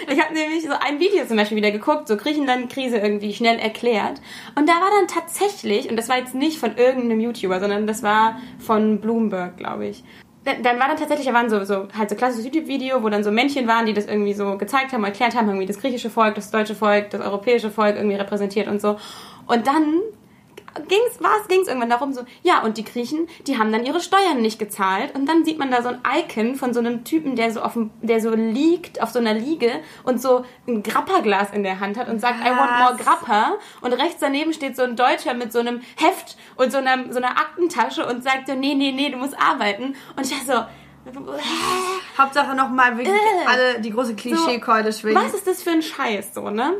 ich 0.13 0.23
habe 0.23 0.33
nämlich 0.33 0.63
so 0.63 0.73
ein 0.79 0.99
Video 0.99 1.25
zum 1.25 1.37
Beispiel 1.37 1.57
wieder 1.57 1.71
geguckt, 1.71 2.07
so 2.07 2.17
Griechenland-Krise 2.17 2.97
irgendwie 2.97 3.33
schnell 3.33 3.59
erklärt. 3.59 4.21
Und 4.55 4.67
da 4.69 4.73
war 4.73 4.89
dann 4.97 5.07
tatsächlich, 5.07 5.89
und 5.89 5.97
das 5.97 6.09
war 6.09 6.17
jetzt 6.17 6.35
nicht 6.35 6.59
von 6.59 6.77
irgendeinem 6.77 7.19
YouTuber, 7.19 7.59
sondern 7.59 7.87
das 7.87 8.03
war 8.03 8.39
von 8.59 8.99
Bloomberg, 8.99 9.57
glaube 9.57 9.87
ich, 9.87 10.03
dann 10.47 10.63
dann 10.63 10.79
war 10.79 10.87
dann 10.87 10.97
tatsächlich, 10.97 11.27
da 11.27 11.33
waren 11.33 11.49
so, 11.49 11.63
so 11.65 11.87
halt 11.97 12.09
so 12.09 12.15
klassisches 12.15 12.45
YouTube-Video, 12.45 13.03
wo 13.03 13.09
dann 13.09 13.23
so 13.23 13.31
Männchen 13.31 13.67
waren, 13.67 13.85
die 13.85 13.93
das 13.93 14.05
irgendwie 14.05 14.33
so 14.33 14.57
gezeigt 14.57 14.93
haben, 14.93 15.03
erklärt 15.03 15.35
haben, 15.35 15.47
irgendwie 15.47 15.65
das 15.65 15.79
griechische 15.79 16.09
Volk, 16.09 16.35
das 16.35 16.51
deutsche 16.51 16.75
Volk, 16.75 17.09
das 17.09 17.21
europäische 17.21 17.69
Volk 17.69 17.97
irgendwie 17.97 18.15
repräsentiert 18.15 18.67
und 18.67 18.81
so. 18.81 18.97
Und 19.47 19.67
dann 19.67 20.01
ging's, 20.87 21.17
was, 21.19 21.47
ging's 21.47 21.67
irgendwann 21.67 21.89
darum 21.89 22.13
so, 22.13 22.21
ja, 22.43 22.61
und 22.63 22.77
die 22.77 22.83
Griechen, 22.83 23.27
die 23.45 23.57
haben 23.57 23.71
dann 23.71 23.85
ihre 23.85 23.99
Steuern 23.99 24.41
nicht 24.41 24.59
gezahlt 24.59 25.13
und 25.15 25.27
dann 25.27 25.45
sieht 25.45 25.57
man 25.59 25.71
da 25.71 25.81
so 25.81 25.89
ein 25.89 26.01
Icon 26.19 26.55
von 26.55 26.73
so 26.73 26.79
einem 26.79 27.03
Typen, 27.03 27.35
der 27.35 27.51
so 27.51 27.61
auf 27.61 27.73
dem, 27.73 27.91
der 28.01 28.21
so 28.21 28.31
liegt 28.31 29.01
auf 29.01 29.09
so 29.09 29.19
einer 29.19 29.33
Liege 29.33 29.71
und 30.03 30.21
so 30.21 30.45
ein 30.67 30.83
Grappa-Glas 30.83 31.51
in 31.51 31.63
der 31.63 31.79
Hand 31.79 31.97
hat 31.97 32.09
und 32.09 32.19
sagt, 32.19 32.39
I 32.41 32.49
want 32.49 32.71
more 32.79 32.95
Grappa 32.97 33.55
und 33.81 33.93
rechts 33.93 34.17
daneben 34.19 34.53
steht 34.53 34.75
so 34.75 34.83
ein 34.83 34.95
Deutscher 34.95 35.33
mit 35.33 35.51
so 35.51 35.59
einem 35.59 35.81
Heft 35.97 36.37
und 36.55 36.71
so 36.71 36.77
einer, 36.79 37.11
so 37.11 37.17
einer 37.17 37.31
Aktentasche 37.37 38.05
und 38.05 38.23
sagt 38.23 38.47
so, 38.47 38.55
nee, 38.55 38.75
nee, 38.75 38.91
nee, 38.91 39.09
du 39.09 39.17
musst 39.17 39.35
arbeiten 39.39 39.95
und 40.15 40.25
ich 40.25 40.29
dachte 40.31 40.45
so, 40.45 40.63
Hauptsache 42.17 42.55
nochmal 42.55 42.97
wirklich 42.97 43.15
Äh. 43.15 43.47
alle 43.47 43.79
die 43.79 43.91
große 43.91 44.15
Klischeekeule 44.15 44.91
schwingen. 44.91 45.23
was 45.23 45.33
ist 45.33 45.47
das 45.47 45.63
für 45.63 45.71
ein 45.71 45.81
Scheiß 45.81 46.33
so, 46.33 46.49
ne? 46.49 46.73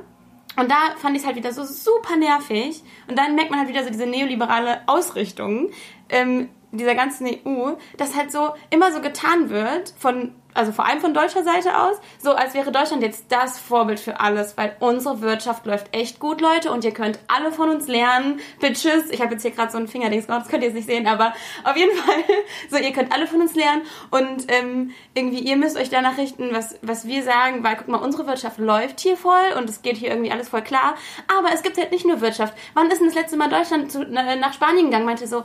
Und 0.58 0.72
da 0.72 0.96
fand 0.98 1.16
ich 1.16 1.22
es 1.22 1.28
halt 1.28 1.38
wieder 1.38 1.54
so 1.54 1.64
super 1.64 2.18
nervig. 2.18 2.84
Und 3.08 3.18
dann 3.18 3.36
merkt 3.36 3.52
man 3.52 3.60
halt 3.60 3.70
wieder 3.70 3.84
so 3.84 3.90
diese 3.90 4.08
neoliberale 4.08 4.82
Ausrichtung 4.88 5.70
ähm, 6.10 6.50
dieser 6.72 6.96
ganzen 6.96 7.28
EU, 7.28 7.74
dass 7.98 8.16
halt 8.16 8.32
so 8.32 8.50
immer 8.70 8.92
so 8.92 9.00
getan 9.00 9.50
wird 9.50 9.94
von, 9.98 10.36
also 10.54 10.74
vor 10.74 10.86
allem 10.86 11.00
von 11.00 11.14
deutscher 11.14 11.44
Seite 11.44 11.78
aus, 11.78 11.96
so 12.20 12.34
als 12.34 12.54
wäre 12.54 12.72
Deutschland 12.72 13.04
jetzt 13.04 13.26
das 13.30 13.58
Vorbild 13.58 14.00
für 14.00 14.20
alles, 14.20 14.58
weil 14.58 14.76
unsere 14.80 15.22
Wirtschaft 15.22 15.66
läuft 15.66 15.96
echt 15.96 16.20
gut, 16.20 16.42
Leute, 16.42 16.72
und 16.72 16.84
ihr 16.84 16.92
könnt 16.94 17.20
alle 17.28 17.54
von 17.54 17.70
uns 17.70 17.88
lernen. 17.88 18.42
Bitches, 18.60 19.10
ich 19.12 19.22
habe 19.22 19.34
jetzt 19.34 19.44
hier 19.44 19.52
gerade 19.52 19.72
so 19.72 19.78
ein 19.78 19.88
Fingerdings 19.88 20.26
gemacht, 20.26 20.42
das 20.44 20.50
könnt 20.50 20.64
ihr 20.64 20.70
jetzt 20.70 20.76
nicht 20.76 20.88
sehen, 20.88 21.08
aber 21.08 21.34
auf 21.64 21.78
jeden 21.78 21.96
Fall, 21.96 22.16
so 22.70 22.78
ihr 22.78 22.92
könnt 22.92 23.14
alle 23.14 23.28
von 23.28 23.40
uns 23.40 23.56
lernen 23.56 23.84
und 24.12 24.52
ähm, 24.52 24.92
irgendwie 25.14 25.40
ihr 25.40 25.56
müsst 25.56 25.78
euch 25.78 25.90
danach 25.90 26.18
richten, 26.18 26.50
was, 26.52 26.78
was 26.82 27.08
wir 27.08 27.24
sagen, 27.24 27.64
weil 27.64 27.78
guck 27.78 27.88
mal, 27.88 27.98
unsere 27.98 28.28
Wirtschaft 28.28 28.58
läuft 28.58 29.00
hier 29.00 29.16
voll 29.16 29.54
und 29.58 29.70
es 29.70 29.82
geht 29.82 29.96
hier 29.96 30.10
irgendwie 30.10 30.32
alles 30.32 30.50
voll 30.50 30.64
klar, 30.64 30.96
aber 31.40 31.54
es 31.54 31.64
gibt 31.64 31.78
halt 31.78 31.92
nicht 31.92 32.06
nur 32.06 32.20
Wirtschaft. 32.20 32.54
Wann 32.74 32.92
ist 32.92 33.00
denn 33.00 33.08
das 33.08 33.16
letzte 33.16 33.38
Mal 33.38 33.50
Deutschland 33.50 33.90
zu, 33.90 34.06
na, 34.10 34.36
nach 34.36 34.54
Spanien 34.54 34.88
gegangen, 34.88 35.06
meinte 35.06 35.28
so, 35.28 35.44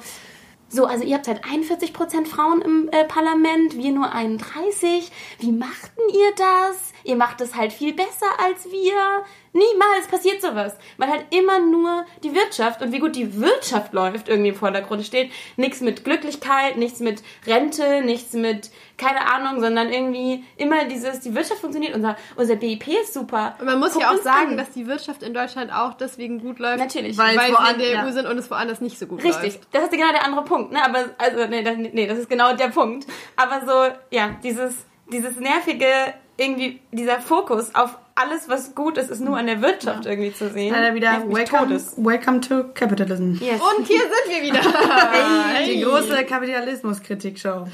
so, 0.72 0.86
also 0.86 1.04
ihr 1.04 1.16
habt 1.16 1.28
halt 1.28 1.44
41% 1.44 2.26
Frauen 2.26 2.62
im 2.62 2.88
äh, 2.92 3.04
Parlament, 3.04 3.76
wir 3.76 3.92
nur 3.92 4.10
31. 4.10 5.12
Wie 5.38 5.52
machten 5.52 6.00
ihr 6.08 6.34
das? 6.34 6.94
Ihr 7.04 7.16
macht 7.16 7.42
es 7.42 7.54
halt 7.54 7.74
viel 7.74 7.92
besser 7.92 8.40
als 8.42 8.64
wir. 8.70 9.24
Niemals 9.52 10.06
passiert 10.10 10.40
sowas. 10.40 10.76
Weil 10.96 11.08
halt 11.08 11.26
immer 11.30 11.60
nur 11.60 12.04
die 12.22 12.34
Wirtschaft 12.34 12.82
und 12.82 12.92
wie 12.92 12.98
gut 12.98 13.16
die 13.16 13.40
Wirtschaft 13.40 13.92
läuft 13.92 14.28
irgendwie 14.28 14.50
im 14.50 14.54
Vordergrund 14.54 15.04
steht. 15.04 15.30
Nichts 15.56 15.80
mit 15.80 16.04
Glücklichkeit, 16.04 16.76
nichts 16.76 17.00
mit 17.00 17.22
Rente, 17.46 18.02
nichts 18.02 18.32
mit 18.32 18.70
keine 18.96 19.26
Ahnung, 19.26 19.60
sondern 19.60 19.90
irgendwie 19.90 20.44
immer 20.56 20.84
dieses, 20.84 21.20
die 21.20 21.34
Wirtschaft 21.34 21.60
funktioniert, 21.60 21.94
unser, 21.94 22.16
unser 22.36 22.56
BIP 22.56 22.86
ist 22.88 23.14
super. 23.14 23.56
Und 23.58 23.66
man 23.66 23.80
muss 23.80 23.94
Guckt 23.94 24.04
ja 24.04 24.12
auch 24.12 24.22
sagen, 24.22 24.50
an. 24.52 24.56
dass 24.56 24.70
die 24.70 24.86
Wirtschaft 24.86 25.22
in 25.22 25.34
Deutschland 25.34 25.72
auch 25.72 25.94
deswegen 25.94 26.40
gut 26.40 26.58
läuft. 26.58 26.78
Natürlich. 26.78 27.18
Weil, 27.18 27.36
Weil 27.36 27.48
sie 27.48 27.72
in 27.72 27.78
der 27.78 27.88
EU 27.88 28.06
ja. 28.06 28.12
sind 28.12 28.26
und 28.26 28.38
es 28.38 28.50
woanders 28.50 28.80
nicht 28.80 28.98
so 28.98 29.06
gut 29.06 29.24
Richtig, 29.24 29.54
läuft. 29.54 29.68
das 29.72 29.84
ist 29.84 29.90
genau 29.90 30.12
der 30.12 30.24
andere 30.24 30.44
Punkt, 30.44 30.72
ne? 30.72 30.84
Aber 30.84 31.06
also 31.18 31.46
nee, 31.46 31.62
das, 31.62 31.76
nee, 31.76 32.06
das 32.06 32.18
ist 32.18 32.30
genau 32.30 32.54
der 32.54 32.68
Punkt. 32.68 33.06
Aber 33.36 33.66
so, 33.66 33.94
ja, 34.10 34.36
dieses 34.42 34.86
dieses 35.12 35.36
nervige 35.36 36.14
irgendwie 36.42 36.80
dieser 36.90 37.20
Fokus 37.20 37.74
auf 37.74 37.98
alles, 38.14 38.48
was 38.48 38.74
gut 38.74 38.98
ist, 38.98 39.10
ist 39.10 39.20
nur 39.20 39.36
an 39.38 39.46
der 39.46 39.62
Wirtschaft 39.62 40.06
irgendwie 40.06 40.34
zu 40.34 40.50
sehen. 40.50 40.72
Leider 40.72 40.94
wieder 40.94 41.22
welcome, 41.28 41.68
Todes. 41.68 41.94
welcome 41.96 42.40
to 42.40 42.64
Capitalism. 42.74 43.34
Yes. 43.40 43.60
Und 43.60 43.86
hier 43.86 44.00
sind 44.00 44.28
wir 44.28 44.42
wieder. 44.42 44.60
Die 45.66 45.80
große 45.80 46.24
Kapitalismus-Kritik-Show. 46.24 47.66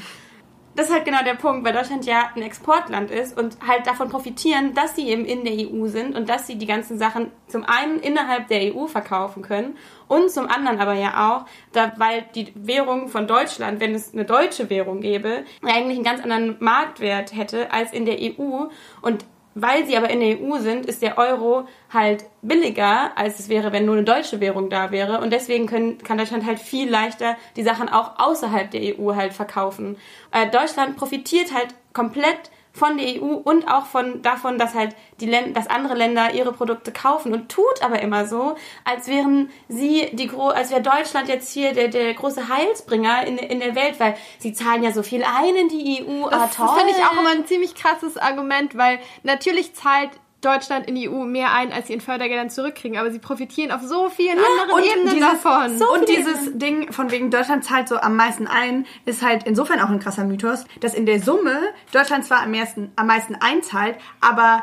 Das 0.79 0.91
ist 0.91 0.95
halt 0.95 1.05
genau 1.05 1.24
der 1.24 1.35
Punkt, 1.35 1.66
weil 1.66 1.72
Deutschland 1.72 2.07
ja 2.07 2.31
ein 2.37 2.43
Exportland 2.43 3.11
ist 3.11 3.37
und 3.37 3.59
halt 3.66 3.85
davon 3.89 4.11
profitieren, 4.11 4.74
dass 4.74 4.95
sie 4.95 5.09
eben 5.09 5.24
in 5.24 5.45
der 5.45 5.55
EU 5.55 5.89
sind 5.89 6.14
und 6.14 6.29
dass 6.29 6.47
sie 6.47 6.55
die 6.55 6.66
ganzen 6.66 7.01
Sachen 7.01 7.33
zum 7.49 7.64
einen 7.64 7.99
innerhalb 7.99 8.47
der 8.47 8.72
EU 8.72 8.87
verkaufen 8.87 9.43
können 9.43 9.76
und 10.07 10.31
zum 10.31 10.47
anderen 10.47 10.79
aber 10.79 10.95
ja 10.95 11.33
auch, 11.33 11.47
da, 11.72 11.93
weil 11.97 12.26
die 12.37 12.53
Währung 12.55 13.09
von 13.09 13.26
Deutschland, 13.26 13.81
wenn 13.81 13.93
es 13.93 14.12
eine 14.12 14.24
deutsche 14.24 14.70
Währung 14.70 15.01
gäbe, 15.01 15.43
eigentlich 15.64 15.97
einen 15.97 16.05
ganz 16.05 16.22
anderen 16.22 16.57
Marktwert 16.61 17.35
hätte 17.35 17.72
als 17.72 17.93
in 17.93 18.07
der 18.07 18.18
EU 18.20 18.68
und 19.03 19.24
weil 19.62 19.86
sie 19.86 19.96
aber 19.96 20.11
in 20.11 20.20
der 20.20 20.40
EU 20.40 20.59
sind, 20.59 20.86
ist 20.86 21.02
der 21.02 21.18
Euro 21.18 21.66
halt 21.92 22.24
billiger, 22.42 23.16
als 23.16 23.38
es 23.38 23.48
wäre, 23.48 23.72
wenn 23.72 23.84
nur 23.84 23.96
eine 23.96 24.04
deutsche 24.04 24.40
Währung 24.40 24.70
da 24.70 24.90
wäre. 24.90 25.20
Und 25.20 25.32
deswegen 25.32 25.66
können, 25.66 25.98
kann 25.98 26.18
Deutschland 26.18 26.46
halt 26.46 26.59
viel 26.59 26.88
leichter 26.88 27.36
die 27.56 27.62
Sachen 27.62 27.88
auch 27.88 28.18
außerhalb 28.18 28.70
der 28.70 28.98
EU 28.98 29.14
halt 29.14 29.32
verkaufen. 29.32 29.96
Äh, 30.30 30.48
Deutschland 30.50 30.96
profitiert 30.96 31.52
halt 31.52 31.74
komplett 31.92 32.50
von 32.79 32.97
der 32.97 33.20
EU 33.20 33.35
und 33.35 33.68
auch 33.68 33.87
von 33.87 34.22
davon, 34.22 34.59
dass 34.59 34.74
halt 34.74 34.95
die 35.20 35.26
Län 35.26 35.53
dass 35.53 35.66
andere 35.66 35.95
Länder 35.95 36.33
ihre 36.33 36.53
Produkte 36.53 36.93
kaufen 36.93 37.33
und 37.33 37.51
tut 37.51 37.83
aber 37.83 38.01
immer 38.01 38.26
so, 38.26 38.55
als 38.85 39.09
wären 39.09 39.51
sie 39.68 40.09
die 40.12 40.29
gro 40.29 40.49
als 40.49 40.70
wäre 40.70 40.83
Deutschland 40.83 41.29
jetzt 41.29 41.53
hier 41.53 41.72
der, 41.72 41.89
der 41.89 42.14
große 42.14 42.49
Heilsbringer 42.49 43.26
in, 43.26 43.39
in 43.39 43.61
der 43.61 43.74
Welt, 43.74 43.99
weil 43.99 44.14
sie 44.39 44.53
zahlen 44.53 44.83
ja 44.83 44.93
so 44.93 45.03
viel 45.03 45.24
ein 45.24 45.57
in 45.57 45.68
die 45.68 46.05
EU. 46.05 46.26
ah, 46.26 46.31
Das, 46.31 46.57
toll. 46.57 46.66
das 46.66 46.76
finde 46.76 46.95
ich 46.97 47.05
auch 47.05 47.18
immer 47.18 47.31
ein 47.31 47.47
ziemlich 47.47 47.74
krasses 47.74 48.16
Argument, 48.16 48.76
weil 48.76 49.01
natürlich 49.22 49.74
zahlt 49.74 50.11
Deutschland 50.41 50.86
in 50.86 50.95
die 50.95 51.09
EU 51.09 51.24
mehr 51.24 51.53
ein, 51.53 51.72
als 51.72 51.89
sie 51.89 51.95
in 51.95 52.01
Fördergeldern 52.01 52.49
zurückkriegen, 52.49 52.97
aber 52.97 53.11
sie 53.11 53.18
profitieren 53.18 53.72
auf 53.72 53.82
so 53.82 54.09
vielen 54.09 54.39
anderen 54.39 54.70
und 54.70 54.84
Ebenen 54.84 55.14
dieses- 55.14 55.43
davon. 55.43 55.78
so- 55.78 55.93
Und 55.93 56.09
dieses 56.09 56.57
Ding 56.59 56.93
von 56.93 57.11
wegen 57.11 57.30
Deutschland 57.32 57.64
zahlt 57.64 57.89
so 57.89 57.97
am 57.97 58.14
meisten 58.14 58.47
ein, 58.47 58.86
ist 59.05 59.22
halt 59.22 59.43
insofern 59.45 59.80
auch 59.80 59.89
ein 59.91 59.99
krasser 59.99 60.24
Mythos, 60.24 60.64
dass 60.80 60.95
in 60.95 61.07
der 61.07 61.20
Summe 61.20 61.59
Deutschland 61.93 62.24
zwar 62.24 62.43
am 62.43 62.53
meisten, 62.53 62.93
am 62.95 63.09
meisten 63.09 63.34
einzahlt, 63.34 63.97
aber 64.20 64.62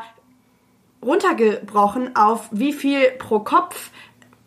runtergebrochen 1.04 2.16
auf 2.16 2.48
wie 2.52 2.74
viel 2.74 3.12
pro 3.20 3.40
Kopf 3.40 3.92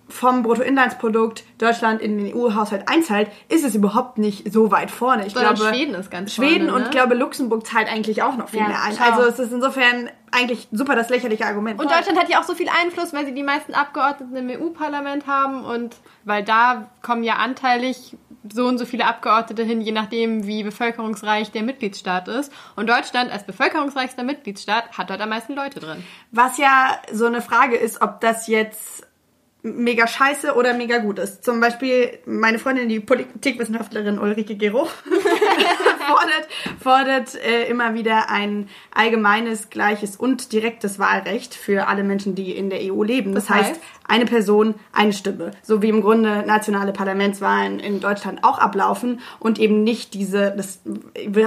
vom 0.09 0.43
Bruttoinlandsprodukt 0.43 1.45
Deutschland 1.59 2.01
in 2.01 2.19
den 2.19 2.35
EU-Haushalt 2.35 2.89
einzahlt, 2.89 3.31
ist 3.49 3.65
es 3.65 3.75
überhaupt 3.75 4.19
nicht 4.19 4.51
so 4.53 4.71
weit 4.71 4.91
vorne. 4.91 5.27
Ich 5.27 5.35
Sondern 5.35 5.55
glaube, 5.55 5.75
Schweden 5.75 5.95
ist 5.95 6.11
ganz 6.11 6.35
Schweden 6.35 6.69
vorne, 6.69 6.75
und 6.75 6.83
ne? 6.85 6.91
glaube 6.91 7.15
Luxemburg 7.15 7.67
zahlt 7.67 7.89
eigentlich 7.89 8.23
auch 8.23 8.37
noch 8.37 8.49
viel 8.49 8.61
Ja, 8.61 8.69
mehr 8.69 8.83
ein. 8.83 8.97
schau. 8.97 9.05
Also 9.05 9.23
es 9.29 9.39
ist 9.39 9.53
insofern 9.53 10.11
eigentlich 10.31 10.69
super 10.73 10.95
das 10.95 11.09
lächerliche 11.09 11.47
Argument. 11.47 11.81
Und 11.81 11.91
Deutschland 11.91 12.19
hat 12.19 12.29
ja 12.29 12.41
auch 12.41 12.45
so 12.45 12.55
viel 12.55 12.69
Einfluss, 12.69 13.13
weil 13.13 13.27
sie 13.27 13.35
die 13.35 13.43
meisten 13.43 13.75
Abgeordneten 13.75 14.37
im 14.37 14.61
EU-Parlament 14.61 15.27
haben 15.27 15.65
und 15.65 15.97
weil 16.25 16.45
da 16.45 16.91
kommen 17.03 17.23
ja 17.23 17.35
anteilig 17.37 18.17
so 18.51 18.67
und 18.67 18.79
so 18.79 18.87
viele 18.87 19.07
Abgeordnete 19.07 19.63
hin, 19.63 19.81
je 19.81 19.93
nachdem, 19.93 20.47
wie 20.47 20.63
bevölkerungsreich 20.63 21.51
der 21.51 21.63
Mitgliedsstaat 21.63 22.29
ist. 22.29 22.53
Und 22.77 22.89
Deutschland 22.89 23.31
als 23.31 23.45
bevölkerungsreichster 23.45 24.23
Mitgliedsstaat 24.23 24.97
hat 24.97 25.11
dort 25.11 25.21
am 25.21 25.29
meisten 25.31 25.55
Leute 25.55 25.81
drin. 25.81 26.05
Was 26.31 26.57
ja 26.59 26.99
so 27.13 27.27
eine 27.27 27.43
Frage 27.43 27.77
ist, 27.77 28.01
ob 28.01 28.21
das 28.21 28.47
jetzt 28.47 29.08
mega 29.63 30.07
scheiße 30.07 30.55
oder 30.55 30.75
mega 30.75 30.99
gut 30.99 31.19
ist. 31.19 31.45
Zum 31.45 31.61
Beispiel 31.61 32.19
meine 32.27 32.59
Freundin, 32.59 32.89
die 32.89 33.01
Politikwissenschaftlerin 33.01 34.19
Ulrike 34.19 34.55
Gero, 34.57 34.89
fordert, 36.09 36.49
fordert 36.83 37.35
äh, 37.35 37.69
immer 37.69 37.95
wieder 37.95 38.31
ein 38.31 38.69
allgemeines, 38.95 39.71
gleiches 39.71 40.17
und 40.17 40.53
direktes 40.53 40.99
Wahlrecht 40.99 41.55
für 41.55 41.89
alle 41.89 42.03
Menschen, 42.03 42.35
die 42.35 42.53
in 42.53 42.71
der 42.71 42.81
EU 42.93 43.03
leben. 43.03 43.35
Das, 43.35 43.47
Das 43.47 43.57
heißt? 43.57 43.71
heißt, 43.71 43.81
eine 44.09 44.25
Person, 44.25 44.75
eine 44.93 45.13
Stimme. 45.13 45.51
So 45.63 45.83
wie 45.83 45.91
im 45.91 46.01
Grunde 46.01 46.43
nationale 46.47 46.93
Parlamentswahlen 46.93 47.79
in 47.79 48.01
Deutschland 48.01 48.43
auch 48.43 48.59
ablaufen 48.59 49.21
und 49.39 49.59
eben 49.59 49.85
nicht 49.85 50.15
diese, 50.15 50.55
das 50.57 50.81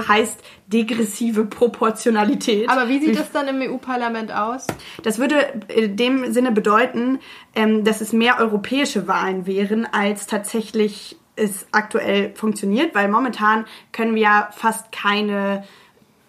heißt 0.08 0.40
degressive 0.68 1.44
Proportionalität. 1.44 2.68
Aber 2.68 2.88
wie 2.88 3.00
sieht 3.00 3.18
das 3.18 3.32
dann 3.32 3.48
im 3.48 3.60
EU-Parlament 3.60 4.32
aus? 4.32 4.68
Das 5.02 5.18
würde 5.18 5.36
in 5.68 5.96
dem 5.96 6.32
Sinne 6.32 6.52
bedeuten, 6.52 7.18
ähm, 7.54 7.84
dass 7.84 8.00
es 8.00 8.12
mehr 8.12 8.38
europäische 8.38 9.08
Wahlen 9.08 9.46
wären, 9.46 9.86
als 9.86 10.26
tatsächlich 10.26 11.16
es 11.36 11.66
aktuell 11.72 12.34
funktioniert, 12.34 12.94
weil 12.94 13.08
momentan 13.08 13.64
können 13.92 14.14
wir 14.14 14.22
ja 14.22 14.48
fast 14.52 14.92
keine 14.92 15.64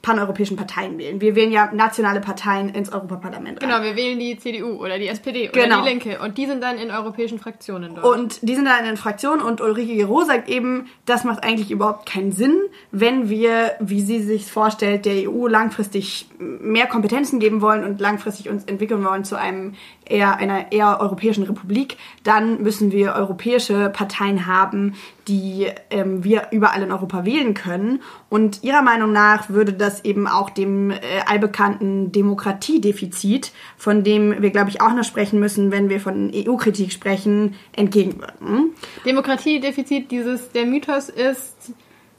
paneuropäischen 0.04 0.58
Parteien 0.58 0.98
wählen. 0.98 1.22
Wir 1.22 1.34
wählen 1.34 1.52
ja 1.52 1.72
nationale 1.74 2.20
Parteien 2.20 2.68
ins 2.68 2.92
Europaparlament. 2.92 3.64
rein. 3.64 3.70
Genau, 3.70 3.82
wir 3.82 3.96
wählen 3.96 4.20
die 4.20 4.38
CDU 4.38 4.74
oder 4.84 5.00
die 5.00 5.08
SPD 5.08 5.50
oder 5.50 5.64
Genau. 5.64 5.82
die 5.82 5.90
Linke 5.90 6.20
und 6.20 6.38
die 6.38 6.46
sind 6.46 6.62
dann 6.62 6.78
in 6.78 6.92
europäischen 6.92 7.40
Fraktionen 7.40 7.96
dort. 7.96 8.06
Und 8.06 8.40
die 8.42 8.54
sind 8.54 8.66
da 8.66 8.78
in 8.78 8.86
den 8.86 8.98
Fraktionen 8.98 9.42
und 9.42 9.62
Ulrike 9.62 9.96
Gero 9.96 10.26
sagt 10.26 10.50
eben, 10.50 10.88
das 11.06 11.24
macht 11.24 11.44
eigentlich 11.46 11.72
überhaupt 11.72 12.06
keinen 12.06 12.34
Sinn, 12.34 12.60
wenn 12.92 13.30
wir, 13.30 13.76
wie 13.80 14.02
sie 14.02 14.22
sich 14.22 14.52
vorstellt, 14.52 15.06
der 15.06 15.30
EU 15.32 15.48
langfristig 15.48 16.28
mehr 16.38 16.88
Kompetenzen 16.88 17.40
geben 17.40 17.62
wollen 17.62 17.86
und 17.86 18.02
langfristig 18.02 18.50
uns 18.50 18.66
entwickeln 18.66 19.06
wollen 19.06 19.24
zu 19.24 19.38
einem 19.40 19.76
eher 20.14 20.38
einer 20.38 20.72
eher 20.72 21.02
europäischen 21.02 21.44
Republik, 21.44 21.98
dann 22.24 22.62
müssen 22.62 22.92
wir 22.92 23.16
europäische 23.16 23.90
Parteien 23.90 24.46
haben, 24.46 24.94
die 25.28 25.68
ähm, 25.90 26.24
wir 26.24 26.50
überall 26.52 26.84
in 26.84 26.92
Europa 26.92 27.26
wählen 27.26 27.54
können. 27.56 28.02
Und 28.30 28.64
ihrer 28.64 28.84
Meinung 28.84 29.12
nach 29.12 29.50
würde 29.50 29.74
das 29.74 30.06
eben 30.06 30.28
auch 30.28 30.50
dem 30.52 30.92
äh, 30.92 30.98
allbekannten 31.26 32.12
Demokratiedefizit, 32.12 33.52
von 33.76 34.04
dem 34.04 34.42
wir, 34.42 34.52
glaube 34.52 34.70
ich, 34.70 34.82
auch 34.82 34.94
noch 34.94 35.04
sprechen 35.04 35.40
müssen, 35.40 35.72
wenn 35.72 35.90
wir 35.90 36.00
von 36.00 36.32
EU-Kritik 36.34 36.92
sprechen, 36.92 37.56
entgegenwirken. 37.76 38.72
Demokratiedefizit, 39.06 40.12
dieses, 40.12 40.52
der 40.52 40.66
Mythos 40.66 41.10
ist, 41.10 41.74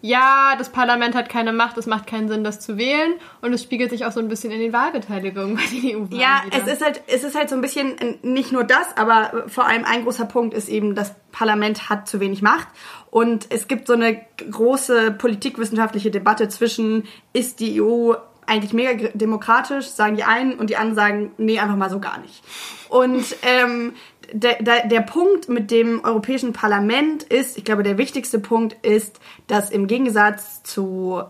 ja, 0.04 0.54
das 0.58 0.68
Parlament 0.68 1.14
hat 1.14 1.30
keine 1.30 1.50
Macht, 1.54 1.78
es 1.78 1.86
macht 1.86 2.06
keinen 2.06 2.28
Sinn, 2.28 2.44
das 2.44 2.60
zu 2.60 2.76
wählen. 2.76 3.14
Und 3.40 3.54
es 3.54 3.62
spiegelt 3.62 3.88
sich 3.88 4.04
auch 4.04 4.12
so 4.12 4.20
ein 4.20 4.28
bisschen 4.28 4.52
in 4.52 4.60
den 4.60 4.70
Wahlbeteiligungen 4.70 5.56
bei 5.56 5.62
den 5.62 5.96
EU-Wahlen. 5.96 6.20
Ja, 6.20 6.42
wieder. 6.44 6.58
es 6.58 6.74
ist 6.74 6.84
halt, 6.84 7.00
es 7.06 7.24
ist 7.24 7.34
halt 7.34 7.48
so 7.48 7.54
ein 7.54 7.62
bisschen 7.62 7.96
äh, 7.96 8.18
nicht 8.20 8.52
nur 8.52 8.64
das, 8.64 8.94
aber 8.98 9.44
vor 9.46 9.64
allem 9.64 9.86
ein 9.86 10.02
großer 10.02 10.26
Punkt 10.26 10.52
ist 10.52 10.68
eben, 10.68 10.94
das 10.94 11.14
Parlament 11.32 11.88
hat 11.88 12.06
zu 12.06 12.20
wenig 12.20 12.42
Macht. 12.42 12.68
Und 13.10 13.46
es 13.48 13.66
gibt 13.66 13.86
so 13.86 13.94
eine 13.94 14.20
große 14.50 15.12
politikwissenschaftliche 15.12 16.10
Debatte 16.10 16.48
zwischen, 16.48 17.04
ist 17.32 17.60
die 17.60 17.80
EU 17.80 18.12
eigentlich 18.46 18.74
mega 18.74 19.08
demokratisch, 19.14 19.86
sagen 19.86 20.16
die 20.16 20.24
einen, 20.24 20.58
und 20.58 20.68
die 20.68 20.76
anderen 20.76 20.96
sagen, 20.96 21.32
nee, 21.38 21.58
einfach 21.58 21.76
mal 21.76 21.88
so 21.88 21.98
gar 21.98 22.18
nicht. 22.18 22.44
Und 22.90 23.24
ähm, 23.42 23.94
der, 24.32 24.62
der, 24.62 24.86
der 24.86 25.00
Punkt 25.00 25.48
mit 25.48 25.70
dem 25.70 26.04
Europäischen 26.04 26.52
Parlament 26.52 27.22
ist, 27.24 27.58
ich 27.58 27.64
glaube, 27.64 27.82
der 27.82 27.98
wichtigste 27.98 28.38
Punkt 28.38 28.74
ist, 28.84 29.20
dass 29.46 29.70
im 29.70 29.86
Gegensatz 29.86 30.62
zu 30.62 31.22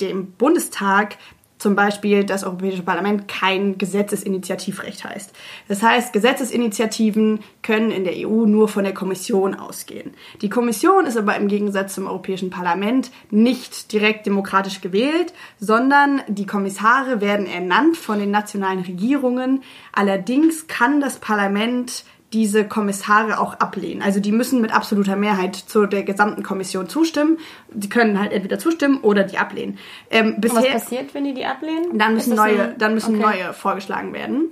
dem 0.00 0.32
Bundestag 0.32 1.16
zum 1.58 1.74
Beispiel 1.74 2.24
das 2.24 2.44
Europäische 2.44 2.82
Parlament 2.82 3.28
kein 3.28 3.78
Gesetzesinitiativrecht 3.78 5.04
heißt. 5.04 5.32
Das 5.68 5.82
heißt, 5.82 6.12
Gesetzesinitiativen 6.12 7.40
können 7.62 7.90
in 7.90 8.04
der 8.04 8.14
EU 8.16 8.46
nur 8.46 8.68
von 8.68 8.84
der 8.84 8.94
Kommission 8.94 9.54
ausgehen. 9.54 10.14
Die 10.40 10.48
Kommission 10.48 11.06
ist 11.06 11.16
aber 11.16 11.36
im 11.36 11.48
Gegensatz 11.48 11.94
zum 11.94 12.06
Europäischen 12.06 12.50
Parlament 12.50 13.10
nicht 13.30 13.92
direkt 13.92 14.26
demokratisch 14.26 14.80
gewählt, 14.80 15.32
sondern 15.58 16.22
die 16.28 16.46
Kommissare 16.46 17.20
werden 17.20 17.46
ernannt 17.46 17.96
von 17.96 18.18
den 18.18 18.30
nationalen 18.30 18.80
Regierungen. 18.80 19.62
Allerdings 19.92 20.66
kann 20.68 21.00
das 21.00 21.18
Parlament 21.18 22.04
diese 22.32 22.66
Kommissare 22.68 23.38
auch 23.40 23.54
ablehnen. 23.54 24.02
Also 24.02 24.20
die 24.20 24.32
müssen 24.32 24.60
mit 24.60 24.74
absoluter 24.74 25.16
Mehrheit 25.16 25.56
zu 25.56 25.86
der 25.86 26.02
gesamten 26.02 26.42
Kommission 26.42 26.88
zustimmen. 26.88 27.38
Die 27.72 27.88
können 27.88 28.20
halt 28.20 28.32
entweder 28.32 28.58
zustimmen 28.58 28.98
oder 29.00 29.24
die 29.24 29.38
ablehnen. 29.38 29.78
Ähm, 30.10 30.34
Und 30.34 30.40
bisher, 30.42 30.74
was 30.74 30.82
passiert, 30.82 31.14
wenn 31.14 31.24
die 31.24 31.32
die 31.34 31.46
ablehnen? 31.46 31.98
dann 31.98 32.14
müssen 32.14 32.34
neue, 32.36 32.62
ein- 32.64 32.78
dann 32.78 32.94
müssen 32.94 33.14
okay. 33.16 33.38
neue 33.38 33.52
vorgeschlagen 33.54 34.12
werden. 34.12 34.50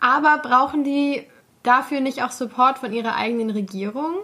Aber 0.00 0.38
brauchen 0.42 0.84
die 0.84 1.22
dafür 1.62 2.00
nicht 2.00 2.22
auch 2.22 2.30
Support 2.30 2.78
von 2.78 2.92
ihrer 2.92 3.16
eigenen 3.16 3.48
Regierung? 3.50 4.16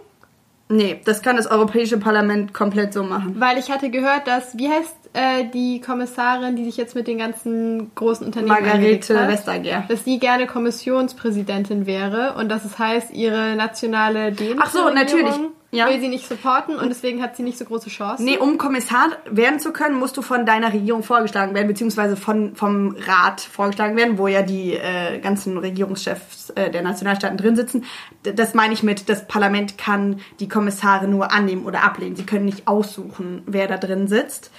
Nee, 0.71 1.01
das 1.05 1.21
kann 1.21 1.35
das 1.35 1.47
Europäische 1.47 1.97
Parlament 1.97 2.53
komplett 2.53 2.93
so 2.93 3.03
machen. 3.03 3.35
Weil 3.37 3.57
ich 3.57 3.69
hatte 3.69 3.89
gehört, 3.89 4.25
dass, 4.27 4.57
wie 4.57 4.69
heißt 4.69 4.95
äh, 5.13 5.45
die 5.53 5.81
Kommissarin, 5.81 6.55
die 6.55 6.65
sich 6.65 6.77
jetzt 6.77 6.95
mit 6.95 7.07
den 7.07 7.17
ganzen 7.17 7.93
großen 7.95 8.25
Unternehmen 8.25 8.53
Margarete 8.53 9.19
hat? 9.19 9.29
Vestager. 9.29 9.83
dass 9.87 10.05
sie 10.05 10.19
gerne 10.19 10.47
Kommissionspräsidentin 10.47 11.85
wäre 11.85 12.35
und 12.37 12.49
dass 12.49 12.63
es 12.63 12.79
heißt, 12.79 13.11
ihre 13.11 13.55
nationale 13.55 14.31
dänische 14.31 14.59
Ach 14.61 14.69
so, 14.71 14.89
natürlich. 14.89 15.35
Ja. 15.71 15.87
will 15.87 16.01
sie 16.01 16.09
nicht 16.09 16.27
supporten 16.27 16.75
und 16.75 16.89
deswegen 16.89 17.21
hat 17.21 17.37
sie 17.37 17.43
nicht 17.43 17.57
so 17.57 17.63
große 17.63 17.89
Chancen. 17.89 18.25
Nee, 18.25 18.37
um 18.37 18.57
Kommissar 18.57 19.07
werden 19.29 19.59
zu 19.59 19.71
können, 19.71 19.97
musst 19.97 20.17
du 20.17 20.21
von 20.21 20.45
deiner 20.45 20.73
Regierung 20.73 21.01
vorgeschlagen 21.01 21.53
werden, 21.55 21.67
beziehungsweise 21.67 22.17
von, 22.17 22.55
vom 22.55 22.97
Rat 23.07 23.39
vorgeschlagen 23.39 23.95
werden, 23.95 24.17
wo 24.17 24.27
ja 24.27 24.41
die 24.41 24.73
äh, 24.73 25.19
ganzen 25.19 25.57
Regierungschefs 25.57 26.49
äh, 26.51 26.69
der 26.71 26.81
Nationalstaaten 26.81 27.37
drin 27.37 27.55
sitzen. 27.55 27.85
D 28.25 28.33
das 28.33 28.53
meine 28.53 28.73
ich 28.73 28.83
mit, 28.83 29.07
das 29.07 29.27
Parlament 29.27 29.77
kann 29.77 30.19
die 30.41 30.49
Kommissare 30.49 31.07
nur 31.07 31.31
annehmen 31.31 31.65
oder 31.65 31.83
ablehnen. 31.83 32.17
Sie 32.17 32.25
können 32.25 32.45
nicht 32.45 32.67
aussuchen, 32.67 33.43
wer 33.45 33.67
da 33.67 33.77
drin 33.77 34.07
sitzt. 34.07 34.51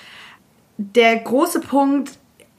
Der 0.78 1.16
große 1.16 1.60
Punkt, 1.60 2.12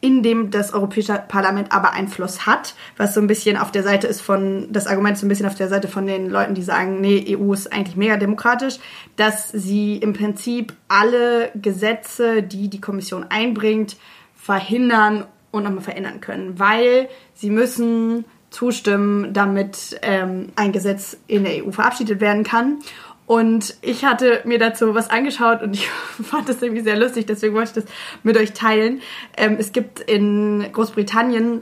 in 0.04 0.22
dem 0.22 0.52
das 0.52 0.74
Europäische 0.74 1.24
Parlament 1.30 1.72
aber 1.72 1.94
Einfluss 1.94 2.46
hat, 2.46 2.76
was 2.98 3.14
so 3.14 3.22
ein 3.22 3.28
bisschen 3.28 3.56
auf 3.56 3.72
der 3.72 3.84
Seite 3.84 4.06
ist 4.06 4.20
von, 4.20 4.68
das 4.70 4.86
Argument 4.86 5.14
ist 5.14 5.22
so 5.22 5.26
ein 5.26 5.30
bisschen 5.30 5.46
auf 5.46 5.56
der 5.56 5.70
Seite 5.70 5.88
von 5.88 6.06
den 6.06 6.30
Leuten, 6.30 6.56
die 6.56 6.62
sagen, 6.62 7.00
nee, 7.00 7.38
EU 7.38 7.54
ist 7.54 7.72
eigentlich 7.72 7.96
mega 7.96 8.18
demokratisch, 8.18 8.80
dass 9.16 9.50
sie 9.50 9.96
im 9.96 10.12
Prinzip 10.12 10.74
alle 10.90 11.52
Gesetze, 11.56 12.44
die 12.44 12.68
die 12.68 12.82
Kommission 12.82 13.28
einbringt, 13.30 13.96
verhindern 14.36 15.24
und 15.52 15.64
nochmal 15.64 15.84
verändern 15.84 16.20
können, 16.20 16.60
weil 16.60 17.08
sie 17.34 17.50
müssen 17.50 18.26
zustimmen, 18.50 19.34
damit 19.34 19.98
ähm, 20.02 20.48
ein 20.58 20.74
Gesetz 20.74 21.18
in 21.28 21.46
der 21.46 21.66
EU 21.66 21.72
verabschiedet 21.72 22.20
werden 22.20 22.44
kann. 22.44 22.80
Und 23.26 23.76
ich 23.82 24.04
hatte 24.04 24.42
mir 24.44 24.60
dazu 24.60 24.94
was 24.96 25.10
angeschaut 25.10 25.62
und 25.62 25.74
ich 25.76 25.88
fand 25.90 26.50
das 26.50 26.62
irgendwie 26.62 26.84
sehr 26.84 26.98
lustig, 26.98 27.26
deswegen 27.26 27.54
wollte 27.54 27.80
ich 27.80 27.86
das 27.86 27.94
mit 28.24 28.38
euch 28.38 28.54
teilen. 28.54 29.02
Ähm, 29.38 29.58
es 29.60 29.72
gibt 29.72 30.00
in 30.00 30.68
Großbritannien 30.72 31.62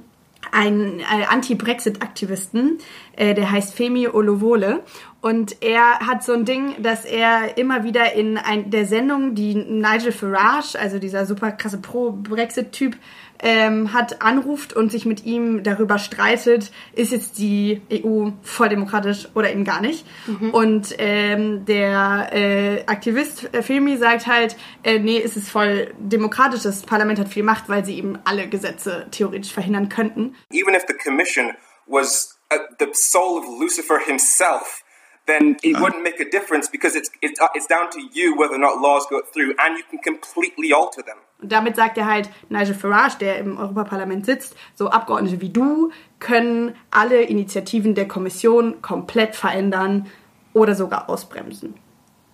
einen 0.51 0.99
äh, 0.99 1.25
Anti-Brexit-Aktivisten, 1.29 2.79
äh, 3.15 3.33
der 3.33 3.51
heißt 3.51 3.73
Femi 3.75 4.07
Olovole. 4.07 4.83
Und 5.21 5.61
er 5.61 5.99
hat 5.99 6.23
so 6.23 6.33
ein 6.33 6.45
Ding, 6.45 6.81
dass 6.81 7.05
er 7.05 7.57
immer 7.57 7.83
wieder 7.83 8.13
in 8.13 8.37
ein, 8.37 8.71
der 8.71 8.85
Sendung, 8.85 9.35
die 9.35 9.53
Nigel 9.53 10.11
Farage, 10.11 10.79
also 10.79 10.97
dieser 10.97 11.27
super 11.27 11.51
krasse 11.51 11.77
Pro-Brexit-Typ, 11.77 12.97
ähm, 13.41 13.93
hat, 13.93 14.21
anruft 14.21 14.73
und 14.73 14.91
sich 14.91 15.05
mit 15.05 15.25
ihm 15.25 15.63
darüber 15.63 15.97
streitet, 15.97 16.71
ist 16.93 17.11
jetzt 17.11 17.37
die 17.37 17.81
EU 17.91 18.29
voll 18.43 18.69
demokratisch 18.69 19.27
oder 19.33 19.51
eben 19.51 19.65
gar 19.65 19.81
nicht. 19.81 20.05
Und 20.51 20.95
ähm, 20.97 21.65
der 21.65 22.29
äh, 22.31 22.83
Aktivist 22.85 23.53
äh, 23.53 23.61
Femi 23.61 23.97
sagt 23.97 24.27
halt, 24.27 24.55
äh, 24.83 24.99
nee, 24.99 25.21
es 25.23 25.35
ist 25.35 25.49
voll 25.49 25.93
demokratisch, 25.97 26.61
das 26.63 26.83
Parlament 26.83 27.19
hat 27.19 27.29
viel 27.29 27.43
Macht, 27.43 27.69
weil 27.69 27.83
sie 27.85 27.97
eben 27.97 28.19
alle 28.23 28.47
Gesetze 28.47 29.07
theoretisch 29.11 29.51
verhindern 29.51 29.89
könnten. 29.89 30.35
even 30.51 30.75
if 30.75 30.85
the 30.87 30.93
commission 30.93 31.51
was 31.87 32.37
uh, 32.51 32.57
the 32.79 32.89
soul 32.93 33.37
of 33.37 33.45
Lucifer 33.47 33.99
himself, 33.99 34.83
then 35.31 35.57
it 35.63 35.79
wouldn't 35.79 36.03
make 36.03 36.19
a 36.19 36.29
difference 36.29 36.69
because 36.69 36.95
it's, 36.95 37.09
it's, 37.21 37.39
uh, 37.39 37.47
it's 37.55 37.67
down 37.67 37.89
to 37.91 37.99
you 38.13 38.37
whether 38.37 38.55
or 38.55 38.59
not 38.59 38.81
laws 38.81 39.05
go 39.09 39.21
through 39.33 39.55
and 39.59 39.77
you 39.77 39.83
can 39.89 39.99
completely 39.99 40.73
alter 40.73 41.01
them. 41.01 41.17
Und 41.41 41.51
damit 41.51 41.75
sagt 41.75 41.97
er 41.97 42.05
halt, 42.05 42.29
Nigel 42.49 42.75
Farage, 42.75 43.17
der 43.19 43.39
im 43.39 43.57
Europaparlament 43.57 44.25
sitzt, 44.25 44.55
so 44.75 44.89
Abgeordnete 44.89 45.41
wie 45.41 45.49
du, 45.49 45.91
können 46.19 46.75
alle 46.91 47.23
Initiativen 47.23 47.95
der 47.95 48.07
Kommission 48.07 48.81
komplett 48.81 49.35
verändern 49.35 50.07
oder 50.53 50.75
sogar 50.75 51.09
ausbremsen. 51.09 51.73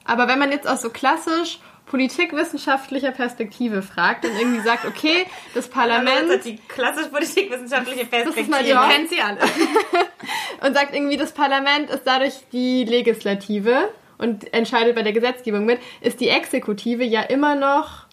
Aber 0.03 0.27
wenn 0.27 0.39
man 0.39 0.51
jetzt 0.51 0.67
aus 0.67 0.81
so 0.81 0.89
klassisch 0.89 1.59
politikwissenschaftlicher 1.89 3.11
Perspektive 3.11 3.81
fragt 3.81 4.25
und 4.25 4.31
irgendwie 4.38 4.61
sagt, 4.61 4.85
okay, 4.85 5.25
das 5.53 5.67
Parlament 5.69 6.43
die 6.45 6.57
klassisch 6.67 7.07
politikwissenschaftliche 7.07 8.05
Das 8.05 8.35
ist 8.35 8.49
mal 8.49 8.63
Perspektive. 8.63 8.88
Kennt 8.89 9.09
sie 9.09 9.21
alle. 9.21 9.39
und 10.67 10.73
sagt 10.75 10.93
irgendwie, 10.93 11.17
das 11.17 11.31
Parlament 11.31 11.89
ist 11.89 12.03
dadurch 12.05 12.33
die 12.51 12.83
Legislative 12.83 13.89
und 14.17 14.53
entscheidet 14.53 14.95
bei 14.95 15.03
der 15.03 15.13
Gesetzgebung 15.13 15.65
mit, 15.65 15.79
ist 16.01 16.19
die 16.19 16.29
Exekutive 16.29 17.03
ja 17.03 17.21
immer 17.21 17.55
noch 17.55 18.05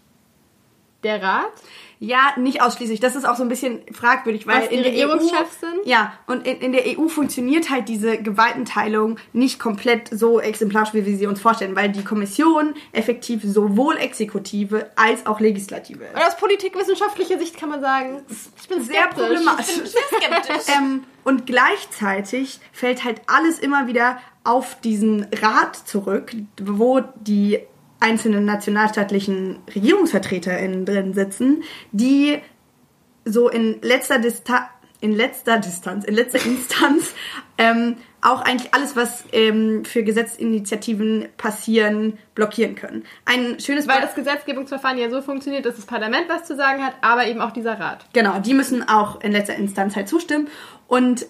der 1.02 1.22
Rat. 1.22 1.52
Ja, 1.98 2.32
nicht 2.36 2.62
ausschließlich. 2.62 3.00
Das 3.00 3.16
ist 3.16 3.24
auch 3.24 3.36
so 3.36 3.42
ein 3.42 3.48
bisschen 3.48 3.80
fragwürdig, 3.92 4.46
weil 4.46 4.62
Was 4.62 4.68
in 4.68 4.82
der 4.82 4.92
EU, 4.92 5.12
Regierungschefs 5.12 5.60
sind? 5.60 5.86
ja, 5.86 6.12
und 6.26 6.46
in, 6.46 6.58
in 6.60 6.72
der 6.72 6.82
EU 6.86 7.08
funktioniert 7.08 7.70
halt 7.70 7.88
diese 7.88 8.18
Gewaltenteilung 8.18 9.18
nicht 9.32 9.58
komplett 9.58 10.08
so 10.10 10.40
exemplarisch, 10.40 10.92
wie 10.94 11.06
wir 11.06 11.16
sie 11.16 11.26
uns 11.26 11.40
vorstellen, 11.40 11.76
weil 11.76 11.90
die 11.90 12.04
Kommission 12.04 12.74
effektiv 12.92 13.42
sowohl 13.44 13.96
Exekutive 13.96 14.90
als 14.96 15.26
auch 15.26 15.40
Legislative 15.40 16.04
ist. 16.04 16.14
Und 16.14 16.22
aus 16.22 16.36
politikwissenschaftlicher 16.36 17.38
Sicht 17.38 17.58
kann 17.58 17.68
man 17.68 17.80
sagen, 17.80 18.22
ich 18.60 18.68
bin 18.68 18.82
sehr 18.82 19.02
skeptisch. 19.02 19.26
problematisch. 19.26 19.66
skeptisch. 19.66 20.74
ähm, 20.76 21.04
und 21.24 21.46
gleichzeitig 21.46 22.60
fällt 22.72 23.04
halt 23.04 23.22
alles 23.26 23.58
immer 23.58 23.86
wieder 23.86 24.18
auf 24.44 24.78
diesen 24.80 25.26
Rat 25.40 25.74
zurück, 25.74 26.34
wo 26.60 27.00
die 27.16 27.60
einzelnen 28.04 28.44
nationalstaatlichen 28.44 29.58
RegierungsvertreterInnen 29.74 30.84
drin 30.84 31.14
sitzen, 31.14 31.62
die 31.92 32.38
so 33.24 33.48
in 33.48 33.80
letzter 33.80 34.18
Distanz 34.18 34.68
in 35.00 35.12
letzter 35.12 35.58
Distanz, 35.58 36.06
in 36.06 36.14
letzter 36.14 36.42
Instanz 36.46 37.12
ähm, 37.58 37.96
auch 38.22 38.40
eigentlich 38.40 38.72
alles, 38.72 38.96
was 38.96 39.24
ähm, 39.32 39.84
für 39.84 40.02
Gesetzinitiativen 40.02 41.28
passieren, 41.36 42.18
blockieren 42.34 42.74
können. 42.74 43.04
Ein 43.26 43.60
schönes 43.60 43.86
Weil 43.86 44.00
Be- 44.00 44.06
das 44.06 44.14
Gesetzgebungsverfahren 44.14 44.96
ja 44.96 45.10
so 45.10 45.20
funktioniert, 45.20 45.66
dass 45.66 45.76
das 45.76 45.84
Parlament 45.84 46.26
was 46.28 46.44
zu 46.44 46.56
sagen 46.56 46.82
hat, 46.82 46.94
aber 47.02 47.26
eben 47.26 47.42
auch 47.42 47.50
dieser 47.50 47.78
Rat. 47.78 48.06
Genau, 48.14 48.38
die 48.38 48.54
müssen 48.54 48.88
auch 48.88 49.20
in 49.20 49.32
letzter 49.32 49.56
Instanz 49.56 49.94
halt 49.94 50.08
zustimmen. 50.08 50.48
Und 50.88 51.26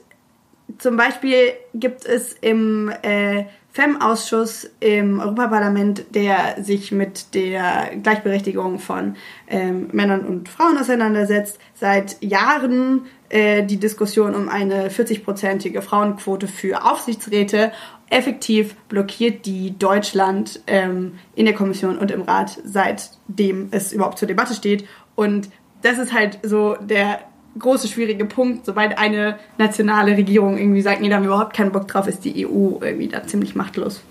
zum 0.79 0.97
Beispiel 0.97 1.55
gibt 1.75 2.05
es 2.07 2.33
im 2.33 2.93
äh, 3.03 3.47
FEM-Ausschuss 3.75 4.70
im 4.79 5.18
Europaparlament, 5.18 6.14
der 6.14 6.62
sich 6.62 6.93
mit 6.93 7.35
der 7.35 7.91
Gleichberechtigung 8.01 8.79
von 8.79 9.16
ähm, 9.49 9.89
Männern 9.91 10.25
und 10.25 10.49
Frauen 10.49 10.79
auseinandersetzt, 10.79 11.59
seit 11.75 12.22
Jahren 12.22 13.07
äh, 13.31 13.64
die 13.64 13.79
Diskussion 13.79 14.37
um 14.37 14.49
eine 14.49 14.91
40-prozentige 14.91 15.81
Frauenquote 15.81 16.47
für 16.47 16.85
Aufsichtsräte 16.85 17.72
effektiv 18.11 18.77
blockiert 18.89 19.45
die 19.45 19.77
Deutschland 19.77 20.61
ähm, 20.68 21.14
in 21.35 21.45
der 21.45 21.55
Kommission 21.55 21.99
und 21.99 22.12
im 22.12 22.22
Rat, 22.22 22.61
seitdem 22.64 23.68
es 23.72 23.93
überhaupt 23.93 24.18
zur 24.18 24.29
Debatte 24.29 24.55
steht. 24.55 24.87
Und 25.16 25.49
das 25.83 25.99
ist 25.99 26.12
halt 26.12 26.39
so 26.45 26.77
der 26.81 27.18
große 27.59 27.88
schwierige 27.88 28.24
Punkt, 28.24 28.66
sobald 28.66 28.98
eine 28.98 29.38
nationale 29.59 30.16
Regierung 30.16 30.59
irgendwie 30.59 30.82
sagt, 30.82 31.00
nee, 31.00 31.09
da 31.09 31.16
haben 31.16 31.22
wir 31.22 31.30
überhaupt 31.30 31.55
keinen 31.55 31.72
Bock 31.72 31.88
drauf, 31.88 32.07
ist 32.07 32.24
die 32.24 32.46
EU 32.46 32.78
irgendwie 32.80 33.09
da 33.09 33.26
ziemlich 33.26 33.55
machtlos. 33.55 34.02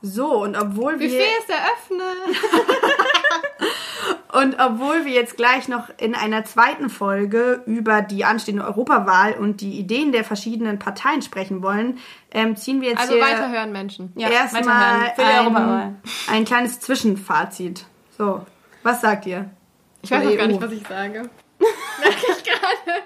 So, 0.00 0.42
und 0.42 0.56
obwohl 0.56 0.98
wir... 0.98 1.08
Buffet 1.08 1.38
ist 1.38 1.50
eröffnet! 1.50 2.36
Und 4.32 4.58
obwohl 4.58 5.04
wir 5.04 5.12
jetzt 5.12 5.36
gleich 5.36 5.68
noch 5.68 5.90
in 5.98 6.14
einer 6.14 6.44
zweiten 6.44 6.88
Folge 6.88 7.62
über 7.66 8.00
die 8.00 8.24
anstehende 8.24 8.64
Europawahl 8.64 9.34
und 9.34 9.60
die 9.60 9.78
Ideen 9.78 10.10
der 10.10 10.24
verschiedenen 10.24 10.78
Parteien 10.78 11.20
sprechen 11.20 11.62
wollen, 11.62 11.98
ähm, 12.30 12.56
ziehen 12.56 12.80
wir 12.80 12.88
jetzt 12.88 13.00
Also 13.00 13.14
hier 13.14 13.22
weiterhören, 13.22 13.72
Menschen. 13.72 14.10
Ja, 14.16 14.30
erstmal 14.30 15.12
ein, 15.18 16.00
ein 16.28 16.44
kleines 16.46 16.80
Zwischenfazit. 16.80 17.84
So, 18.16 18.46
was 18.82 19.02
sagt 19.02 19.26
ihr? 19.26 19.50
Ich 20.02 20.10
weiß 20.10 20.26
auch 20.26 20.36
gar 20.36 20.46
nicht, 20.46 20.60
was 20.60 20.72
ich 20.72 20.86
sage. 20.86 21.22
Merke 22.00 22.26
ich 22.28 22.44
gerade. 22.44 23.02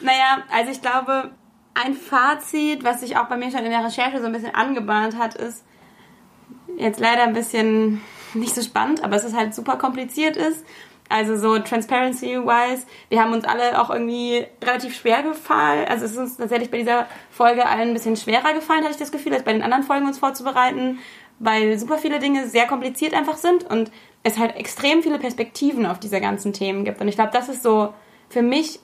Naja, 0.00 0.42
also 0.52 0.72
ich 0.72 0.82
glaube, 0.82 1.30
ein 1.74 1.94
Fazit, 1.94 2.84
was 2.84 3.00
sich 3.00 3.16
auch 3.16 3.26
bei 3.26 3.36
mir 3.36 3.50
schon 3.50 3.64
in 3.64 3.70
der 3.70 3.84
Recherche 3.84 4.20
so 4.20 4.26
ein 4.26 4.32
bisschen 4.32 4.54
angebahnt 4.54 5.16
hat, 5.18 5.34
ist 5.34 5.64
jetzt 6.76 7.00
leider 7.00 7.22
ein 7.22 7.32
bisschen 7.32 8.00
nicht 8.34 8.54
so 8.54 8.62
spannend, 8.62 9.04
aber 9.04 9.16
es 9.16 9.24
ist 9.24 9.36
halt 9.36 9.54
super 9.54 9.76
kompliziert 9.76 10.36
ist. 10.36 10.64
Also 11.08 11.36
so 11.36 11.58
Transparency-wise, 11.60 12.84
wir 13.10 13.22
haben 13.22 13.32
uns 13.32 13.44
alle 13.44 13.80
auch 13.80 13.90
irgendwie 13.90 14.44
relativ 14.62 14.96
schwer 14.96 15.22
gefallen. 15.22 15.86
Also 15.88 16.04
es 16.04 16.12
ist 16.12 16.18
uns 16.18 16.36
tatsächlich 16.36 16.70
bei 16.70 16.78
dieser 16.78 17.06
Folge 17.30 17.64
allen 17.64 17.88
ein 17.88 17.94
bisschen 17.94 18.16
schwerer 18.16 18.54
gefallen, 18.54 18.82
hatte 18.82 18.92
ich 18.92 18.98
das 18.98 19.12
Gefühl, 19.12 19.32
als 19.32 19.44
bei 19.44 19.52
den 19.52 19.62
anderen 19.62 19.84
Folgen 19.84 20.06
uns 20.06 20.18
vorzubereiten, 20.18 20.98
weil 21.38 21.78
super 21.78 21.98
viele 21.98 22.18
Dinge 22.18 22.48
sehr 22.48 22.66
kompliziert 22.66 23.14
einfach 23.14 23.36
sind 23.36 23.62
und 23.64 23.92
es 24.26 24.38
halt 24.38 24.56
extrem 24.56 25.02
viele 25.02 25.18
Perspektiven 25.18 25.86
auf 25.86 26.00
diese 26.00 26.20
ganzen 26.20 26.52
Themen 26.52 26.84
gibt. 26.84 27.00
Und 27.00 27.06
ich 27.06 27.14
glaube, 27.14 27.30
das 27.32 27.48
ist 27.48 27.62
so 27.62 27.94
für 28.28 28.42
mich 28.42 28.80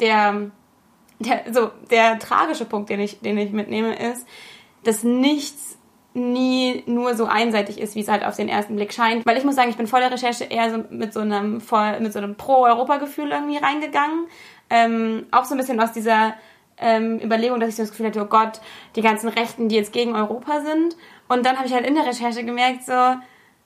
der, 0.00 0.50
der, 1.20 1.52
so, 1.52 1.70
der 1.90 2.18
tragische 2.18 2.64
Punkt, 2.64 2.90
den 2.90 2.98
ich, 2.98 3.20
den 3.20 3.38
ich 3.38 3.52
mitnehme, 3.52 3.94
ist, 3.94 4.26
dass 4.82 5.04
nichts 5.04 5.78
nie 6.14 6.82
nur 6.86 7.14
so 7.14 7.26
einseitig 7.26 7.80
ist, 7.80 7.94
wie 7.94 8.00
es 8.00 8.08
halt 8.08 8.24
auf 8.24 8.36
den 8.36 8.48
ersten 8.48 8.74
Blick 8.74 8.92
scheint. 8.92 9.24
Weil 9.24 9.38
ich 9.38 9.44
muss 9.44 9.54
sagen, 9.54 9.70
ich 9.70 9.76
bin 9.76 9.86
vor 9.86 10.00
der 10.00 10.10
Recherche 10.10 10.44
eher 10.44 10.70
so 10.70 10.84
mit 10.90 11.12
so 11.14 11.20
einem, 11.20 11.62
mit 12.00 12.12
so 12.12 12.18
einem 12.18 12.34
Pro-Europa-Gefühl 12.34 13.30
irgendwie 13.30 13.58
reingegangen. 13.58 14.26
Ähm, 14.68 15.26
auch 15.30 15.44
so 15.44 15.54
ein 15.54 15.58
bisschen 15.58 15.80
aus 15.80 15.92
dieser 15.92 16.34
ähm, 16.76 17.20
Überlegung, 17.20 17.60
dass 17.60 17.68
ich 17.68 17.76
so 17.76 17.84
das 17.84 17.90
Gefühl 17.90 18.06
hatte, 18.06 18.20
oh 18.20 18.26
Gott, 18.26 18.60
die 18.96 19.00
ganzen 19.00 19.28
Rechten, 19.28 19.68
die 19.68 19.76
jetzt 19.76 19.92
gegen 19.92 20.16
Europa 20.16 20.60
sind. 20.60 20.96
Und 21.28 21.46
dann 21.46 21.56
habe 21.56 21.68
ich 21.68 21.72
halt 21.72 21.86
in 21.86 21.94
der 21.94 22.04
Recherche 22.04 22.44
gemerkt, 22.44 22.84
so, 22.84 23.14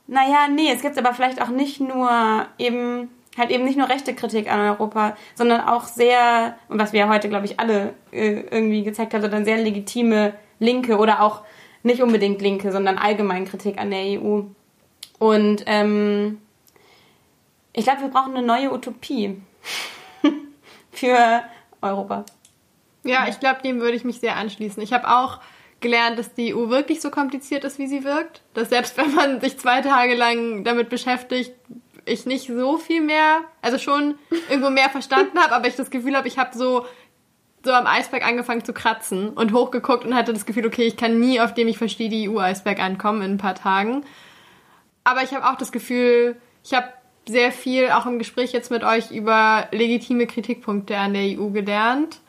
naja, 0.07 0.48
nee, 0.48 0.70
es 0.72 0.82
gibt 0.82 0.98
aber 0.98 1.14
vielleicht 1.14 1.42
auch 1.42 1.48
nicht 1.48 1.80
nur 1.80 2.46
eben, 2.59 3.11
halt 3.36 3.50
eben 3.50 3.64
nicht 3.64 3.76
nur 3.76 3.88
rechte 3.88 4.14
Kritik 4.14 4.50
an 4.50 4.61
Europa, 4.61 5.16
sondern 5.34 5.62
auch 5.62 5.84
sehr, 5.84 6.57
und 6.68 6.78
was 6.78 6.92
wir 6.92 7.00
ja 7.00 7.09
heute, 7.09 7.28
glaube 7.28 7.46
ich, 7.46 7.59
alle 7.59 7.94
äh, 8.12 8.40
irgendwie 8.50 8.84
gezeigt 8.84 9.14
haben, 9.14 9.22
sondern 9.22 9.44
sehr 9.44 9.59
legitime 9.59 10.34
Linke 10.59 10.98
oder 10.98 11.22
auch 11.22 11.42
nicht 11.82 12.02
unbedingt 12.02 12.40
Linke, 12.40 12.72
sondern 12.72 12.98
allgemein 12.98 13.46
Kritik 13.46 13.78
an 13.78 13.90
der 13.90 14.20
EU. 14.20 14.42
Und 15.18 15.64
ähm, 15.66 16.40
ich 17.72 17.84
glaube, 17.84 18.02
wir 18.02 18.09
brauchen 18.09 18.36
eine 18.36 18.46
neue 18.46 18.72
Utopie 18.72 19.40
für 20.92 21.42
Europa. 21.82 22.24
Ja, 23.04 23.28
ich 23.28 23.38
glaube, 23.38 23.62
dem 23.62 23.80
würde 23.80 23.96
ich 23.96 24.04
mich 24.04 24.18
sehr 24.18 24.36
anschließen. 24.36 24.82
Ich 24.82 24.92
habe 24.92 25.09
auch 25.09 25.40
gelernt, 25.87 26.18
dass 26.18 26.34
die 26.34 26.55
EU 26.55 26.68
wirklich 26.68 27.01
so 27.01 27.11
kompliziert 27.11 27.64
ist, 27.64 27.78
wie 27.78 27.87
sie 27.87 28.05
wirkt. 28.05 28.43
Dass 28.55 28.70
selbst 28.70 28.97
wenn 28.97 29.14
man 29.14 29.41
sich 29.41 29.59
zwei 29.59 29.80
Tage 29.82 30.14
lang 30.14 30.64
damit 30.64 30.89
beschäftigt, 30.89 31.53
ich 32.05 32.26
nicht 32.26 32.47
so 32.47 32.78
viel 32.78 33.01
mehr, 33.01 33.41
also 33.62 33.78
schon 33.78 34.16
irgendwo 34.49 34.70
mehr 34.70 34.91
verstanden 34.91 35.39
habe, 35.39 35.55
aber 35.55 35.68
ich 35.68 35.76
das 35.76 35.91
Gefühl 35.91 36.16
habe, 36.16 36.28
ich 36.28 36.39
habe 36.39 36.57
so 36.57 36.84
so 37.64 37.72
am 37.72 37.87
Eisberg 37.87 38.24
angefangen 38.24 38.64
zu 38.64 38.72
kratzen 38.72 39.30
und 39.30 39.53
hochgeguckt 39.53 40.05
und 40.05 40.14
hatte 40.14 40.32
das 40.32 40.47
Gefühl, 40.47 40.66
okay, 40.66 40.84
ich 40.84 40.97
kann 40.97 41.18
nie 41.18 41.41
auf 41.41 41.53
dem 41.53 41.66
ich 41.66 41.78
verstehe 41.78 42.09
die 42.09 42.28
EU-Eisberg 42.28 42.78
ankommen 42.78 43.22
in 43.22 43.32
ein 43.32 43.39
paar 43.39 43.57
Tagen. 43.57 44.05
Aber 45.03 45.22
ich 45.24 45.34
habe 45.34 45.49
auch 45.49 45.57
das 45.57 45.72
Gefühl, 45.72 46.37
ich 46.62 46.74
habe 46.74 46.87
sehr 47.28 47.51
viel 47.51 47.91
auch 47.91 48.07
im 48.07 48.20
Gespräch 48.20 48.53
jetzt 48.53 48.70
mit 48.70 48.84
euch 48.84 49.11
über 49.11 49.66
legitime 49.72 50.28
Kritikpunkte 50.28 50.97
an 50.97 51.14
der 51.14 51.22
EU 51.22 51.49
gelernt. 51.49 52.20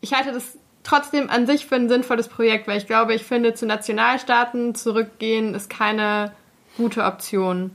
Ich 0.00 0.14
halte 0.14 0.30
das 0.30 0.56
trotzdem 0.88 1.28
an 1.28 1.46
sich 1.46 1.66
für 1.66 1.76
ein 1.76 1.88
sinnvolles 1.88 2.28
Projekt, 2.28 2.66
weil 2.66 2.78
ich 2.78 2.86
glaube, 2.86 3.14
ich 3.14 3.24
finde, 3.24 3.54
zu 3.54 3.66
Nationalstaaten 3.66 4.74
zurückgehen 4.74 5.54
ist 5.54 5.68
keine 5.68 6.32
gute 6.76 7.04
Option. 7.04 7.72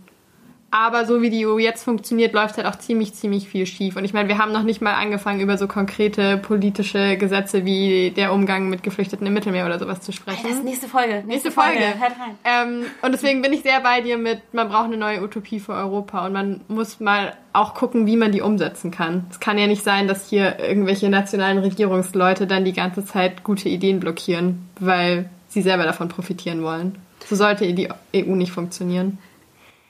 Aber 0.75 1.05
so 1.05 1.21
wie 1.21 1.29
die 1.29 1.45
EU 1.45 1.59
jetzt 1.59 1.83
funktioniert, 1.83 2.33
läuft 2.33 2.57
halt 2.57 2.65
auch 2.65 2.77
ziemlich, 2.77 3.13
ziemlich 3.13 3.47
viel 3.47 3.67
schief. 3.67 3.95
Und 3.95 4.05
ich 4.05 4.13
meine, 4.13 4.27
wir 4.27 4.39
haben 4.39 4.51
noch 4.51 4.63
nicht 4.63 4.81
mal 4.81 4.95
angefangen, 4.95 5.39
über 5.39 5.55
so 5.55 5.67
konkrete 5.67 6.37
politische 6.37 7.15
Gesetze 7.15 7.63
wie 7.63 8.09
der 8.09 8.33
Umgang 8.33 8.69
mit 8.69 8.81
Geflüchteten 8.81 9.27
im 9.27 9.33
Mittelmeer 9.33 9.67
oder 9.67 9.77
sowas 9.77 10.01
zu 10.01 10.11
sprechen. 10.11 10.39
Das 10.41 10.53
ist 10.53 10.63
nächste 10.63 10.87
Folge. 10.87 11.23
Nächste 11.27 11.51
Folge. 11.51 11.77
Hört 11.77 12.13
rein. 12.19 12.37
Ähm, 12.43 12.85
und 13.03 13.11
deswegen 13.11 13.43
bin 13.43 13.53
ich 13.53 13.61
sehr 13.61 13.81
bei 13.81 14.01
dir 14.01 14.17
mit, 14.17 14.41
man 14.51 14.67
braucht 14.67 14.85
eine 14.85 14.97
neue 14.97 15.21
Utopie 15.21 15.59
für 15.59 15.73
Europa 15.73 16.25
und 16.25 16.33
man 16.33 16.61
muss 16.67 16.99
mal 16.99 17.37
auch 17.53 17.75
gucken, 17.75 18.07
wie 18.07 18.17
man 18.17 18.31
die 18.31 18.41
umsetzen 18.41 18.89
kann. 18.89 19.27
Es 19.29 19.39
kann 19.39 19.59
ja 19.59 19.67
nicht 19.67 19.83
sein, 19.83 20.07
dass 20.07 20.27
hier 20.27 20.57
irgendwelche 20.57 21.07
nationalen 21.07 21.59
Regierungsleute 21.59 22.47
dann 22.47 22.65
die 22.65 22.73
ganze 22.73 23.05
Zeit 23.05 23.43
gute 23.43 23.69
Ideen 23.69 23.99
blockieren, 23.99 24.67
weil 24.79 25.29
sie 25.49 25.61
selber 25.61 25.83
davon 25.83 26.09
profitieren 26.09 26.63
wollen. 26.63 26.95
So 27.29 27.35
sollte 27.35 27.71
die 27.73 27.89
EU 28.15 28.35
nicht 28.35 28.51
funktionieren. 28.51 29.19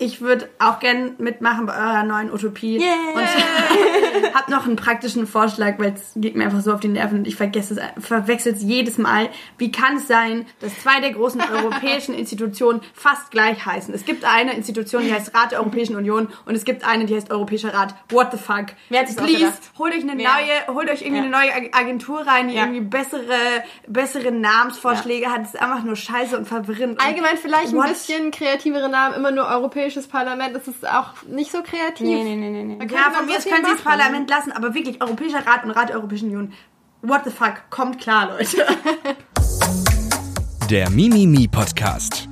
Ich 0.06 0.20
würde 0.20 0.50
auch 0.60 0.80
gern 0.80 1.14
mitmachen 1.18 1.66
bei 1.66 1.74
eurer 1.74 2.04
neuen 2.04 2.30
Utopie. 2.30 2.78
Yeah. 2.78 2.94
Und 3.16 4.34
hab 4.34 4.50
noch 4.50 4.66
einen 4.66 4.76
praktischen 4.76 5.26
Vorschlag, 5.28 5.80
weil 5.80 5.94
es 5.94 6.12
geht 6.16 6.36
mir 6.36 6.44
einfach 6.44 6.60
so 6.62 6.74
auf 6.74 6.82
die 6.82 6.90
Nerven 6.90 7.20
und 7.20 7.28
ich 7.28 7.38
vergesse 7.38 7.76
es, 7.96 8.04
verwechsel 8.06 8.54
es 8.54 8.62
jedes 8.62 8.98
Mal. 8.98 9.30
Wie 9.58 9.72
kann 9.72 9.96
es 9.98 10.08
sein, 10.08 10.46
dass 10.60 10.78
zwei 10.82 11.00
der 11.00 11.12
großen 11.14 11.42
europäischen 11.56 12.14
Institutionen 12.14 12.82
fast 12.94 13.32
gleich 13.32 13.66
heißen? 13.66 13.94
Es 13.94 14.04
gibt 14.04 14.26
eine 14.26 14.54
Institution, 14.56 15.04
die 15.04 15.14
heißt 15.14 15.34
Rat 15.34 15.52
der 15.52 15.60
Europäischen 15.60 15.96
Union 15.96 16.28
und 16.46 16.56
es 16.56 16.66
gibt 16.66 16.86
eine, 16.86 17.06
die 17.06 17.16
heißt 17.16 17.32
Europäischer 17.32 17.74
Rat. 17.74 17.96
What 18.10 18.32
the 18.34 18.38
fuck? 18.38 18.66
Wer 18.90 19.04
Please, 19.04 19.54
holt 19.80 19.94
euch 19.94 20.02
eine 20.04 20.18
Wer? 20.18 20.28
neue, 20.30 20.76
holt 20.76 20.90
euch 20.90 21.02
irgendwie 21.02 21.18
Ja. 21.18 21.24
eine 21.24 21.32
neue 21.32 21.54
Ag- 21.56 21.80
Agentur 21.80 22.28
rein, 22.28 22.50
die 22.50 22.56
Ja. 22.56 22.64
irgendwie 22.64 22.82
bessere, 22.82 23.22
bessere 23.88 24.32
Namensvorschläge 24.32 25.28
hat. 25.32 25.44
Es 25.44 25.54
ist 25.54 25.62
einfach 25.62 25.84
nur 25.84 25.96
scheiße 25.96 26.38
und 26.38 26.46
verwirrend. 26.48 27.00
Und 27.00 27.06
Allgemein 27.06 27.38
vielleicht 27.38 27.68
ein 27.70 27.76
what? 27.78 27.88
bisschen 27.88 28.32
kreativere 28.32 28.90
Namen, 28.90 29.16
immer 29.16 29.32
nur 29.32 29.48
Europäisches 29.94 30.08
Parlament, 30.08 30.56
das 30.56 30.68
ist 30.68 30.88
auch 30.88 31.22
nicht 31.28 31.52
so 31.52 31.62
kreativ. 31.62 32.08
Nee, 32.08 32.24
nee, 32.24 32.36
nee, 32.36 32.50
nee, 32.50 32.64
nee. 32.64 32.88
Ja, 32.92 33.12
von 33.12 33.28
mir 33.28 33.38
aus 33.38 33.44
können 33.44 33.64
sie 33.64 33.74
das. 33.74 33.82
Parlament 33.82 34.28
lassen, 34.28 34.52
aber 34.52 34.74
wirklich, 34.74 35.00
Europäischer 35.02 35.46
Rat 35.46 35.64
und 35.64 35.72
Rat 35.72 35.90
der 35.90 35.98
Europäischen 35.98 36.30
Union. 36.30 36.54
What 37.04 37.22
the 37.26 37.30
fuck? 37.32 37.70
Kommt 37.70 38.00
klar, 38.00 38.30
Leute. 38.30 38.66
Der 40.70 40.90
Mimimi 40.90 41.48
Podcast. 41.48 42.28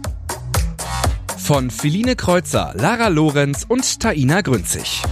Von 1.38 1.70
Feline 1.70 2.16
Kreuzer, 2.16 2.74
Lara 2.76 3.10
Lorenz 3.10 3.66
und 3.68 4.00
Taina 4.00 4.42
Grünzig. 4.42 5.04